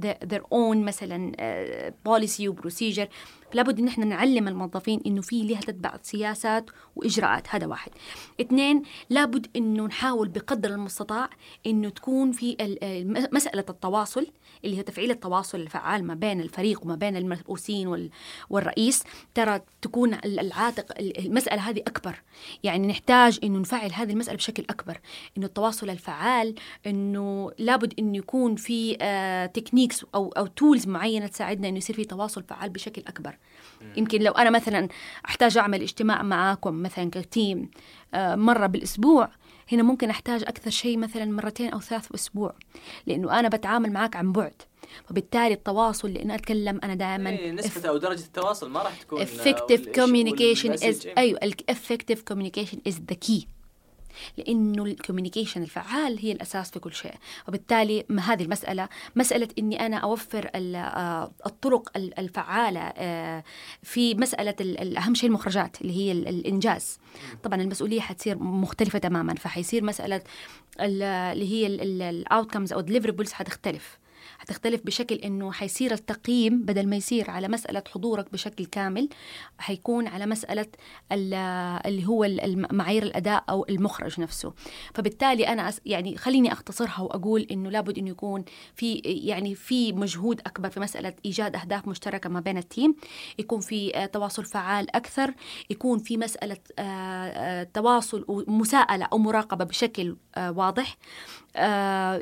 their, 0.00 0.26
their 0.28 0.42
own 0.42 0.76
مثلا 0.76 1.32
uh, 1.32 2.10
policy 2.12 2.40
و 2.48 2.54
procedure. 2.54 3.08
لابد 3.54 3.78
إن 3.78 3.88
إحنا 3.88 4.04
نعلم 4.04 4.48
الموظفين 4.48 5.00
إنه 5.06 5.20
في 5.20 5.42
لها 5.42 5.60
تتبع 5.60 5.98
سياسات 6.02 6.70
واجراءات 6.96 7.46
هذا 7.50 7.66
واحد. 7.66 7.90
اثنين 8.40 8.82
لابد 9.10 9.46
إنه 9.56 9.86
نحاول 9.86 10.28
بقدر 10.28 10.70
المستطاع 10.70 11.30
إنه 11.66 11.88
تكون 11.88 12.32
في 12.32 12.56
الم- 12.60 13.28
مسألة 13.32 13.64
التواصل. 13.68 14.26
اللي 14.64 14.78
هي 14.78 14.82
تفعيل 14.82 15.10
التواصل 15.10 15.60
الفعال 15.60 16.04
ما 16.04 16.14
بين 16.14 16.40
الفريق 16.40 16.82
وما 16.84 16.94
بين 16.94 17.16
المرؤوسين 17.16 17.86
وال- 17.88 18.10
والرئيس 18.50 19.04
ترى 19.34 19.60
تكون 19.82 20.14
ال- 20.14 20.40
العاتق 20.40 20.98
ال- 20.98 21.26
المسألة 21.26 21.70
هذه 21.70 21.80
أكبر. 21.80 22.22
يعني 22.64 22.86
نحتاج 22.88 23.38
إنه 23.44 23.58
نفعل 23.58 23.92
هذه 23.92 24.10
المسألة 24.12 24.36
بشكل 24.36 24.64
أكبر. 24.70 24.98
إنه 25.38 25.46
التواصل 25.46 25.90
الفعال 25.90 26.54
إنه 26.86 27.50
لابد 27.58 27.94
انه 27.98 28.18
يكون 28.18 28.56
في 28.56 28.96
آه 29.00 29.46
techniques 29.46 30.04
أو 30.14 30.28
أو 30.28 30.46
tools 30.46 30.86
معينة 30.86 31.26
تساعدنا 31.26 31.68
إنه 31.68 31.78
يصير 31.78 31.96
في 31.96 32.04
تواصل 32.04 32.42
فعال 32.42 32.70
بشكل 32.70 33.02
أكبر. 33.06 33.36
يمكن 33.96 34.22
لو 34.22 34.32
أنا 34.32 34.50
مثلا 34.50 34.88
أحتاج 35.28 35.58
أعمل 35.58 35.82
اجتماع 35.82 36.22
معاكم 36.22 36.82
مثلا 36.82 37.10
كتيم 37.10 37.70
آه، 38.14 38.34
مرة 38.34 38.66
بالأسبوع 38.66 39.28
هنا 39.72 39.82
ممكن 39.82 40.10
أحتاج 40.10 40.42
أكثر 40.42 40.70
شيء 40.70 40.96
مثلا 40.98 41.24
مرتين 41.24 41.70
أو 41.72 41.80
ثلاث 41.80 42.06
في 42.06 42.14
أسبوع 42.14 42.54
لأنه 43.06 43.40
أنا 43.40 43.48
بتعامل 43.48 43.92
معك 43.92 44.16
عن 44.16 44.32
بعد 44.32 44.54
فبالتالي 45.08 45.54
التواصل 45.54 46.10
لأنه 46.12 46.34
أتكلم 46.34 46.80
أنا 46.84 46.94
دائما 46.94 47.30
إيه، 47.30 47.52
نسبة 47.52 47.88
أو 47.88 47.96
درجة 47.96 48.24
التواصل 48.24 48.70
ما 48.70 48.82
راح 48.82 49.02
تكون 49.02 49.26
effective 49.26 49.70
وال- 49.70 49.94
communication 49.96 50.80
is. 50.82 51.06
أيوه 51.18 51.40
effective 51.70 52.18
communication 52.32 52.78
is 52.90 52.94
the 53.12 53.16
key 53.28 53.44
لأنه 54.36 54.84
الكوميونيكيشن 54.84 55.62
الفعال 55.62 56.18
هي 56.18 56.32
الأساس 56.32 56.70
في 56.70 56.78
كل 56.78 56.92
شيء. 56.94 57.14
وبالتالي 57.48 58.04
ما 58.08 58.22
هذه 58.22 58.42
المسألة 58.42 58.88
مسألة 59.16 59.48
إني 59.58 59.86
أنا 59.86 59.96
أوفر 59.96 60.50
آه، 60.54 61.32
الطرق 61.46 61.90
ال- 61.96 62.18
الفعالة 62.18 62.80
آه، 62.80 63.44
في 63.82 64.14
مسألة 64.14 64.54
ال- 64.60 64.80
ال- 64.80 64.96
أهم 64.96 65.14
شيء 65.14 65.28
المخرجات 65.28 65.80
اللي 65.80 65.96
هي 65.96 66.12
ال- 66.12 66.28
الإنجاز. 66.28 66.98
طبعا 67.42 67.60
المسؤولية 67.62 68.00
حتصير 68.00 68.38
مختلفة 68.38 68.98
تماما 68.98 69.34
فحيصير 69.34 69.84
مسألة 69.84 70.22
ال- 70.80 71.02
اللي 71.02 71.52
هي 71.52 71.66
الاوتكمز 72.10 72.72
أو 72.72 72.82
deliverables 72.86 73.32
حتختلف. 73.32 73.98
حتختلف 74.48 74.80
بشكل 74.84 75.14
إنه 75.14 75.52
حيصير 75.52 75.92
التقييم 75.92 76.62
بدل 76.62 76.88
ما 76.88 76.96
يصير 76.96 77.30
على 77.30 77.48
مسألة 77.48 77.82
حضورك 77.94 78.32
بشكل 78.32 78.64
كامل 78.66 79.08
حيكون 79.58 80.06
على 80.06 80.26
مسألة 80.26 80.66
ال- 81.12 81.34
اللي 81.86 82.06
هو 82.06 82.26
معايير 82.72 83.02
الأداء 83.02 83.44
أو 83.48 83.66
المخرج 83.68 84.20
نفسه. 84.20 84.52
فبالتالي 84.94 85.48
أنا 85.48 85.72
يعني 85.86 86.16
خليني 86.16 86.52
أختصرها 86.52 87.00
وأقول 87.00 87.46
إنه 87.50 87.70
لابد 87.70 87.98
إنه 87.98 88.10
يكون 88.10 88.44
في 88.74 88.94
يعني 89.04 89.54
في 89.54 89.92
مجهود 89.92 90.40
أكبر 90.40 90.70
في 90.70 90.80
مسألة 90.80 91.14
إيجاد 91.24 91.56
أهداف 91.56 91.88
مشتركة 91.88 92.28
ما 92.30 92.40
بين 92.40 92.58
التيم 92.58 92.94
يكون 93.38 93.60
في 93.60 93.96
آه، 93.96 94.06
تواصل 94.06 94.44
فعال 94.44 94.96
أكثر 94.96 95.34
يكون 95.70 95.98
في 95.98 96.16
مسألة 96.16 96.56
آه، 96.78 96.82
آه، 96.82 97.62
تواصل 97.62 98.24
ومساءله 98.28 99.04
أو 99.12 99.18
مراقبة 99.18 99.64
بشكل 99.64 100.16
واضح. 100.38 100.96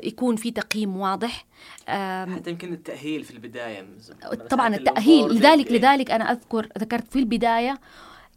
يكون 0.03 0.35
في 0.35 0.51
تقييم 0.51 0.97
واضح. 0.97 1.45
حتى 1.87 2.49
يمكن 2.49 2.73
التأهيل 2.73 3.23
في 3.23 3.31
البداية 3.31 3.87
طبعا 4.49 4.69
مسألة 4.69 4.77
التأهيل 4.89 5.25
لذلك. 5.25 5.71
لذلك 5.71 6.11
أنا 6.11 6.31
أذكر 6.31 6.69
ذكرت 6.79 7.11
في 7.11 7.19
البداية 7.19 7.79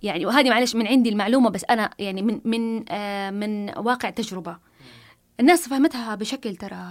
يعني 0.02 0.26
وهذه 0.26 0.50
معلش 0.50 0.74
من 0.74 0.86
عندي 0.86 1.08
المعلومة 1.10 1.50
بس 1.50 1.64
أنا 1.70 1.90
يعني 1.98 2.22
من 2.22 2.40
من 2.44 2.84
آه 2.90 3.30
من 3.30 3.78
واقع 3.78 4.10
تجربة. 4.10 4.56
الناس 5.40 5.68
فهمتها 5.68 6.14
بشكل 6.14 6.56
ترى 6.56 6.84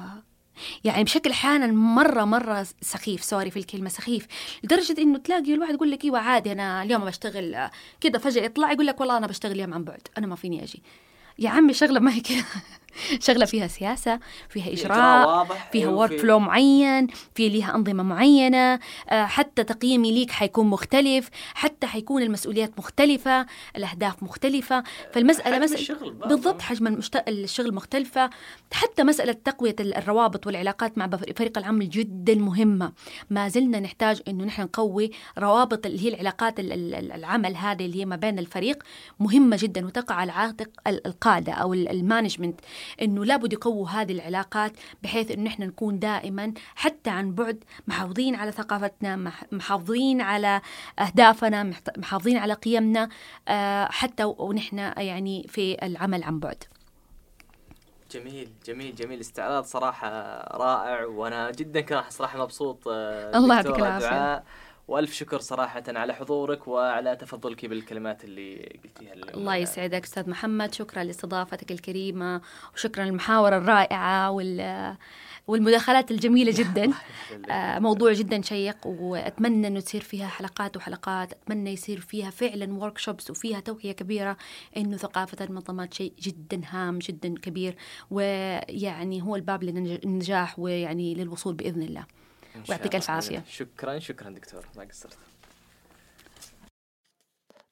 يعني 0.84 1.04
بشكل 1.04 1.30
أحيانا 1.30 1.68
مرة 1.68 2.24
مرة 2.24 2.68
سخيف 2.82 3.24
sorry 3.24 3.52
في 3.52 3.60
الكلمة 3.60 3.90
سخيف. 3.90 4.28
لدرجة 4.64 5.02
إنه 5.02 5.18
تلاقي 5.18 5.54
الواحد 5.54 5.74
يقول 5.74 5.92
لك 5.92 6.06
إيوه 6.06 6.20
عادي 6.20 6.52
أنا 6.52 6.84
اليوم 6.84 7.06
بشتغل 7.06 7.56
آه، 7.56 7.72
كده 8.02 8.20
فجأة 8.20 8.44
يطلع 8.44 8.72
يقول 8.72 8.88
لك 8.88 9.00
والله 9.00 9.18
أنا 9.18 9.28
بشتغل 9.28 9.52
اليوم 9.52 9.74
عن 9.74 9.84
بعد 9.84 10.08
أنا 10.18 10.28
ما 10.28 10.36
فيني 10.36 10.64
أجي. 10.64 10.84
يا 11.40 11.50
عمي 11.50 11.74
شغلة 11.74 12.00
ما 12.00 12.14
هي 12.14 12.20
كده. 12.20 12.46
شغلة 13.28 13.46
فيها 13.46 13.68
سياسة 13.68 14.20
فيها 14.50 14.72
إجراء 14.74 14.98
إجراء 14.98 15.28
واضح، 15.28 15.70
فيها 15.72 15.82
أيوة، 15.88 16.00
work 16.00 16.10
في- 16.12 16.18
flow 16.18 16.40
معين 16.40 17.08
في 17.36 17.50
ليها 17.50 17.76
أنظمة 17.76 18.04
معينة 18.04 18.80
آه، 19.10 19.26
حتى 19.26 19.64
تقييمي 19.64 20.12
ليك 20.12 20.32
حيكون 20.32 20.68
مختلف 20.68 21.30
حتى 21.54 21.88
حيكون 21.88 22.22
المسؤوليات 22.24 22.72
مختلفة 22.80 23.46
الأهداف 23.76 24.24
مختلفة. 24.24 24.84
فالمسألة 25.14 25.60
مسألة 25.60 26.00
برضه. 26.00 26.28
بالضبط 26.36 26.62
حجم 26.62 26.88
المشت... 26.88 27.24
الشغل 27.28 27.74
مختلفة. 27.74 28.30
حتى 28.74 29.04
مسألة 29.04 29.34
تقوية 29.34 29.76
ال- 29.80 29.94
الروابط 29.98 30.48
والعلاقات 30.48 30.98
مع 30.98 31.10
فريق 31.38 31.58
العمل 31.58 31.90
جدا 31.90 32.36
مهمة. 32.36 32.92
ما 33.30 33.48
زلنا 33.48 33.80
نحتاج 33.80 34.22
أنه 34.28 34.44
نحن 34.46 34.62
نقوي 34.62 35.12
روابط 35.38 35.86
اللي 35.86 36.04
هي 36.06 36.10
العلاقات 36.10 36.60
ال- 36.60 36.74
ال- 36.74 37.12
العمل 37.12 37.56
هذه 37.56 37.86
اللي 37.86 38.00
هي 38.00 38.06
ما 38.06 38.16
بين 38.16 38.40
الفريق 38.40 38.84
مهمة 39.20 39.58
جدا 39.62 39.86
وتقع 39.86 40.16
على 40.16 40.32
عاتق 40.32 40.68
ال- 40.88 41.08
القادة 41.08 41.54
أو 41.54 41.74
ال- 41.74 41.90
المانجمنت. 41.90 42.60
أنه 43.02 43.26
لابد 43.26 43.54
يقووا 43.54 43.90
هذه 43.90 44.12
العلاقات 44.12 44.72
بحيث 45.04 45.32
أنه 45.32 45.44
نحن 45.44 45.64
نكون 45.64 46.00
دائما 46.00 46.54
حتى 46.76 47.10
عن 47.10 47.34
بعد 47.36 47.64
محافظين 47.88 48.36
على 48.36 48.52
ثقافتنا 48.52 49.16
مح- 49.16 49.44
محافظين 49.52 50.22
على 50.22 50.62
أهدافنا 51.00 51.64
محت- 51.64 51.98
محافظين 52.00 52.38
على 52.38 52.54
قيمنا 52.54 53.10
آه، 53.48 53.86
حتى 53.86 54.24
ونحن 54.38 54.78
يعني 54.98 55.46
في 55.50 55.86
العمل 55.86 56.24
عن 56.24 56.40
بعد. 56.40 56.64
جميل 58.12 58.50
جميل 58.66 58.96
جميل. 58.96 59.20
استعراض 59.20 59.64
صراحة 59.64 60.10
رائع 60.58 61.06
وأنا 61.06 61.52
جدا 61.52 61.82
كان 61.82 62.04
صراحة 62.10 62.40
مبسوط 62.40 62.88
آه، 62.88 63.38
الله 63.38 63.56
يعطيك 63.56 63.80
العافية. 63.80 64.44
وألف 64.88 65.14
شكر 65.14 65.40
صراحة 65.40 65.84
على 65.88 66.14
حضورك 66.14 66.68
وعلى 66.68 67.16
تفضلك 67.16 67.66
بالكلمات 67.66 68.24
اللي 68.24 68.80
قلتيها. 68.84 69.14
الله 69.14 69.56
يسعدك 69.56 70.04
أستاذ 70.04 70.30
محمد. 70.30 70.74
شكرا 70.74 71.04
لاستضافتك 71.04 71.72
الكريمة 71.72 72.42
وشكرا 72.74 73.06
للمحاور 73.06 73.58
الرائعة 73.58 74.32
وال 74.32 74.98
والمداخلات 75.48 76.12
الجميلة 76.12 76.54
جدا. 76.56 76.94
آه، 77.52 77.80
موضوع 77.80 78.14
جدا 78.14 78.42
شيق 78.42 78.88
وأتمنى 78.88 79.68
أنه 79.68 79.80
تصير 79.80 80.02
فيها 80.02 80.28
حلقات 80.28 80.78
وحلقات. 80.78 81.34
أتمنى 81.34 81.74
يصير 81.74 82.00
فيها 82.00 82.30
فعلا 82.30 82.74
ورك 82.74 83.00
وفيها 83.30 83.60
توعية 83.60 83.92
كبيرة 83.92 84.38
إنه 84.78 84.98
ثقافة 84.98 85.46
المنظمات 85.46 85.94
شيء 85.94 86.14
جدا 86.20 86.62
هام 86.70 87.00
جدا 87.00 87.36
كبير. 87.36 87.76
ويعني 88.12 89.22
هو 89.22 89.36
الباب 89.36 89.64
للنجاح 89.64 90.60
ويعني 90.60 91.16
للوصول 91.16 91.54
بإذن 91.54 91.82
الله. 91.82 92.17
ويعطيك 92.70 92.96
ألف 92.96 93.06
الله. 93.10 93.16
عافية. 93.16 93.44
شكرا 93.50 94.00
شكرا 94.00 94.30
دكتور 94.30 94.66
ما 94.76 94.84
قصرت 94.84 95.18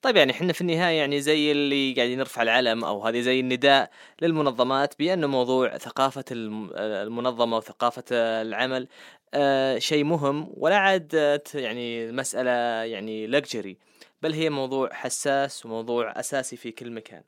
طيب 0.02 0.16
يعني 0.16 0.32
إحنا 0.32 0.52
في 0.52 0.60
النهاية 0.60 0.98
يعني 0.98 1.20
زي 1.20 1.52
اللي 1.52 1.94
قاعدين 1.94 2.18
نرفع 2.18 2.42
العلم 2.42 2.84
أو 2.84 3.06
هذه 3.06 3.20
زي 3.20 3.40
النداء 3.40 3.90
للمنظمات 4.22 4.94
بأن 4.98 5.24
موضوع 5.24 5.78
ثقافة 5.78 6.24
الم- 6.32 6.70
المنظمة 6.76 7.56
وثقافة 7.56 8.04
العمل 8.12 8.88
آه، 9.34 9.78
شيء 9.78 10.04
مهم 10.04 10.48
ولا 10.56 10.76
عاد 10.76 11.14
آه، 11.14 11.42
يعني 11.54 12.12
مسألة 12.12 12.50
يعني 12.84 13.26
لكجري 13.26 13.78
بل 14.22 14.32
هي 14.32 14.50
موضوع 14.50 14.92
حساس 14.92 15.66
وموضوع 15.66 16.20
أساسي 16.20 16.56
في 16.56 16.70
كل 16.70 16.90
مكان. 16.90 17.22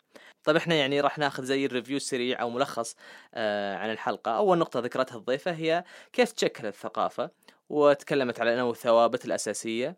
طيب 0.45 0.57
إحنا 0.57 0.75
يعني 0.75 1.01
راح 1.01 1.19
ناخذ 1.19 1.45
زي 1.45 1.67
الريفيو 1.67 1.97
السريع 1.97 2.41
أو 2.41 2.51
ملخص 2.51 2.97
آه، 3.35 3.77
عن 3.77 3.91
الحلقة، 3.91 4.31
أول 4.37 4.59
نقطة 4.59 4.81
ذكرتها 4.81 5.17
الضيفة 5.17 5.51
هي 5.53 5.85
كيف 6.13 6.33
تشكل 6.33 6.67
الثقافة 6.67 7.31
وتكلمت 7.69 8.41
على 8.41 8.55
أنه 8.55 8.71
الثوابت 8.71 9.25
الأساسية. 9.25 9.97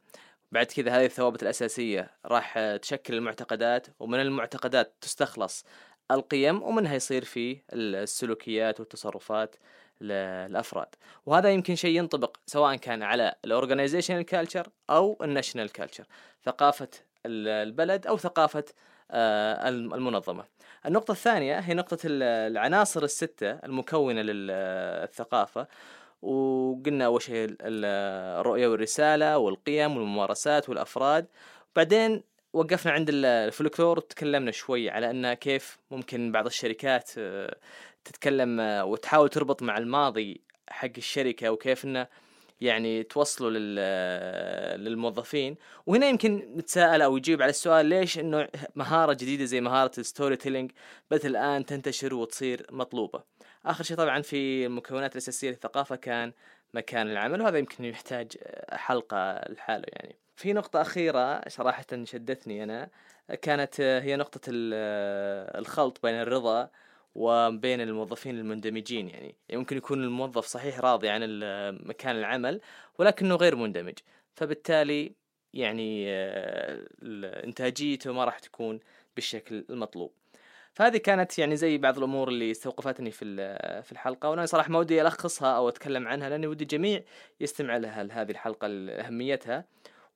بعد 0.53 0.67
كذا 0.67 0.91
هذه 0.91 1.05
الثوابت 1.05 1.43
الأساسية 1.43 2.11
راح 2.27 2.59
تشكل 2.83 3.15
المعتقدات 3.15 3.87
ومن 4.01 4.21
المعتقدات 4.21 4.95
تستخلص 5.01 5.65
القيم 6.11 6.63
ومنها 6.63 6.95
يصير 6.95 7.25
في 7.25 7.59
السلوكيات 7.73 8.81
والتصرفات 8.81 9.57
للأفراد. 10.01 10.89
وهذا 11.27 11.51
يمكن 11.51 11.75
شيء 11.75 11.97
ينطبق 11.99 12.37
سواء 12.47 12.77
كان 12.77 13.03
على 13.03 13.35
ال 13.45 13.50
organizational 13.50 14.23
culture 14.23 14.69
أو 14.91 15.19
ال 15.23 15.28
national 15.28 15.73
culture 15.73 16.05
ثقافة 16.45 16.89
ال- 17.27 17.49
البلد 17.69 18.07
أو 18.07 18.17
ثقافة 18.17 18.65
آه، 19.11 19.69
الم- 19.69 19.95
المنظمة. 19.95 20.45
النقطة 20.87 21.13
الثانية 21.13 21.59
هي 21.59 21.75
نقطة 21.75 21.99
ال- 22.05 22.23
العناصر 22.23 23.03
الستة 23.03 23.51
المكونة 23.51 24.23
للثقافه 24.23 25.67
وقلنا 26.23 27.07
أول 27.07 27.23
شيء 27.23 27.45
ال- 27.45 27.57
ال- 27.63 27.85
الرؤية 28.41 28.69
والرسالة 28.69 29.39
والقيم 29.39 29.97
والممارسات 29.97 30.69
والأفراد. 30.69 31.27
بعدين 31.77 32.23
وقفنا 32.53 32.93
عند 32.93 33.09
ال- 33.09 33.25
الفلكلور 33.25 33.99
وتكلمنا 33.99 34.51
شوي 34.51 34.91
على 34.91 35.11
انه 35.11 35.35
كيف 35.35 35.79
ممكن 35.91 36.33
بعض 36.33 36.47
الشركات 36.47 37.11
آه، 37.19 37.57
تتكلم 38.05 38.61
آه، 38.61 38.85
وتحاول 38.85 39.29
تربط 39.29 39.63
مع 39.63 39.79
الماضي 39.79 40.41
حق 40.69 40.91
الشركة 40.99 41.51
وكيف 41.51 41.85
إنه 41.85 42.07
يعني 42.61 43.03
توصلوا 43.03 43.51
لل- 43.51 44.85
للموظفين. 44.85 45.57
وهنا 45.87 46.07
يمكن 46.09 46.55
نتساءل 46.57 47.03
أو 47.03 47.17
يجيب 47.17 47.43
على 47.43 47.51
السؤال 47.51 47.87
ليش 47.87 48.19
إنه 48.19 48.49
مهارة 48.75 49.13
جديدة 49.13 49.45
زي 49.45 49.61
مهارة 49.61 49.91
ال 49.99 50.37
storytelling 50.37 50.71
بدات 51.11 51.27
الآن 51.27 51.67
تنتشر 51.67 52.15
وتصير 52.15 52.67
مطلوبة. 52.71 53.23
آخر 53.67 53.85
شيء 53.85 53.97
طبعا 53.97 54.23
في 54.23 54.67
المكونات 54.67 55.13
الأساسية 55.13 55.51
للثقافة 55.51 55.97
كان 55.97 56.33
مكان 56.75 57.11
العمل 57.11 57.41
وهذا 57.43 57.59
يمكن 57.59 57.85
يحتاج 57.85 58.33
حلقة 58.73 59.41
لحاله 59.49 59.85
يعني. 59.89 60.17
في 60.37 60.53
نقطة 60.53 60.81
أخيرة 60.81 61.49
صراحة 61.49 61.85
شدتني 62.05 62.65
أنا 62.65 62.89
كانت 63.43 63.81
هي 63.81 64.17
نقطة 64.17 64.41
ال- 64.49 65.59
الخلط 65.61 66.01
بين 66.03 66.15
الرضا 66.15 66.71
وبين 67.15 67.81
الموظفين 67.81 68.39
المندمجين 68.39 69.09
يعني. 69.09 69.37
يعني 69.49 69.67
يكون 69.73 70.05
الموظف 70.05 70.47
صحيح 70.47 70.81
راضي 70.81 71.09
عن 71.09 71.41
مكان 71.87 72.17
العمل 72.17 72.61
ولكنه 72.99 73.35
غير 73.35 73.57
مندمج. 73.57 73.99
فبالتالي 74.35 75.15
يعني 75.55 76.05
آه، 76.09 76.89
إنتاجيته 77.45 78.13
ما 78.13 78.25
راح 78.25 78.39
تكون 78.39 78.81
بالشكل 79.15 79.65
المطلوب. 79.71 80.13
فهذه 80.75 80.97
كانت 80.97 81.39
يعني 81.39 81.57
زي 81.57 81.79
بعض 81.79 81.99
الأمور 81.99 82.29
اللي 82.29 82.51
استوقفتني 82.51 83.11
في 83.11 83.25
في 83.83 83.93
الحلقة. 83.93 84.31
وأنا 84.31 84.47
صراحة 84.47 84.71
ما 84.71 84.79
ودي 84.79 85.03
ألخصها 85.03 85.57
أو 85.57 85.69
أتكلم 85.69 86.09
عنها 86.09 86.29
لأني 86.29 86.47
ودي 86.47 86.65
الجميع 86.65 87.03
يستمع 87.41 87.77
لها 87.77 88.23
هذه 88.23 88.31
الحلقة 88.31 88.69
لاهميتها 88.69 89.65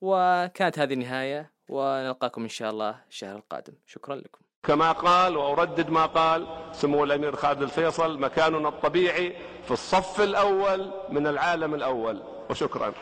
وكانت 0.01 0.79
هذه 0.79 0.93
النهاية 0.95 1.51
ونلقاكم 1.69 2.43
إن 2.43 2.49
شاء 2.49 2.71
الله 2.71 3.05
الشهر 3.09 3.37
القادم. 3.37 3.75
شكرا 3.87 4.17
لكم. 4.17 4.44
كما 4.67 4.93
قال 4.93 5.37
وأردد 5.37 5.91
ما 5.91 6.07
قال 6.07 6.47
سمو 6.73 7.05
الأمير 7.05 7.37
خالد 7.37 7.63
الفيصل 7.63 8.19
مكاننا 8.19 8.69
الطبيعي 8.69 9.37
في 9.65 9.71
الصف 9.71 10.21
الأول 10.21 10.91
من 11.09 11.27
العالم 11.27 11.75
الأول. 11.75 12.23
وشكرا. 12.51 12.93